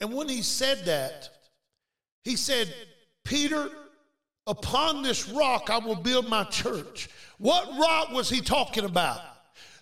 And 0.00 0.12
when 0.12 0.28
he 0.28 0.42
said 0.42 0.84
that, 0.84 1.30
he 2.24 2.36
said, 2.36 2.72
Peter, 3.24 3.70
upon 4.46 5.02
this 5.02 5.28
rock 5.28 5.70
I 5.70 5.78
will 5.78 5.96
build 5.96 6.28
my 6.28 6.44
church. 6.44 7.08
What 7.38 7.66
rock 7.78 8.12
was 8.12 8.28
he 8.28 8.40
talking 8.40 8.84
about? 8.84 9.20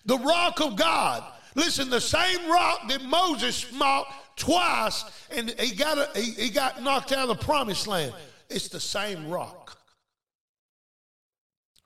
The 0.05 0.17
rock 0.17 0.61
of 0.61 0.75
God. 0.75 1.23
Listen, 1.55 1.89
the 1.89 2.01
same 2.01 2.49
rock 2.49 2.87
that 2.87 3.03
Moses 3.03 3.55
smote 3.55 4.05
twice 4.35 5.03
and 5.29 5.49
he 5.59 5.75
got, 5.75 5.97
a, 5.97 6.19
he, 6.19 6.31
he 6.31 6.49
got 6.49 6.81
knocked 6.81 7.11
out 7.11 7.29
of 7.29 7.37
the 7.37 7.45
promised 7.45 7.87
land. 7.87 8.13
It's 8.49 8.69
the 8.69 8.79
same 8.79 9.29
rock. 9.29 9.62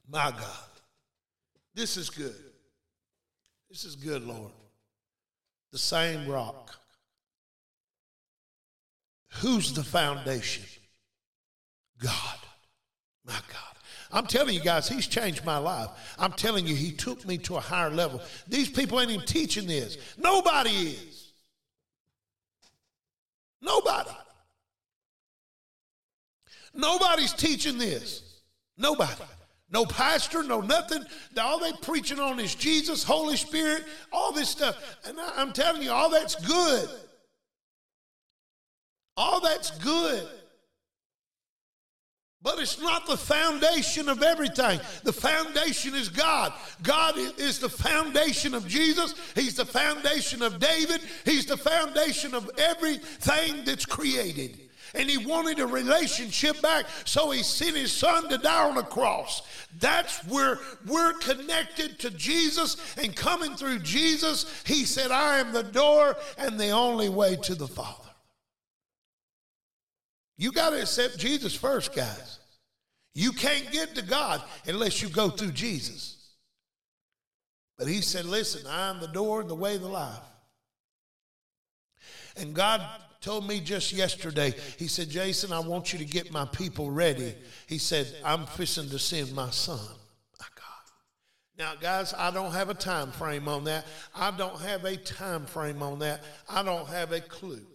My 0.09 0.31
God. 0.31 0.69
This 1.73 1.97
is 1.97 2.09
good. 2.09 2.35
This 3.69 3.83
is 3.83 3.95
good, 3.95 4.23
Lord. 4.23 4.51
The 5.71 5.77
same 5.77 6.27
rock. 6.27 6.75
Who's 9.41 9.73
the 9.73 9.83
foundation? 9.83 10.63
God. 12.01 12.37
My 13.25 13.33
God. 13.33 13.67
I'm 14.11 14.25
telling 14.25 14.55
you 14.55 14.61
guys, 14.61 14.87
he's 14.87 15.05
changed 15.05 15.43
my 15.43 15.57
life. 15.57 15.89
I'm 16.17 16.31
telling 16.31 16.65
you, 16.65 16.75
he 16.75 16.91
took 16.91 17.25
me 17.27 17.37
to 17.39 17.57
a 17.57 17.59
higher 17.59 17.89
level. 17.89 18.21
These 18.47 18.69
people 18.69 19.01
ain't 19.01 19.11
even 19.11 19.25
teaching 19.25 19.67
this. 19.67 19.97
Nobody 20.17 20.69
is. 20.69 21.33
Nobody. 23.61 24.11
Nobody's 26.73 27.33
teaching 27.33 27.77
this. 27.77 28.21
Nobody. 28.77 29.23
No 29.69 29.85
pastor, 29.85 30.43
no 30.43 30.61
nothing. 30.61 31.03
All 31.39 31.59
they 31.59 31.73
preaching 31.81 32.19
on 32.19 32.39
is 32.39 32.55
Jesus, 32.55 33.03
Holy 33.03 33.35
Spirit, 33.35 33.83
all 34.11 34.31
this 34.31 34.49
stuff. 34.49 34.77
And 35.05 35.19
I'm 35.19 35.51
telling 35.51 35.81
you, 35.81 35.91
all 35.91 36.09
that's 36.09 36.35
good. 36.35 36.89
All 39.17 39.41
that's 39.41 39.71
good. 39.79 40.25
But 42.41 42.59
it's 42.59 42.79
not 42.79 43.07
the 43.07 43.17
foundation 43.17 44.07
of 44.07 44.23
everything. 44.23 44.79
The 45.03 45.11
foundation 45.11 45.95
is 45.95 46.07
God. 46.07 46.53
God 46.81 47.17
is 47.17 47.59
the 47.59 47.67
foundation 47.67 48.53
of 48.53 48.67
Jesus. 48.67 49.15
He's 49.35 49.55
the 49.55 49.65
foundation 49.65 50.41
of 50.41 50.59
David. 50.59 51.01
He's 51.25 51.45
the 51.45 51.57
foundation 51.57 52.33
of 52.33 52.49
everything 52.57 53.65
that's 53.65 53.85
created. 53.85 54.66
And 54.93 55.09
he 55.09 55.17
wanted 55.17 55.59
a 55.59 55.67
relationship 55.67 56.61
back, 56.61 56.85
so 57.05 57.31
he 57.31 57.43
sent 57.43 57.75
his 57.75 57.91
son 57.91 58.29
to 58.29 58.37
die 58.37 58.67
on 58.67 58.75
the 58.75 58.83
cross. 58.83 59.41
That's 59.79 60.25
where 60.25 60.59
we're 60.85 61.13
connected 61.13 61.99
to 61.99 62.09
Jesus, 62.11 62.95
and 62.97 63.15
coming 63.15 63.55
through 63.55 63.79
Jesus, 63.79 64.63
he 64.65 64.85
said, 64.85 65.11
I 65.11 65.39
am 65.39 65.51
the 65.51 65.63
door 65.63 66.15
and 66.37 66.59
the 66.59 66.69
only 66.69 67.09
way 67.09 67.35
to 67.43 67.55
the 67.55 67.67
Father. 67.67 68.09
You 70.37 70.51
got 70.51 70.69
to 70.71 70.81
accept 70.81 71.17
Jesus 71.17 71.55
first, 71.55 71.95
guys. 71.95 72.39
You 73.15 73.31
can't 73.31 73.71
get 73.71 73.95
to 73.95 74.03
God 74.03 74.43
unless 74.67 75.01
you 75.01 75.09
go 75.09 75.29
through 75.29 75.53
Jesus. 75.53 76.17
But 77.77 77.87
he 77.87 78.01
said, 78.01 78.25
Listen, 78.25 78.67
I 78.67 78.89
am 78.89 78.99
the 78.99 79.07
door 79.07 79.41
and 79.41 79.49
the 79.49 79.55
way 79.55 79.77
the 79.77 79.87
life. 79.87 80.19
And 82.35 82.53
God 82.53 82.81
told 83.27 83.45
me 83.45 83.59
just 83.59 83.91
yesterday, 83.91 84.53
he 84.79 84.87
said, 84.87 85.09
Jason, 85.09 85.51
I 85.51 85.59
want 85.59 85.91
you 85.91 85.99
to 85.99 86.05
get 86.05 86.31
my 86.31 86.45
people 86.45 86.89
ready. 86.89 87.35
He 87.67 87.77
said, 87.77 88.07
I'm 88.23 88.45
fishing 88.45 88.87
to 88.89 88.97
send 88.97 89.33
my 89.35 89.49
son. 89.49 89.85
My 90.39 90.45
God. 90.55 90.85
Now, 91.59 91.73
guys, 91.75 92.13
I 92.17 92.31
don't 92.31 92.53
have 92.53 92.69
a 92.69 92.73
time 92.73 93.11
frame 93.11 93.49
on 93.49 93.65
that. 93.65 93.85
I 94.15 94.31
don't 94.31 94.61
have 94.61 94.85
a 94.85 94.95
time 94.95 95.45
frame 95.45 95.83
on 95.83 95.99
that. 95.99 96.23
I 96.47 96.63
don't 96.63 96.87
have 96.87 97.11
a 97.11 97.19
clue. 97.19 97.67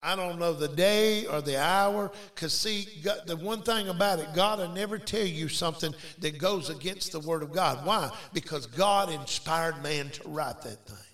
I 0.00 0.14
don't 0.14 0.38
know 0.38 0.52
the 0.52 0.68
day 0.68 1.26
or 1.26 1.40
the 1.40 1.60
hour. 1.60 2.12
Because, 2.32 2.52
see, 2.52 2.86
the 3.26 3.36
one 3.36 3.62
thing 3.62 3.88
about 3.88 4.20
it, 4.20 4.28
God 4.32 4.60
will 4.60 4.68
never 4.68 4.96
tell 4.96 5.26
you 5.26 5.48
something 5.48 5.92
that 6.20 6.38
goes 6.38 6.70
against 6.70 7.10
the 7.10 7.18
Word 7.18 7.42
of 7.42 7.52
God. 7.52 7.84
Why? 7.84 8.12
Because 8.32 8.66
God 8.66 9.10
inspired 9.10 9.82
man 9.82 10.10
to 10.10 10.28
write 10.28 10.62
that 10.62 10.86
thing. 10.86 11.11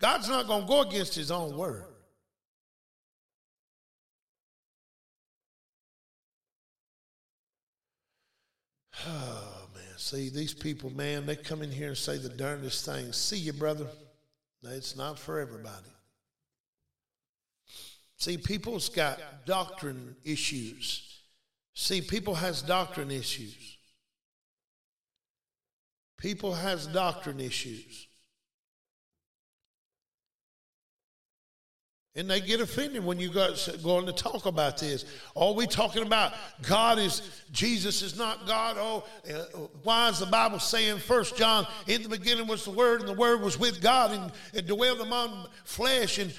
God's 0.00 0.28
not 0.28 0.46
going 0.46 0.62
to 0.62 0.68
go 0.68 0.80
against 0.80 1.14
His 1.14 1.30
own 1.30 1.56
Word. 1.56 1.84
Oh, 9.06 9.68
man. 9.74 9.82
See, 9.96 10.30
these 10.30 10.54
people, 10.54 10.90
man, 10.90 11.26
they 11.26 11.36
come 11.36 11.62
in 11.62 11.70
here 11.70 11.88
and 11.88 11.96
say 11.96 12.16
the 12.16 12.28
darndest 12.28 12.84
things. 12.84 13.16
See 13.16 13.38
you, 13.38 13.52
brother. 13.52 13.86
It's 14.62 14.96
not 14.96 15.18
for 15.18 15.38
everybody. 15.38 15.90
See, 18.16 18.36
people's 18.36 18.90
got 18.90 19.18
doctrine 19.46 20.16
issues. 20.24 21.20
See, 21.74 22.02
people 22.02 22.34
has 22.34 22.60
doctrine 22.60 23.10
issues. 23.10 23.78
People 26.18 26.54
has 26.54 26.86
doctrine 26.86 27.40
issues. 27.40 28.06
And 32.16 32.28
they 32.28 32.40
get 32.40 32.60
offended 32.60 33.04
when 33.04 33.20
you 33.20 33.30
go 33.30 33.54
going 33.84 34.06
to 34.06 34.12
talk 34.12 34.46
about 34.46 34.78
this. 34.78 35.04
Are 35.36 35.52
we 35.52 35.68
talking 35.68 36.02
about 36.02 36.32
God 36.62 36.98
is 36.98 37.22
Jesus 37.52 38.02
is 38.02 38.18
not 38.18 38.48
God? 38.48 38.76
Oh, 38.80 39.04
uh, 39.32 39.58
why 39.84 40.08
is 40.08 40.18
the 40.18 40.26
Bible 40.26 40.58
saying 40.58 40.98
First 40.98 41.36
John 41.36 41.68
in 41.86 42.02
the 42.02 42.08
beginning 42.08 42.48
was 42.48 42.64
the 42.64 42.72
Word 42.72 42.98
and 43.00 43.08
the 43.08 43.14
Word 43.14 43.42
was 43.42 43.60
with 43.60 43.80
God 43.80 44.10
and, 44.10 44.32
and 44.54 44.66
dwelled 44.66 45.00
among 45.00 45.46
flesh 45.64 46.18
and 46.18 46.32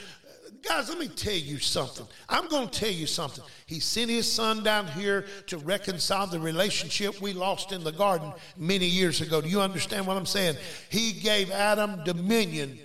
Guys, 0.68 0.90
let 0.90 1.00
me 1.00 1.08
tell 1.08 1.34
you 1.34 1.58
something. 1.58 2.06
I'm 2.30 2.48
going 2.48 2.70
to 2.70 2.80
tell 2.80 2.92
you 2.92 3.08
something. 3.08 3.44
He 3.66 3.80
sent 3.80 4.12
his 4.12 4.32
son 4.32 4.62
down 4.62 4.86
here 4.88 5.26
to 5.48 5.58
reconcile 5.58 6.28
the 6.28 6.40
relationship 6.40 7.20
we 7.20 7.34
lost 7.34 7.72
in 7.72 7.84
the 7.84 7.92
garden 7.92 8.32
many 8.58 8.86
years 8.86 9.22
ago. 9.22 9.42
Do 9.42 9.50
you 9.50 9.60
understand 9.60 10.06
what 10.06 10.18
I'm 10.18 10.28
saying? 10.28 10.58
He 10.90 11.14
gave 11.14 11.50
Adam 11.50 12.04
dominion. 12.04 12.78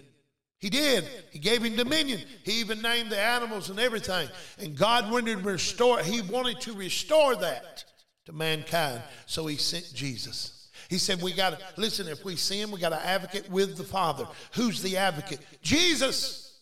He 0.67 0.71
did. 0.71 1.09
He 1.31 1.39
gave 1.39 1.63
him 1.63 1.77
dominion. 1.77 2.21
He 2.43 2.59
even 2.59 2.83
named 2.83 3.11
the 3.11 3.21
animals 3.21 3.71
and 3.71 3.79
everything. 3.79 4.29
And 4.59 4.77
God 4.77 5.13
wanted 5.13 5.39
to 5.39 5.45
restore, 5.45 6.01
he 6.01 6.23
wanted 6.23 6.61
to 6.63 6.73
restore 6.73 7.37
that 7.37 7.85
to 8.25 8.33
mankind. 8.33 9.01
So 9.27 9.47
he 9.47 9.59
sent 9.59 9.93
Jesus. 9.95 10.69
He 10.91 10.99
said, 10.99 11.23
We 11.23 11.35
got 11.35 11.57
to, 11.57 11.65
listen, 11.77 12.09
if 12.09 12.25
we 12.25 12.35
sin, 12.35 12.73
we 12.73 12.81
got 12.81 12.89
to 12.89 13.07
advocate 13.07 13.49
with 13.49 13.77
the 13.77 13.85
Father. 13.85 14.27
Who's 14.55 14.83
the 14.83 14.97
advocate? 14.97 15.39
Jesus. 15.63 16.59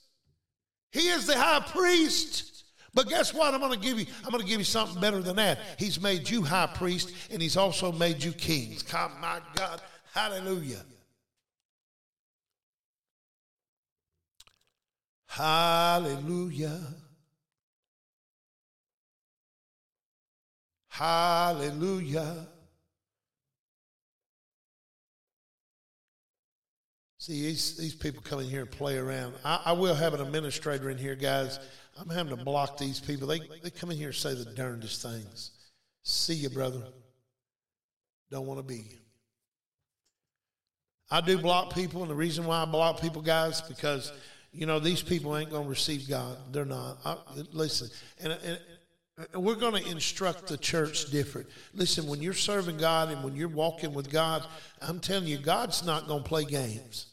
He 0.93 1.09
is 1.09 1.27
the 1.27 1.39
high 1.39 1.61
priest. 1.61 2.67
But 2.93 3.09
guess 3.09 3.33
what? 3.33 3.55
I'm 3.55 3.61
going 3.61 3.73
to 3.73 3.79
give 3.79 3.99
you. 3.99 4.05
I'm 4.23 4.33
going 4.33 4.43
to 4.43 4.47
give 4.47 4.61
you 4.61 4.67
something 4.67 5.01
better 5.01 5.23
than 5.23 5.37
that. 5.37 5.61
He's 5.79 5.99
made 5.99 6.29
you 6.29 6.43
high 6.43 6.67
priest, 6.67 7.11
and 7.33 7.41
he's 7.41 7.57
also 7.57 7.91
made 7.91 8.23
you 8.23 8.33
kings. 8.33 8.83
Come, 8.83 9.13
my 9.23 9.41
God, 9.57 9.81
Hallelujah. 10.13 10.83
Hallelujah. 15.35 16.81
Hallelujah. 20.87 22.47
See, 27.19 27.43
these, 27.43 27.77
these 27.77 27.97
people 27.97 28.23
come 28.23 28.39
in 28.39 28.47
here 28.47 28.61
and 28.61 28.71
play 28.71 28.97
around. 28.97 29.35
I, 29.45 29.61
I, 29.65 29.73
will 29.73 29.97
have 29.97 30.15
an 30.15 30.21
administrator 30.21 30.89
in 30.89 30.99
here, 30.99 31.17
guys. 31.17 31.59
I'm 31.99 32.09
having 32.09 32.37
to 32.37 32.45
block 32.45 32.79
these 32.79 33.01
people. 33.01 33.27
They, 33.27 33.41
they 33.61 33.71
come 33.71 33.91
in 33.91 33.97
here 33.97 34.11
and 34.11 34.15
say 34.15 34.35
the 34.35 34.45
darndest 34.45 35.03
things. 35.03 35.51
See 36.05 36.35
you, 36.35 36.49
brother. 36.49 36.85
Don't 38.31 38.47
want 38.47 38.61
to 38.61 38.63
be. 38.63 38.85
I 41.11 41.21
do 41.21 41.39
block 41.39 41.75
people, 41.75 42.03
and 42.03 42.11
the 42.11 42.15
reason 42.15 42.47
why 42.47 42.63
I 42.63 42.67
block 42.67 43.01
people, 43.01 43.21
guys, 43.21 43.63
because, 43.63 44.13
you 44.55 44.67
know, 44.67 44.79
these 44.79 45.03
people 45.03 45.37
ain't 45.37 45.51
going 45.51 45.65
to 45.65 45.69
receive 45.69 46.09
God. 46.09 46.37
They're 46.53 46.65
not. 46.65 46.99
I, 47.05 47.17
listen, 47.53 47.89
and, 48.21 48.39
and 48.43 48.59
we're 49.35 49.57
going 49.57 49.83
to 49.83 49.91
instruct 49.91 50.47
the 50.47 50.57
church 50.57 51.11
different. 51.11 51.49
Listen, 51.73 52.07
when 52.07 52.23
you're 52.23 52.35
serving 52.35 52.79
God 52.79 53.11
and 53.11 53.23
when 53.25 53.37
you're 53.37 53.49
walking 53.49 53.93
with 53.95 54.11
God, 54.11 54.45
I'm 54.81 55.01
telling 55.01 55.27
you, 55.27 55.39
God's 55.39 55.85
not 55.85 56.07
going 56.07 56.23
to 56.23 56.29
play 56.29 56.45
games. 56.45 57.07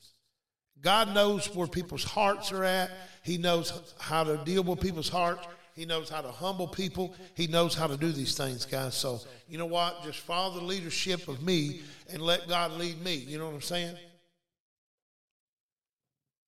God 0.82 1.14
knows 1.14 1.54
where 1.54 1.68
people's 1.68 2.04
hearts 2.04 2.52
are 2.52 2.64
at. 2.64 2.92
He 3.24 3.38
knows 3.38 3.94
how 4.00 4.24
to 4.24 4.38
deal 4.46 4.64
with 4.64 4.80
people's 4.80 5.10
hearts. 5.10 5.48
He 5.76 5.86
knows 5.86 6.10
how 6.10 6.22
to 6.22 6.32
humble 6.32 6.68
people. 6.68 7.16
He 7.36 7.48
knows 7.48 7.76
how 7.76 7.88
to 7.88 7.98
do 7.98 8.12
these 8.12 8.36
things, 8.36 8.66
guys. 8.66 8.96
So, 8.96 9.20
you 9.48 9.58
know 9.58 9.68
what? 9.68 10.04
Just 10.04 10.20
follow 10.20 10.60
the 10.60 10.66
leadership 10.66 11.28
of 11.28 11.42
me 11.42 11.82
and 12.12 12.22
let 12.22 12.48
God 12.48 12.72
lead 12.74 13.02
me. 13.04 13.16
You 13.16 13.38
know 13.38 13.46
what 13.46 13.56
I'm 13.56 13.62
saying? 13.62 13.96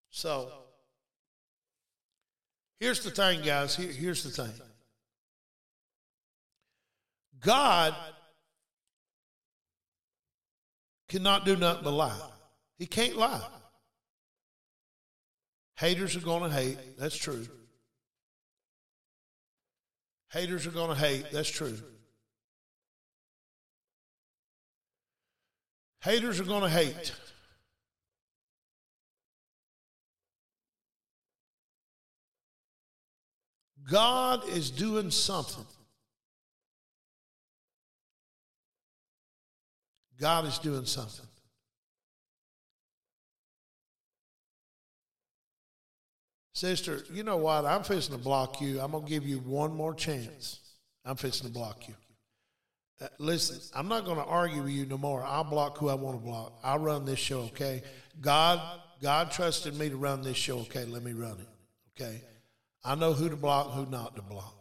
So, 0.10 0.52
here's 2.84 3.00
the 3.00 3.12
thing, 3.12 3.42
guys. 3.42 3.78
Here, 3.78 3.92
here's 3.92 4.24
the 4.24 4.30
thing 4.30 4.52
God 7.40 7.96
cannot 11.08 11.46
do 11.46 11.56
nothing 11.56 11.86
but 11.86 11.92
lie, 11.92 12.20
He 12.78 12.86
can't 12.86 13.16
lie. 13.16 13.42
Haters 15.78 16.16
are 16.16 16.20
going 16.20 16.44
to 16.44 16.56
hate. 16.56 16.78
That's 17.00 17.16
true. 17.16 17.48
Haters 20.32 20.68
are 20.68 20.72
going 20.72 20.90
to 20.90 20.96
hate. 20.96 21.26
That's 21.32 21.50
true. 21.50 21.78
Haters 26.02 26.40
are 26.40 26.44
going 26.44 26.64
to 26.64 26.70
hate. 26.70 27.14
God 33.90 34.48
is 34.50 34.70
doing 34.70 35.12
something. 35.12 35.66
God 40.20 40.46
is 40.46 40.58
doing 40.60 40.86
something. 40.86 41.26
Sister, 46.54 47.04
you 47.12 47.24
know 47.24 47.38
what? 47.38 47.66
I'm 47.66 47.84
fixing 47.84 48.16
to 48.16 48.22
block 48.22 48.62
you. 48.62 48.80
I'm 48.80 48.92
going 48.92 49.04
to 49.04 49.10
give 49.10 49.26
you 49.26 49.40
one 49.40 49.76
more 49.76 49.94
chance. 49.94 50.60
I'm 51.04 51.16
fixing 51.16 51.48
to 51.48 51.54
block 51.54 51.88
you. 51.88 51.96
Uh, 53.02 53.08
listen, 53.18 53.60
I'm 53.76 53.88
not 53.88 54.06
going 54.06 54.18
to 54.18 54.24
argue 54.24 54.62
with 54.62 54.72
you 54.72 54.86
no 54.86 54.98
more. 54.98 55.24
I'll 55.24 55.44
block 55.44 55.78
who 55.78 55.90
I 55.90 55.96
want 55.96 56.18
to 56.18 56.24
block. 56.24 56.60
I'll 56.64 56.80
run 56.80 57.06
this 57.06 57.20
show, 57.20 57.42
okay? 57.42 57.82
God, 58.22 58.62
God 59.02 59.32
trusted 59.32 59.78
me 59.78 59.90
to 59.90 59.98
run 59.98 60.22
this 60.22 60.38
show, 60.38 60.60
okay? 60.60 60.86
Let 60.86 61.04
me 61.04 61.12
run 61.12 61.38
it, 61.40 62.02
okay? 62.02 62.22
I 62.84 62.96
know 62.96 63.14
who 63.14 63.30
to 63.30 63.36
block, 63.36 63.72
who 63.72 63.86
not 63.86 64.16
to 64.16 64.22
block. 64.22 64.56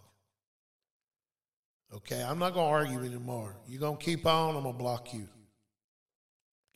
Okay, 1.94 2.22
I'm 2.22 2.38
not 2.38 2.54
going 2.54 2.66
to 2.66 2.72
argue 2.72 3.04
anymore. 3.04 3.56
You're 3.66 3.80
going 3.80 3.98
to 3.98 4.04
keep 4.04 4.24
on, 4.26 4.56
I'm 4.56 4.62
going 4.62 4.74
to 4.74 4.78
block 4.78 5.12
you. 5.12 5.28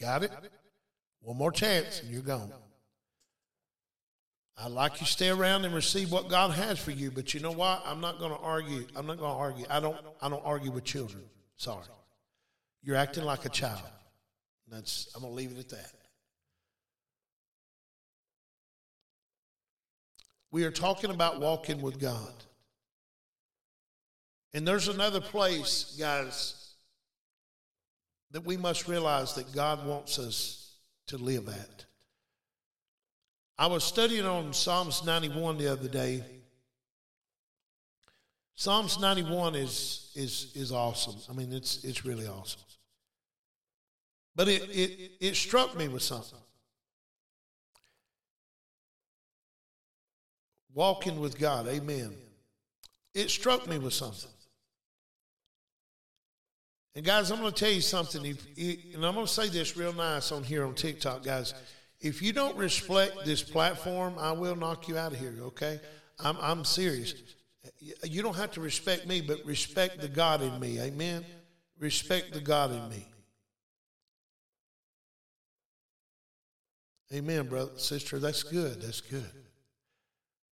Got 0.00 0.24
it? 0.24 0.32
One 1.20 1.38
more 1.38 1.52
chance 1.52 2.00
and 2.02 2.10
you're 2.10 2.22
gone. 2.22 2.52
I'd 4.58 4.70
like 4.70 4.92
you 5.00 5.06
to 5.06 5.12
stay 5.12 5.28
around 5.28 5.64
and 5.64 5.74
receive 5.74 6.10
what 6.10 6.28
God 6.28 6.52
has 6.52 6.78
for 6.78 6.90
you, 6.90 7.10
but 7.10 7.34
you 7.34 7.40
know 7.40 7.52
what? 7.52 7.82
I'm 7.84 8.00
not 8.00 8.18
going 8.18 8.30
to 8.30 8.38
argue. 8.38 8.86
I'm 8.94 9.06
not 9.06 9.18
going 9.18 9.32
to 9.32 9.38
argue. 9.38 9.66
I 9.68 9.80
don't. 9.80 9.96
I 10.22 10.30
don't 10.30 10.44
argue 10.44 10.70
with 10.70 10.84
children. 10.84 11.24
Sorry, 11.56 11.84
you're 12.82 12.96
acting 12.96 13.24
like 13.24 13.44
a 13.44 13.50
child. 13.50 13.82
That's. 14.68 15.08
I'm 15.14 15.22
going 15.22 15.32
to 15.32 15.36
leave 15.36 15.52
it 15.52 15.58
at 15.58 15.68
that. 15.70 15.90
We 20.56 20.64
are 20.64 20.70
talking 20.70 21.10
about 21.10 21.38
walking 21.38 21.82
with 21.82 22.00
God. 22.00 22.32
And 24.54 24.66
there's 24.66 24.88
another 24.88 25.20
place, 25.20 25.94
guys, 26.00 26.72
that 28.30 28.46
we 28.46 28.56
must 28.56 28.88
realize 28.88 29.34
that 29.34 29.54
God 29.54 29.86
wants 29.86 30.18
us 30.18 30.76
to 31.08 31.18
live 31.18 31.50
at. 31.50 31.84
I 33.58 33.66
was 33.66 33.84
studying 33.84 34.24
on 34.24 34.54
Psalms 34.54 35.04
91 35.04 35.58
the 35.58 35.70
other 35.70 35.88
day. 35.88 36.24
Psalms 38.54 38.98
91 38.98 39.56
is 39.56 40.10
is 40.14 40.52
is 40.54 40.72
awesome. 40.72 41.16
I 41.28 41.34
mean, 41.34 41.52
it's 41.52 41.84
it's 41.84 42.06
really 42.06 42.26
awesome. 42.26 42.62
But 44.34 44.48
it 44.48 44.62
it, 44.70 45.10
it 45.20 45.36
struck 45.36 45.76
me 45.76 45.88
with 45.88 46.02
something. 46.02 46.38
Walking 50.76 51.20
with 51.20 51.38
God, 51.38 51.66
amen. 51.68 52.14
It 53.14 53.30
struck 53.30 53.66
me 53.66 53.78
with 53.78 53.94
something. 53.94 54.28
And 56.94 57.02
guys, 57.02 57.30
I'm 57.30 57.40
going 57.40 57.50
to 57.50 57.58
tell 57.58 57.72
you 57.72 57.80
something. 57.80 58.22
If, 58.26 58.94
and 58.94 59.06
I'm 59.06 59.14
going 59.14 59.24
to 59.24 59.32
say 59.32 59.48
this 59.48 59.74
real 59.74 59.94
nice 59.94 60.32
on 60.32 60.44
here 60.44 60.66
on 60.66 60.74
TikTok, 60.74 61.24
guys. 61.24 61.54
If 61.98 62.20
you 62.20 62.34
don't 62.34 62.58
respect 62.58 63.24
this 63.24 63.42
platform, 63.42 64.16
I 64.18 64.32
will 64.32 64.54
knock 64.54 64.86
you 64.86 64.98
out 64.98 65.14
of 65.14 65.18
here. 65.18 65.34
Okay, 65.40 65.80
I'm 66.18 66.36
I'm 66.42 66.62
serious. 66.62 67.14
You 68.04 68.22
don't 68.22 68.36
have 68.36 68.52
to 68.52 68.60
respect 68.60 69.06
me, 69.06 69.22
but 69.22 69.42
respect 69.46 70.02
the 70.02 70.08
God 70.08 70.42
in 70.42 70.60
me. 70.60 70.78
Amen. 70.78 71.24
Respect 71.78 72.34
the 72.34 72.40
God 72.40 72.72
in 72.72 72.86
me. 72.90 73.06
Amen, 77.14 77.48
brother, 77.48 77.78
sister. 77.78 78.18
That's 78.18 78.42
good. 78.42 78.82
That's 78.82 79.00
good. 79.00 79.30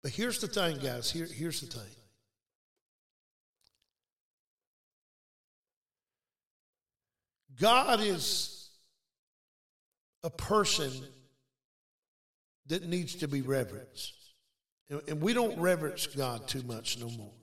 But 0.03 0.11
here's 0.11 0.39
the 0.39 0.47
thing, 0.47 0.77
guys. 0.79 1.11
Here, 1.11 1.27
here's 1.27 1.61
the 1.61 1.67
thing. 1.67 1.89
God 7.59 8.01
is 8.01 8.69
a 10.23 10.29
person 10.29 10.91
that 12.67 12.87
needs 12.87 13.15
to 13.15 13.27
be 13.27 13.41
reverenced. 13.41 14.15
And 15.07 15.21
we 15.21 15.33
don't 15.33 15.59
reverence 15.59 16.07
God 16.07 16.47
too 16.47 16.63
much 16.63 16.99
no 16.99 17.09
more. 17.09 17.33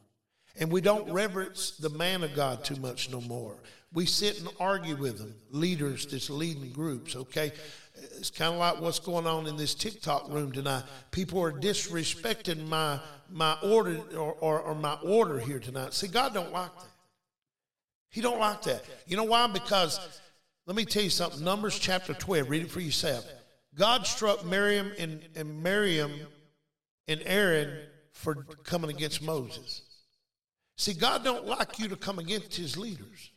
And 0.60 0.72
we 0.72 0.80
don't 0.80 1.10
reverence 1.12 1.76
the 1.78 1.90
man 1.90 2.24
of 2.24 2.34
God 2.34 2.64
too 2.64 2.76
much 2.76 3.10
no 3.10 3.20
more. 3.20 3.54
We 3.92 4.06
sit 4.06 4.40
and 4.40 4.48
argue 4.58 4.96
with 4.96 5.18
them, 5.18 5.34
leaders 5.50 6.06
that's 6.06 6.28
leading 6.28 6.72
groups, 6.72 7.14
okay? 7.14 7.52
It's 8.18 8.30
kind 8.30 8.52
of 8.52 8.58
like 8.58 8.80
what's 8.80 8.98
going 8.98 9.26
on 9.26 9.46
in 9.46 9.56
this 9.56 9.74
TikTok 9.74 10.30
room 10.30 10.52
tonight. 10.52 10.82
People 11.10 11.40
are 11.40 11.52
disrespecting 11.52 12.66
my 12.68 13.00
my 13.30 13.56
order 13.62 14.00
or, 14.16 14.32
or, 14.40 14.60
or 14.60 14.74
my 14.74 14.94
order 15.02 15.38
here 15.38 15.58
tonight. 15.58 15.94
See, 15.94 16.08
God 16.08 16.34
don't 16.34 16.52
like 16.52 16.74
that. 16.74 16.86
He 18.10 18.20
don't 18.20 18.38
like 18.38 18.62
that. 18.62 18.82
You 19.06 19.16
know 19.16 19.24
why? 19.24 19.46
Because 19.48 20.20
let 20.66 20.76
me 20.76 20.84
tell 20.84 21.02
you 21.02 21.10
something. 21.10 21.44
Numbers 21.44 21.78
chapter 21.78 22.14
12, 22.14 22.48
read 22.48 22.62
it 22.62 22.70
for 22.70 22.80
yourself. 22.80 23.24
God 23.74 24.06
struck 24.06 24.44
Miriam 24.44 24.92
and, 24.98 25.20
and 25.36 25.62
Miriam 25.62 26.12
and 27.06 27.22
Aaron 27.24 27.70
for 28.12 28.34
coming 28.64 28.90
against 28.90 29.22
Moses. 29.22 29.82
See, 30.76 30.94
God 30.94 31.22
don't 31.22 31.46
like 31.46 31.78
you 31.78 31.88
to 31.88 31.96
come 31.96 32.18
against 32.18 32.54
his 32.56 32.76
leaders. 32.76 33.30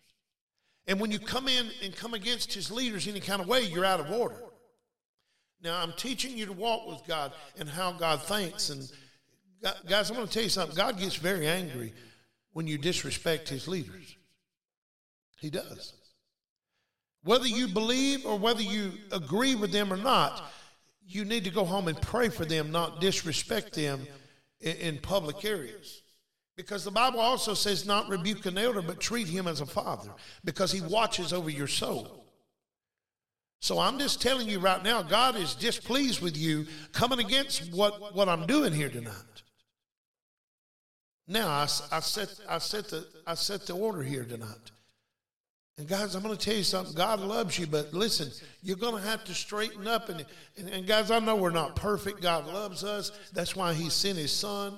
And 0.88 0.99
when 0.99 1.11
you 1.11 1.19
come 1.19 1.47
in 1.47 1.69
and 1.84 1.95
come 1.95 2.13
against 2.13 2.53
his 2.53 2.71
leaders 2.71 3.07
any 3.07 3.19
kind 3.19 3.41
of 3.41 3.47
way, 3.47 3.61
you're 3.61 3.86
out 3.86 3.99
of 3.99 4.11
order. 4.11 4.36
Now, 5.64 5.82
I'm 5.82 5.93
teaching 5.93 6.38
you 6.38 6.47
to 6.47 6.53
walk 6.53 6.88
with 6.88 7.05
God 7.07 7.34
and 7.59 7.70
how 7.70 7.91
God 7.91 8.22
thinks. 8.24 8.70
And 8.70 8.89
guys, 9.88 10.09
I'm 10.09 10.16
going 10.16 10.28
to 10.28 10.34
tell 10.34 10.43
you 10.43 10.49
something. 10.49 10.76
God 10.76 10.97
gets 10.97 11.16
very 11.16 11.47
angry 11.47 11.93
when 12.53 12.68
you 12.68 12.78
disrespect 12.78 13.47
his 13.47 13.68
leaders. 13.68 14.16
He 15.39 15.49
does. 15.49 15.93
Whether 17.24 17.47
you 17.47 17.68
believe 17.68 18.26
or 18.26 18.38
whether 18.39 18.64
you 18.64 18.93
agree 19.12 19.53
with 19.53 19.72
them 19.72 19.93
or 19.93 19.97
not, 19.97 20.51
you 21.05 21.26
need 21.26 21.43
to 21.43 21.51
go 21.51 21.66
home 21.66 21.88
and 21.88 22.01
pray 22.01 22.30
for 22.30 22.45
them, 22.45 22.72
not 22.72 22.99
disrespect 22.99 23.74
them 23.74 24.07
in 24.59 24.97
public 24.99 25.45
areas. 25.45 26.01
Because 26.55 26.84
the 26.84 26.91
Bible 26.91 27.20
also 27.20 27.53
says 27.53 27.86
not 27.86 28.09
rebuke 28.09 28.45
an 28.45 28.57
elder, 28.57 28.82
but 28.82 28.99
treat 28.99 29.28
him 29.28 29.47
as 29.47 29.62
a 29.62 29.66
father, 29.66 30.09
because 30.43 30.72
he 30.72 30.82
watches 30.82 31.34
over 31.34 31.49
your 31.49 31.68
soul. 31.68 32.20
So 33.62 33.78
I'm 33.78 33.99
just 33.99 34.22
telling 34.22 34.49
you 34.49 34.59
right 34.59 34.84
now, 34.84 35.03
God 35.03 35.36
is 35.36 35.53
displeased 35.53 36.20
with 36.20 36.36
you 36.36 36.66
coming 36.93 37.20
against 37.20 37.72
what, 37.72 38.16
what 38.16 38.28
I'm 38.28 38.47
doing 38.47 38.74
here 38.74 38.89
tonight. 38.89 39.14
Now 41.28 41.47
I, 41.47 41.68
I 41.91 41.99
set 41.99 42.39
I 42.49 42.57
set 42.57 42.89
the 42.89 43.07
I 43.26 43.36
set 43.36 43.68
the 43.68 43.74
order 43.74 44.01
here 44.01 44.26
tonight. 44.26 44.72
And 45.78 45.88
guys, 45.88 46.16
I'm 46.16 46.24
going 46.24 46.36
to 46.36 46.43
tell 46.43 46.55
you 46.55 46.64
something. 46.64 46.95
God 46.95 47.20
loves 47.22 47.57
you, 47.57 47.66
but 47.68 47.93
listen, 47.93 48.30
you're 48.62 48.78
going 48.78 49.01
to 49.01 49.07
have 49.07 49.24
to 49.26 49.34
straighten 49.34 49.88
up. 49.88 50.09
And, 50.09 50.26
and, 50.57 50.70
and 50.70 50.86
guys, 50.86 51.09
I 51.09 51.20
know 51.20 51.36
we're 51.36 51.49
not 51.49 51.76
perfect. 51.76 52.22
God 52.22 52.45
loves 52.47 52.84
us. 52.84 53.12
That's 53.32 53.55
why 53.55 53.74
He 53.74 53.89
sent 53.89 54.18
His 54.18 54.32
Son. 54.32 54.78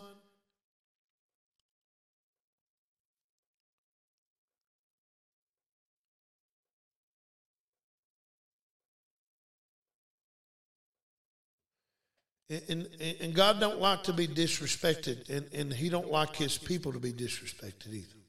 And, 12.50 12.88
and, 13.00 13.16
and, 13.22 13.34
God 13.34 13.60
don't 13.60 13.80
like 13.80 14.04
to 14.04 14.14
be 14.14 14.28
disrespected, 14.28 15.30
and, 15.30 15.48
and 15.54 15.74
He 15.74 15.89
don't 15.89 16.12
like 16.12 16.36
His 16.36 16.58
people 16.58 16.91
to 16.91 17.00
be 17.00 17.14
disrespected 17.14 17.94
either 17.94 18.24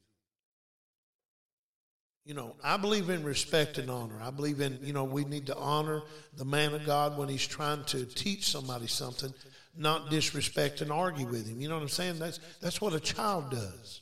you 2.24 2.32
know, 2.32 2.56
I 2.62 2.78
believe 2.78 3.10
in 3.10 3.22
respect 3.22 3.76
and 3.76 3.90
honor. 3.90 4.18
I 4.22 4.30
believe 4.30 4.60
in, 4.60 4.78
you 4.82 4.94
know, 4.94 5.04
we 5.04 5.24
need 5.24 5.46
to 5.46 5.56
honor 5.56 6.02
the 6.36 6.44
man 6.44 6.72
of 6.72 6.86
God 6.86 7.18
when 7.18 7.28
he's 7.28 7.46
trying 7.46 7.84
to 7.84 8.06
teach 8.06 8.50
somebody 8.50 8.86
something, 8.86 9.32
not 9.76 10.10
disrespect 10.10 10.80
and 10.80 10.90
argue 10.90 11.26
with 11.26 11.46
him. 11.46 11.60
You 11.60 11.68
know 11.68 11.74
what 11.74 11.82
I'm 11.82 11.88
saying? 11.88 12.18
That's 12.18 12.40
that's 12.62 12.80
what 12.80 12.94
a 12.94 13.00
child 13.00 13.50
does. 13.50 14.00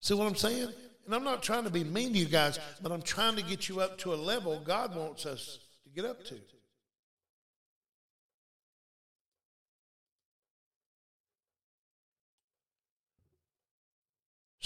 See 0.00 0.14
what 0.14 0.26
I'm 0.26 0.34
saying? 0.34 0.68
And 1.04 1.14
I'm 1.14 1.22
not 1.22 1.44
trying 1.44 1.64
to 1.64 1.70
be 1.70 1.84
mean 1.84 2.12
to 2.12 2.18
you 2.18 2.26
guys, 2.26 2.58
but 2.82 2.90
I'm 2.90 3.02
trying 3.02 3.36
to 3.36 3.42
get 3.42 3.68
you 3.68 3.80
up 3.80 3.98
to 3.98 4.12
a 4.12 4.16
level 4.16 4.60
God 4.64 4.96
wants 4.96 5.26
us 5.26 5.60
to 5.84 5.90
get 5.90 6.04
up 6.04 6.24
to. 6.24 6.34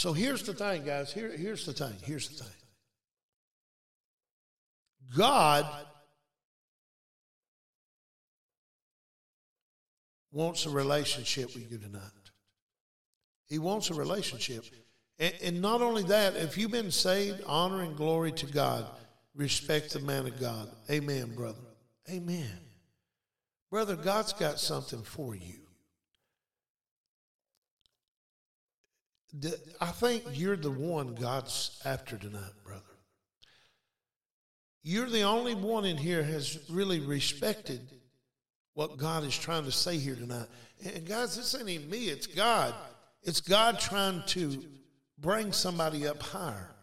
So 0.01 0.15
here's 0.15 0.45
the 0.45 0.55
thing, 0.55 0.87
guys. 0.87 1.13
Here, 1.13 1.31
here's 1.37 1.67
the 1.67 1.75
thing. 1.75 1.95
Here's 2.03 2.27
the 2.31 2.43
thing. 2.43 2.57
God 5.15 5.67
wants 10.33 10.65
a 10.65 10.71
relationship 10.71 11.55
with 11.55 11.71
you 11.71 11.77
tonight. 11.77 12.01
He 13.47 13.59
wants 13.59 13.91
a 13.91 13.95
relationship. 13.95 14.65
And, 15.19 15.35
and 15.43 15.61
not 15.61 15.83
only 15.83 16.05
that, 16.05 16.35
if 16.35 16.57
you've 16.57 16.71
been 16.71 16.91
saved, 16.91 17.43
honor 17.47 17.83
and 17.83 17.95
glory 17.95 18.33
to 18.33 18.47
God. 18.47 18.87
Respect 19.35 19.93
the 19.93 20.01
man 20.01 20.27
of 20.27 20.41
God. 20.41 20.71
Amen, 20.91 21.35
brother. 21.35 21.59
Amen. 22.09 22.59
Brother, 23.71 23.97
God's 23.97 24.33
got 24.33 24.61
something 24.61 25.03
for 25.03 25.35
you. 25.35 25.60
I 29.81 29.87
think 29.87 30.25
you're 30.33 30.57
the 30.57 30.71
one 30.71 31.15
God's 31.15 31.81
after 31.85 32.17
tonight, 32.17 32.53
brother. 32.65 32.83
You're 34.83 35.11
the 35.11 35.23
only 35.23 35.55
one 35.55 35.85
in 35.85 35.97
here 35.97 36.23
has 36.23 36.59
really 36.71 37.01
respected 37.01 37.81
what 38.75 38.97
God 38.97 39.25
is 39.25 39.37
trying 39.37 39.65
to 39.65 39.73
say 39.73 39.99
here 39.99 40.15
tonight. 40.17 40.47
And 40.85 41.07
guys, 41.07 41.37
this 41.37 41.55
ain't 41.55 41.69
even 41.69 41.91
me, 41.91 42.09
it's 42.09 42.27
God. 42.27 42.75
It's 43.23 43.41
God 43.41 43.79
trying 43.79 44.23
to 44.29 44.65
bring 45.19 45.53
somebody 45.53 46.07
up 46.07 46.23
higher. 46.23 46.75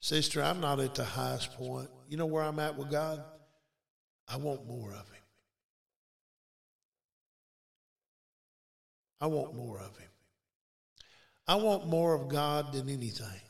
Sister, 0.00 0.42
I'm 0.42 0.60
not 0.60 0.78
at 0.80 0.94
the 0.94 1.04
highest 1.04 1.52
point. 1.58 1.90
You 2.08 2.16
know 2.16 2.26
where 2.26 2.42
I'm 2.42 2.58
at 2.58 2.76
with 2.76 2.90
God? 2.90 3.22
I 4.28 4.36
want 4.36 4.66
more 4.66 4.90
of 4.90 5.08
Him. 5.08 5.22
I 9.20 9.26
want 9.26 9.54
more 9.54 9.78
of 9.78 9.96
Him. 9.96 10.08
I 11.48 11.54
want 11.56 11.86
more 11.86 12.14
of 12.14 12.28
God 12.28 12.72
than 12.72 12.88
anything. 12.88 13.40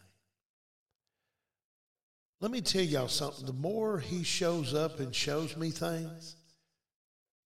Let 2.41 2.51
me 2.51 2.61
tell 2.61 2.83
y'all 2.83 3.09
something. 3.09 3.47
The 3.47 3.53
more 3.53 3.99
He 3.99 4.23
shows 4.23 4.75
up 4.75 5.01
and 5.01 5.15
shows 5.15 5.57
me 5.57 5.71
things, 5.71 6.37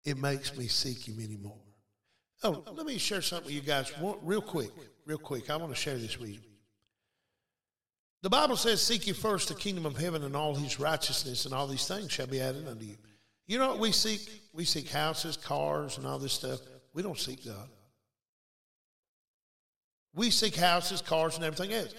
it 0.05 0.19
makes 0.19 0.57
me 0.57 0.67
seek 0.67 1.07
Him 1.07 1.21
anymore. 1.21 1.63
Oh, 2.43 2.65
let 2.75 2.87
me 2.87 2.99
share 2.99 3.23
something 3.23 3.47
with 3.47 3.55
you 3.55 3.61
guys 3.61 3.93
real 4.23 4.43
quick. 4.43 4.71
Real 5.07 5.19
quick. 5.19 5.51
I 5.51 5.57
want 5.57 5.73
to 5.73 5.81
share 5.81 5.97
this 5.97 6.19
with 6.19 6.31
you. 6.31 6.50
The 8.23 8.31
Bible 8.31 8.57
says, 8.57 8.83
Seek 8.83 9.07
ye 9.07 9.12
first 9.12 9.49
the 9.49 9.55
kingdom 9.55 9.87
of 9.87 9.97
heaven 9.97 10.25
and 10.25 10.37
all 10.37 10.55
his 10.55 10.79
righteousness, 10.79 11.47
and 11.47 11.55
all 11.55 11.66
these 11.66 11.89
things 11.89 12.12
shall 12.12 12.27
be 12.27 12.41
added 12.41 12.68
unto 12.68 12.85
you. 12.85 12.97
You 13.47 13.59
know 13.59 13.68
what 13.68 13.79
we 13.79 13.93
seek? 13.93 14.21
We 14.53 14.64
seek 14.64 14.89
houses, 14.89 15.37
cars, 15.37 15.97
and 15.99 16.07
all 16.07 16.18
this 16.18 16.33
stuff. 16.33 16.61
We 16.93 17.03
don't 17.03 17.18
seek 17.18 17.45
God. 17.45 17.68
We 20.14 20.31
seek 20.31 20.57
houses, 20.57 21.01
cars, 21.01 21.37
and 21.37 21.45
everything 21.45 21.73
else. 21.73 21.95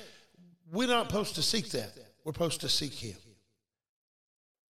We're 0.71 0.87
not 0.87 1.07
supposed 1.07 1.35
to 1.35 1.41
seek 1.41 1.69
that. 1.71 1.91
We're 2.23 2.33
supposed 2.33 2.61
to 2.61 2.69
seek 2.69 2.93
Him 2.93 3.17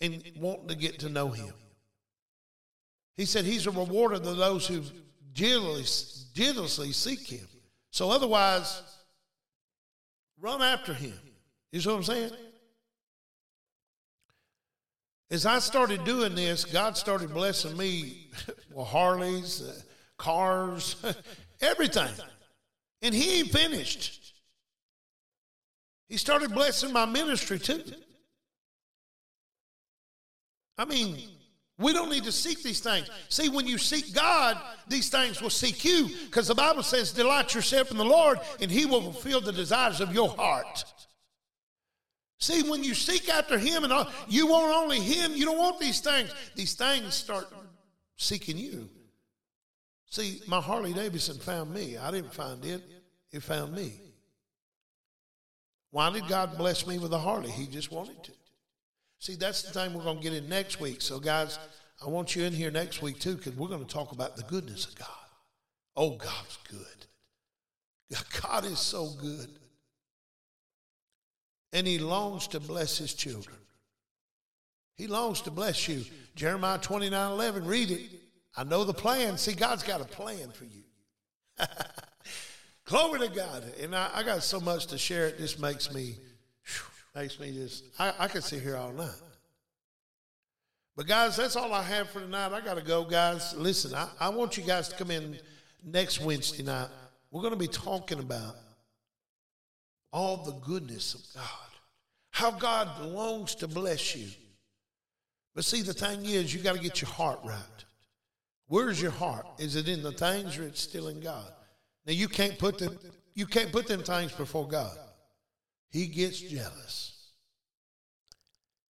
and 0.01 0.23
want 0.37 0.67
to 0.69 0.75
get 0.75 0.99
to 0.99 1.09
know 1.09 1.29
Him. 1.29 1.53
He 3.15 3.25
said 3.25 3.45
He's 3.45 3.67
a 3.67 3.71
rewarder 3.71 4.17
to 4.17 4.33
those 4.33 4.67
who 4.67 4.81
diligently 5.33 6.91
seek 6.91 7.27
Him. 7.27 7.47
So 7.91 8.09
otherwise, 8.09 8.81
run 10.39 10.61
after 10.61 10.93
Him. 10.93 11.17
You 11.71 11.81
see 11.81 11.89
what 11.89 11.97
I'm 11.97 12.03
saying? 12.03 12.31
As 15.31 15.45
I 15.45 15.59
started 15.59 16.03
doing 16.03 16.35
this, 16.35 16.65
God 16.65 16.95
started 16.95 17.33
blessing 17.33 17.75
me 17.75 18.27
with 18.73 18.87
Harleys, 18.87 19.61
uh, 19.61 19.73
cars, 20.17 20.95
everything. 21.61 22.13
And 23.01 23.13
He 23.13 23.39
ain't 23.39 23.49
finished. 23.49 24.33
He 26.07 26.17
started 26.17 26.53
blessing 26.53 26.93
my 26.93 27.05
ministry 27.05 27.57
too. 27.57 27.83
I 30.77 30.85
mean, 30.85 31.17
we 31.77 31.91
don't 31.91 32.09
need 32.09 32.23
to 32.25 32.31
seek 32.31 32.63
these 32.63 32.79
things. 32.79 33.09
See, 33.29 33.49
when 33.49 33.67
you 33.67 33.77
seek 33.77 34.13
God, 34.13 34.57
these 34.87 35.09
things 35.09 35.41
will 35.41 35.49
seek 35.49 35.83
you 35.83 36.09
because 36.25 36.47
the 36.47 36.55
Bible 36.55 36.83
says, 36.83 37.11
Delight 37.11 37.53
yourself 37.53 37.91
in 37.91 37.97
the 37.97 38.05
Lord, 38.05 38.39
and 38.61 38.71
He 38.71 38.85
will 38.85 39.01
fulfill 39.01 39.41
the 39.41 39.51
desires 39.51 39.99
of 39.99 40.13
your 40.13 40.29
heart. 40.29 40.85
See, 42.39 42.69
when 42.69 42.83
you 42.83 42.93
seek 42.93 43.29
after 43.29 43.57
Him 43.57 43.83
and 43.83 43.93
all, 43.93 44.07
you 44.27 44.47
want 44.47 44.75
only 44.75 44.99
Him, 44.99 45.33
you 45.35 45.45
don't 45.45 45.57
want 45.57 45.79
these 45.79 46.01
things. 46.01 46.33
These 46.55 46.73
things 46.73 47.13
start 47.13 47.47
seeking 48.17 48.57
you. 48.57 48.89
See, 50.09 50.41
my 50.47 50.61
Harley 50.61 50.93
Davidson 50.93 51.37
found 51.37 51.73
me. 51.73 51.97
I 51.97 52.11
didn't 52.11 52.33
find 52.33 52.63
it, 52.65 52.81
it 53.31 53.43
found 53.43 53.73
me. 53.73 53.93
Why 55.91 56.09
did 56.09 56.27
God 56.27 56.57
bless 56.57 56.85
me 56.85 56.99
with 56.99 57.13
a 57.13 57.17
Harley? 57.17 57.49
He 57.49 57.67
just 57.67 57.91
wanted 57.91 58.21
to. 58.25 58.31
See, 59.19 59.35
that's 59.35 59.61
the 59.63 59.71
thing 59.71 59.93
we're 59.93 60.03
going 60.03 60.17
to 60.17 60.23
get 60.23 60.33
in 60.33 60.49
next 60.49 60.81
week. 60.81 61.01
So, 61.01 61.19
guys, 61.19 61.57
I 62.05 62.09
want 62.09 62.35
you 62.35 62.43
in 62.43 62.51
here 62.51 62.69
next 62.69 63.01
week 63.01 63.19
too, 63.19 63.35
because 63.35 63.55
we're 63.55 63.69
going 63.69 63.85
to 63.85 63.93
talk 63.93 64.11
about 64.11 64.35
the 64.35 64.43
goodness 64.43 64.85
of 64.85 64.95
God. 64.95 65.07
Oh, 65.95 66.11
God's 66.11 66.57
good. 66.69 68.19
God 68.41 68.65
is 68.65 68.79
so 68.79 69.09
good 69.21 69.49
and 71.75 71.85
he 71.85 71.99
longs 71.99 72.47
to 72.47 72.59
bless 72.61 72.97
his 72.97 73.13
children. 73.13 73.57
He 74.95 75.07
longs 75.07 75.41
to 75.41 75.51
bless 75.51 75.89
you. 75.89 76.05
Jeremiah 76.33 76.79
29 76.79 77.31
11, 77.31 77.65
read 77.65 77.91
it. 77.91 78.01
I 78.55 78.63
know 78.63 78.85
the 78.85 78.93
plan. 78.93 79.37
See, 79.37 79.53
God's 79.53 79.83
got 79.83 79.99
a 79.99 80.05
plan 80.05 80.51
for 80.51 80.63
you. 80.63 80.83
Glory 82.85 83.27
to 83.27 83.27
God. 83.27 83.63
And 83.81 83.93
I, 83.93 84.09
I, 84.15 84.23
got 84.23 84.41
so 84.41 84.61
much 84.61 84.87
to 84.87 84.97
share. 84.97 85.27
It 85.27 85.37
just 85.37 85.59
makes 85.59 85.93
me, 85.93 86.15
makes 87.13 87.37
me 87.41 87.51
just, 87.51 87.83
I, 87.99 88.13
I 88.19 88.27
could 88.29 88.45
sit 88.45 88.61
here 88.61 88.77
all 88.77 88.93
night. 88.93 89.09
But 90.95 91.07
guys, 91.07 91.35
that's 91.35 91.57
all 91.57 91.73
I 91.73 91.83
have 91.83 92.09
for 92.09 92.21
tonight. 92.21 92.53
I 92.53 92.61
got 92.61 92.75
to 92.75 92.83
go, 92.83 93.03
guys. 93.03 93.53
Listen, 93.57 93.93
I, 93.93 94.07
I 94.17 94.29
want 94.29 94.55
you 94.55 94.63
guys 94.63 94.87
to 94.89 94.95
come 94.95 95.11
in 95.11 95.37
next 95.83 96.21
Wednesday 96.21 96.63
night. 96.63 96.87
We're 97.31 97.41
going 97.41 97.53
to 97.53 97.59
be 97.59 97.67
talking 97.67 98.19
about 98.19 98.55
all 100.13 100.37
the 100.37 100.53
goodness 100.53 101.15
of 101.15 101.21
God, 101.35 101.64
how 102.35 102.51
God 102.51 103.01
longs 103.05 103.55
to 103.55 103.67
bless 103.67 104.13
you. 104.13 104.27
But 105.55 105.63
see, 105.63 105.81
the 105.81 105.93
thing 105.93 106.25
is, 106.25 106.53
you 106.53 106.61
got 106.61 106.75
to 106.75 106.81
get 106.81 107.01
your 107.01 107.09
heart 107.09 107.39
right. 107.45 107.85
Where's 108.67 109.01
your 109.01 109.11
heart? 109.11 109.45
Is 109.57 109.77
it 109.77 109.87
in 109.87 110.03
the 110.03 110.11
things 110.11 110.57
or 110.57 110.63
it's 110.63 110.81
still 110.81 111.07
in 111.07 111.21
God? 111.21 111.49
Now 112.05 112.11
you 112.11 112.27
can't 112.27 112.59
put 112.59 112.77
them 112.77 112.99
you 113.35 113.45
can't 113.45 113.71
put 113.71 113.87
them 113.87 114.03
things 114.03 114.33
before 114.33 114.67
God. 114.67 114.97
He 115.91 116.07
gets 116.07 116.41
jealous. 116.41 117.31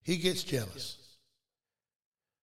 He 0.03 0.15
gets 0.15 0.43
jealous. 0.43 0.97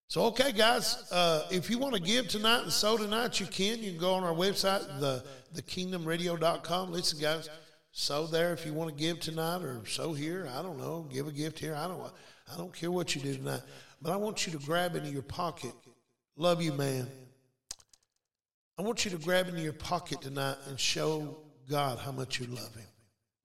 So 0.09 0.24
okay, 0.24 0.53
guys, 0.53 1.11
uh, 1.11 1.46
if 1.51 1.70
you 1.70 1.78
want 1.78 1.94
to 1.94 2.01
give 2.03 2.28
tonight 2.28 2.64
and 2.64 2.72
sow 2.72 2.98
tonight, 2.98 3.40
you 3.40 3.46
can. 3.46 3.82
You 3.82 3.92
can 3.92 4.01
go 4.01 4.12
on 4.12 4.22
our 4.22 4.34
website, 4.34 5.01
the 5.01 5.24
thekingdomradio.com. 5.55 6.92
Listen, 6.92 7.18
guys, 7.20 7.48
sow 7.93 8.26
there 8.26 8.53
if 8.53 8.64
you 8.64 8.72
want 8.72 8.91
to 8.91 8.97
give 8.97 9.20
tonight 9.20 9.62
or 9.62 9.84
sow 9.86 10.12
here. 10.12 10.49
I 10.57 10.62
don't 10.62 10.78
know. 10.78 11.07
Give 11.12 11.26
a 11.26 11.32
gift 11.32 11.59
here. 11.59 11.74
I 11.74 11.88
don't 11.88 12.01
I 12.53 12.57
don't 12.57 12.72
care 12.72 12.91
what 12.91 13.14
you 13.14 13.20
do 13.20 13.34
tonight. 13.34 13.62
But 14.03 14.12
I 14.12 14.16
want 14.16 14.47
you 14.47 14.53
to 14.53 14.64
grab 14.64 14.97
into 14.97 15.11
your 15.11 15.22
pocket. 15.22 15.72
Love 16.36 16.62
you, 16.62 16.72
man. 16.72 17.07
I 18.78 18.82
want 18.82 19.05
you 19.05 19.11
to 19.11 19.18
grab 19.18 19.49
into 19.49 19.61
your 19.61 19.74
pocket 19.74 20.22
tonight 20.22 20.57
and 20.68 20.80
show 20.80 21.36
God 21.68 21.99
how 21.99 22.12
much 22.12 22.41
you 22.41 22.47
love 22.47 22.74
him. 22.74 22.86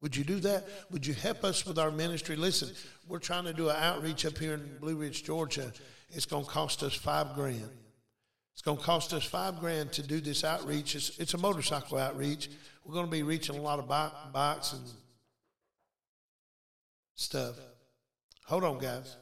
Would 0.01 0.15
you 0.15 0.23
do 0.23 0.39
that? 0.41 0.67
Would 0.91 1.05
you 1.05 1.13
help 1.13 1.43
us 1.43 1.65
with 1.65 1.77
our 1.77 1.91
ministry? 1.91 2.35
Listen, 2.35 2.69
we're 3.07 3.19
trying 3.19 3.45
to 3.45 3.53
do 3.53 3.69
an 3.69 3.75
outreach 3.75 4.25
up 4.25 4.37
here 4.37 4.53
in 4.53 4.77
Blue 4.79 4.95
Ridge, 4.95 5.23
Georgia. 5.23 5.73
It's 6.09 6.25
going 6.25 6.45
to 6.45 6.49
cost 6.49 6.83
us 6.83 6.93
five 6.93 7.33
grand. 7.33 7.69
It's 8.53 8.61
going 8.61 8.77
to 8.77 8.83
cost 8.83 9.13
us 9.13 9.25
five 9.25 9.59
grand 9.59 9.91
to 9.93 10.03
do 10.03 10.21
this 10.21 10.43
outreach. 10.43 10.95
It's, 10.95 11.17
it's 11.19 11.33
a 11.33 11.37
motorcycle 11.37 11.97
outreach. 11.97 12.49
We're 12.85 12.93
going 12.93 13.07
to 13.07 13.11
be 13.11 13.23
reaching 13.23 13.57
a 13.57 13.61
lot 13.61 13.79
of 13.79 13.87
bikes 13.87 14.73
and 14.73 14.83
stuff. 17.15 17.55
Hold 18.45 18.63
on, 18.63 18.77
guys. 18.77 19.15